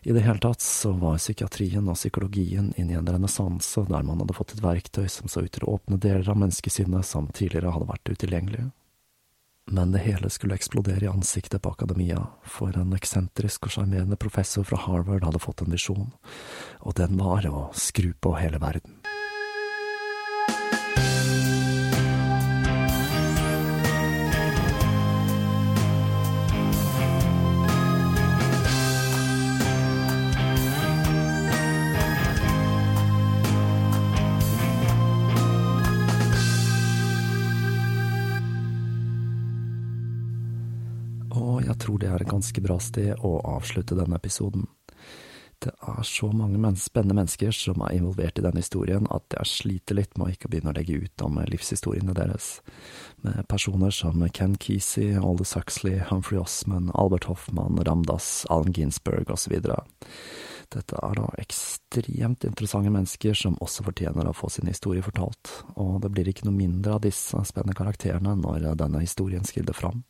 I 0.04 0.12
det 0.12 0.22
hele 0.24 0.40
tatt 0.44 0.62
så 0.62 0.92
var 0.96 1.18
psykiatrien 1.20 1.88
og 1.90 1.98
psykologien 1.98 2.70
inne 2.78 2.94
i 2.94 3.00
en 3.00 3.08
renessanse 3.10 3.82
der 3.90 4.06
man 4.06 4.22
hadde 4.22 4.36
fått 4.38 4.54
et 4.56 4.64
verktøy 4.64 5.08
som 5.12 5.32
så 5.32 5.44
ut 5.44 5.52
til 5.56 5.66
å 5.66 5.74
åpne 5.80 5.98
deler 6.04 6.30
av 6.30 6.38
menneskesinnet 6.40 7.08
som 7.08 7.32
tidligere 7.32 7.74
hadde 7.74 7.90
vært 7.90 8.12
utilgjengelige. 8.14 8.70
Men 9.68 9.92
det 9.92 10.06
hele 10.06 10.30
skulle 10.32 10.56
eksplodere 10.56 11.04
i 11.06 11.12
ansiktet 11.12 11.62
på 11.62 11.74
akademia, 11.76 12.22
for 12.48 12.76
en 12.80 12.96
eksentrisk 12.96 13.68
og 13.68 13.76
sjarmerende 13.76 14.16
professor 14.20 14.64
fra 14.64 14.80
Harvard 14.86 15.28
hadde 15.28 15.44
fått 15.44 15.66
en 15.66 15.76
visjon, 15.76 16.08
og 16.80 16.96
den 17.00 17.20
var 17.20 17.48
å 17.52 17.68
skru 17.76 18.14
på 18.16 18.38
hele 18.40 18.64
verden. 18.64 19.07
Tror 41.88 42.04
det 42.04 42.12
er 42.12 42.24
et 42.24 42.32
ganske 42.32 42.64
bra 42.64 42.76
sted 42.84 43.16
å 43.24 43.38
avslutte 43.56 43.96
denne 43.96 44.20
episoden. 44.20 44.68
Det 45.58 45.72
er 45.74 46.04
så 46.06 46.28
mange 46.30 46.60
men 46.62 46.76
spennende 46.78 47.16
mennesker 47.18 47.56
som 47.56 47.82
er 47.82 47.96
involvert 47.96 48.38
i 48.38 48.44
denne 48.46 48.62
historien 48.62 49.08
at 49.10 49.34
jeg 49.34 49.50
sliter 49.50 49.98
litt 49.98 50.12
med 50.14 50.28
å 50.28 50.34
ikke 50.36 50.52
begynne 50.52 50.70
å 50.70 50.76
legge 50.78 51.00
ut 51.02 51.24
om 51.26 51.40
livshistoriene 51.50 52.14
deres, 52.14 52.60
med 53.26 53.40
personer 53.50 53.96
som 53.96 54.22
Ken 54.38 54.54
Kesey, 54.62 55.16
Aldous 55.18 55.56
Huxley, 55.58 55.98
Humphrey 56.12 56.38
Osman, 56.38 56.92
Albert 56.94 57.26
Hoffmann, 57.32 57.82
Ramdas, 57.88 58.46
Allen 58.54 58.76
Ginsberg 58.76 59.34
osv. 59.34 59.56
Dette 60.76 61.00
er 61.02 61.18
da 61.18 61.26
ekstremt 61.42 62.46
interessante 62.46 62.92
mennesker 62.94 63.40
som 63.40 63.58
også 63.64 63.88
fortjener 63.88 64.30
å 64.30 64.36
få 64.38 64.52
sin 64.54 64.70
historie 64.70 65.02
fortalt, 65.02 65.56
og 65.74 66.04
det 66.06 66.14
blir 66.14 66.30
ikke 66.30 66.46
noe 66.46 66.60
mindre 66.60 67.00
av 67.00 67.02
disse 67.08 67.42
spennende 67.50 67.78
karakterene 67.80 68.36
når 68.44 68.76
denne 68.78 69.02
historien 69.02 69.48
skrider 69.48 69.74
fram. 69.74 70.06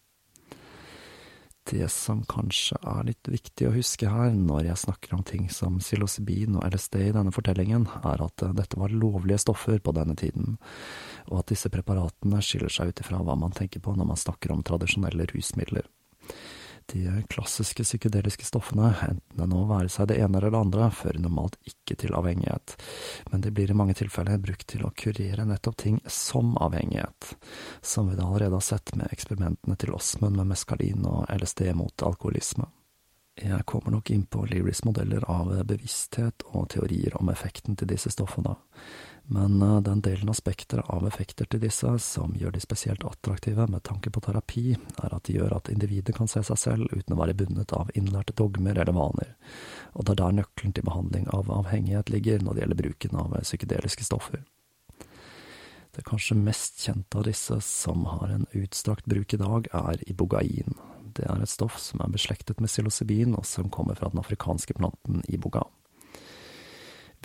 Det 1.68 1.88
som 1.92 2.22
kanskje 2.30 2.78
er 2.80 3.08
litt 3.10 3.28
viktig 3.28 3.68
å 3.68 3.74
huske 3.76 4.08
her, 4.08 4.32
når 4.32 4.70
jeg 4.70 4.82
snakker 4.86 5.18
om 5.18 5.24
ting 5.28 5.50
som 5.52 5.82
psilocybin 5.82 6.56
og 6.56 6.64
LSD 6.70 6.96
i 7.10 7.16
denne 7.16 7.34
fortellingen, 7.36 7.90
er 8.08 8.24
at 8.24 8.46
dette 8.56 8.80
var 8.80 8.96
lovlige 8.96 9.42
stoffer 9.44 9.82
på 9.84 9.94
denne 9.98 10.16
tiden, 10.20 10.56
og 11.28 11.42
at 11.42 11.52
disse 11.52 11.72
preparatene 11.74 12.40
skiller 12.40 12.72
seg 12.72 12.94
ut 12.94 13.04
ifra 13.04 13.20
hva 13.20 13.36
man 13.40 13.56
tenker 13.56 13.84
på 13.84 13.98
når 13.98 14.14
man 14.14 14.24
snakker 14.24 14.56
om 14.56 14.64
tradisjonelle 14.64 15.28
rusmidler 15.34 15.90
de 16.94 17.24
klassiske 17.30 17.84
psykedeliske 17.84 18.46
stoffene, 18.48 18.94
enten 19.04 19.42
det 19.42 19.48
nå 19.52 19.64
være 19.70 19.92
seg 19.92 20.10
det 20.12 20.20
ene 20.24 20.40
eller 20.40 20.54
det 20.54 20.62
andre, 20.62 20.90
fører 20.96 21.20
normalt 21.24 21.58
ikke 21.68 21.98
til 22.04 22.16
avhengighet, 22.18 22.76
men 23.32 23.44
det 23.44 23.52
blir 23.56 23.72
i 23.72 23.78
mange 23.78 23.98
tilfeller 23.98 24.40
brukt 24.42 24.68
til 24.72 24.86
å 24.88 24.94
kurere 24.96 25.46
nettopp 25.48 25.78
ting 25.84 26.00
som 26.08 26.56
avhengighet, 26.64 27.34
som 27.82 28.10
vi 28.10 28.18
da 28.18 28.28
allerede 28.28 28.60
har 28.60 28.66
sett 28.66 28.96
med 28.96 29.12
eksperimentene 29.12 29.78
til 29.80 29.94
Osmund 29.98 30.40
med 30.40 30.54
meskalin 30.54 31.06
og 31.10 31.28
LSD 31.36 31.68
mot 31.78 32.08
alkoholisme. 32.08 32.70
Jeg 33.38 33.68
kommer 33.70 33.94
nok 33.94 34.10
inn 34.10 34.26
på 34.26 34.48
Learys 34.50 34.82
modeller 34.88 35.22
av 35.30 35.52
bevissthet 35.70 36.48
og 36.58 36.72
teorier 36.74 37.14
om 37.20 37.30
effekten 37.30 37.78
til 37.78 37.92
disse 37.92 38.10
stoffene, 38.10 38.56
men 39.30 39.62
eh, 39.62 39.82
den 39.82 40.02
delen 40.02 40.30
av 40.30 40.38
spekteret 40.40 40.90
av 40.90 41.08
effekter 41.08 41.48
til 41.52 41.62
disse 41.64 41.92
som 42.04 42.36
gjør 42.40 42.54
de 42.56 42.62
spesielt 42.64 43.04
attraktive 43.08 43.68
med 43.68 43.84
tanke 43.84 44.12
på 44.14 44.24
terapi, 44.24 44.66
er 45.04 45.16
at 45.16 45.28
de 45.28 45.38
gjør 45.38 45.58
at 45.58 45.72
individet 45.74 46.16
kan 46.16 46.32
se 46.32 46.44
seg 46.48 46.62
selv 46.62 46.94
uten 46.94 47.16
å 47.16 47.20
være 47.20 47.36
bundet 47.38 47.74
av 47.76 47.92
innlærte 48.00 48.36
dogmer 48.40 48.80
eller 48.80 48.96
vaner, 48.96 49.34
og 49.94 50.06
det 50.08 50.16
er 50.16 50.22
der 50.22 50.38
nøkkelen 50.42 50.76
til 50.78 50.88
behandling 50.88 51.28
av 51.36 51.52
avhengighet 51.52 52.14
ligger 52.14 52.44
når 52.44 52.56
det 52.56 52.64
gjelder 52.64 52.82
bruken 52.84 53.20
av 53.24 53.36
psykedeliske 53.44 54.08
stoffer. 54.08 54.46
Det 55.98 56.06
kanskje 56.06 56.38
mest 56.38 56.84
kjente 56.86 57.18
av 57.18 57.26
disse 57.26 57.56
som 57.66 58.06
har 58.06 58.30
en 58.30 58.46
utstrakt 58.56 59.08
bruk 59.10 59.34
i 59.34 59.40
dag, 59.42 59.68
er 59.74 60.04
ibogain. 60.06 60.78
Det 61.18 61.26
er 61.26 61.42
et 61.42 61.50
stoff 61.50 61.80
som 61.82 62.04
er 62.06 62.14
beslektet 62.14 62.62
med 62.62 62.70
psilocybin, 62.70 63.34
og 63.34 63.48
som 63.50 63.72
kommer 63.74 63.98
fra 63.98 64.12
den 64.14 64.22
afrikanske 64.22 64.78
planten 64.78 65.24
iboga. 65.26 65.64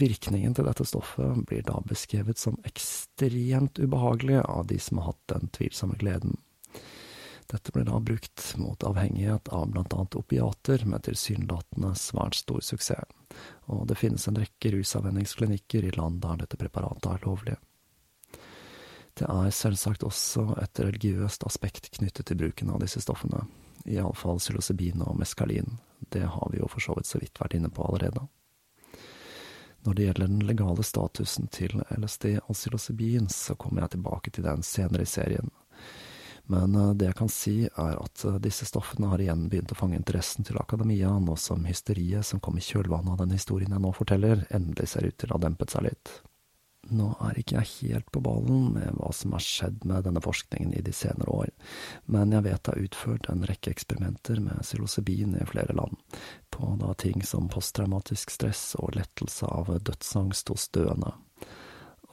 Virkningen 0.03 0.55
til 0.57 0.66
dette 0.66 0.84
stoffet 0.88 1.44
blir 1.46 1.62
da 1.62 1.76
beskrevet 1.86 2.40
som 2.40 2.57
ekstremt 2.66 3.78
ubehagelig 3.78 4.40
av 4.40 4.66
de 4.66 4.80
som 4.82 4.98
har 4.98 5.12
hatt 5.12 5.28
den 5.30 5.53
tvilsomme 5.55 5.94
gleden. 6.00 6.40
Dette 7.53 7.70
blir 7.74 7.86
da 7.86 8.00
brukt 8.00 8.55
mot 8.59 8.82
avhengighet 8.82 9.53
av 9.53 9.68
annet 9.68 10.16
opiater, 10.18 10.82
med 10.88 11.05
tilsynelatende 11.07 11.92
svært 12.00 12.40
stor 12.40 12.64
suksess, 12.64 13.14
og 13.70 13.86
det 13.90 13.98
finnes 14.00 14.26
en 14.26 14.40
rekke 14.42 14.72
rusavvenningsklinikker 14.74 15.86
i 15.86 15.94
land 15.94 16.22
der 16.24 16.42
dette 16.42 16.59
preparatet 16.59 17.11
er 17.12 17.26
lovlig. 17.28 17.57
Det 19.14 19.28
er 19.28 19.55
selvsagt 19.55 20.03
også 20.09 20.48
et 20.64 20.82
religiøst 20.82 21.44
aspekt 21.46 21.92
knyttet 21.94 22.26
til 22.26 22.42
bruken 22.42 22.74
av 22.74 22.82
disse 22.82 23.05
stoffene, 23.05 23.44
iallfall 23.86 24.42
psilocybin 24.42 25.05
og 25.07 25.18
meskalin, 25.20 25.76
det 26.11 26.26
har 26.26 26.50
vi 26.50 26.59
jo 26.59 26.70
for 26.72 26.82
så 26.82 26.96
vidt 26.98 27.11
så 27.11 27.22
vidt 27.22 27.38
vært 27.38 27.61
inne 27.61 27.70
på 27.70 27.84
allerede. 27.86 28.26
Når 29.83 29.95
det 29.95 30.05
gjelder 30.07 30.30
den 30.30 30.47
legale 30.47 30.85
statusen 30.87 31.49
til 31.51 31.80
LSD 31.91 32.37
og 32.45 32.55
psilocybin, 32.55 33.26
så 33.28 33.57
kommer 33.59 33.83
jeg 33.83 33.97
tilbake 33.97 34.30
til 34.30 34.47
den 34.47 34.62
senere 34.66 35.03
i 35.03 35.11
serien. 35.11 35.51
Men 36.51 36.74
eh, 36.74 36.91
det 36.99 37.09
jeg 37.11 37.18
kan 37.18 37.30
si, 37.33 37.55
er 37.66 37.97
at 37.99 38.24
eh, 38.28 38.41
disse 38.43 38.66
stoffene 38.68 39.11
har 39.12 39.22
igjen 39.22 39.49
begynt 39.51 39.72
å 39.74 39.78
fange 39.78 39.99
interessen 39.99 40.47
til 40.47 40.59
akademia, 40.61 41.12
nå 41.18 41.37
som 41.39 41.66
hysteriet 41.66 42.26
som 42.26 42.43
kom 42.43 42.59
i 42.59 42.64
kjølvannet 42.64 43.14
av 43.14 43.22
den 43.24 43.35
historien 43.37 43.74
jeg 43.74 43.83
nå 43.83 43.95
forteller, 43.97 44.47
endelig 44.55 44.93
ser 44.95 45.07
ut 45.09 45.18
til 45.18 45.33
å 45.33 45.39
ha 45.39 45.47
dempet 45.47 45.74
seg 45.74 45.91
litt. 45.91 46.14
Nå 46.91 47.12
er 47.22 47.39
ikke 47.39 47.61
jeg 47.61 47.93
helt 47.93 48.09
på 48.11 48.20
ballen 48.24 48.72
med 48.74 48.97
hva 48.99 49.12
som 49.14 49.37
har 49.37 49.45
skjedd 49.45 49.85
med 49.87 50.03
denne 50.09 50.22
forskningen 50.24 50.72
i 50.74 50.83
de 50.83 50.93
senere 50.97 51.30
år, 51.30 51.51
men 52.11 52.35
jeg 52.35 52.43
vet 52.49 52.64
det 52.66 52.72
er 52.74 52.87
utført 52.89 53.28
en 53.30 53.45
rekke 53.47 53.70
eksperimenter 53.70 54.41
med 54.43 54.64
psilocybin 54.66 55.37
i 55.39 55.47
flere 55.47 55.76
land, 55.78 55.95
på 56.51 56.72
da 56.83 56.91
ting 56.99 57.22
som 57.26 57.51
posttraumatisk 57.53 58.35
stress 58.35 58.72
og 58.83 58.97
lettelse 58.99 59.47
av 59.47 59.70
dødsangst 59.78 60.51
hos 60.51 60.66
døende. 60.74 61.14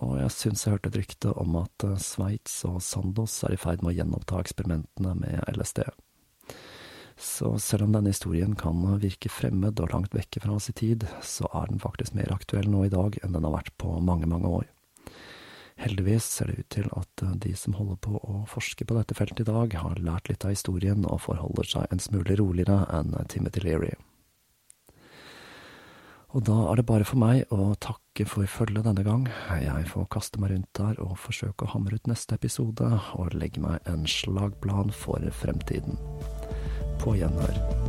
Og 0.05 0.19
jeg 0.21 0.35
syns 0.35 0.63
jeg 0.63 0.77
hørte 0.77 0.93
et 0.93 0.99
rykte 1.01 1.33
om 1.41 1.57
at 1.59 1.87
Sveits 1.99 2.61
og 2.69 2.77
Sandos 2.85 3.41
er 3.43 3.57
i 3.57 3.59
ferd 3.59 3.81
med 3.83 3.91
å 3.91 3.97
gjenoppta 3.97 4.39
eksperimentene 4.39 5.17
med 5.25 5.41
LSD. 5.57 5.81
Så 7.19 7.59
selv 7.59 7.83
om 7.83 7.91
denne 7.91 8.13
historien 8.13 8.55
kan 8.55 8.79
virke 9.01 9.27
fremmed 9.31 9.79
og 9.83 9.91
langt 9.91 10.13
vekke 10.15 10.39
fra 10.39 10.55
sin 10.63 10.77
tid, 10.79 11.03
så 11.19 11.49
er 11.51 11.67
den 11.67 11.81
faktisk 11.83 12.15
mer 12.15 12.31
aktuell 12.31 12.69
nå 12.71 12.85
i 12.87 12.91
dag 12.93 13.17
enn 13.19 13.35
den 13.35 13.43
har 13.43 13.57
vært 13.57 13.73
på 13.81 13.91
mange, 13.99 14.29
mange 14.31 14.47
år. 14.61 14.67
Heldigvis 15.79 16.25
ser 16.27 16.47
det 16.47 16.59
ut 16.59 16.69
til 16.75 16.87
at 16.95 17.23
de 17.43 17.51
som 17.55 17.75
holder 17.75 17.99
på 18.03 18.19
å 18.19 18.43
forske 18.51 18.87
på 18.87 18.95
dette 18.95 19.15
feltet 19.15 19.43
i 19.43 19.51
dag, 19.51 19.75
har 19.83 19.99
lært 20.03 20.31
litt 20.31 20.43
av 20.47 20.55
historien 20.55 21.03
og 21.07 21.21
forholder 21.27 21.67
seg 21.67 21.91
en 21.91 22.03
smule 22.03 22.35
roligere 22.39 22.85
enn 22.95 23.15
Timothy 23.31 23.63
Leary. 23.67 23.93
Og 26.35 26.43
da 26.45 26.55
er 26.69 26.79
det 26.79 26.85
bare 26.85 27.07
for 27.07 27.19
meg 27.19 27.51
å 27.51 27.71
takke 27.81 28.27
for 28.29 28.47
følget 28.47 28.85
denne 28.85 29.03
gang. 29.07 29.25
Jeg 29.63 29.87
får 29.89 30.07
kaste 30.13 30.39
meg 30.39 30.53
rundt 30.53 30.71
der 30.77 30.99
og 31.03 31.17
forsøke 31.19 31.65
å 31.65 31.73
hamre 31.73 31.97
ut 31.97 32.11
neste 32.11 32.37
episode, 32.37 32.91
og 33.17 33.33
legge 33.33 33.63
meg 33.63 33.79
en 33.89 34.05
slagplan 34.07 34.93
for 34.93 35.25
fremtiden 35.41 35.97
på 36.99 37.15
gjenhør. 37.19 37.88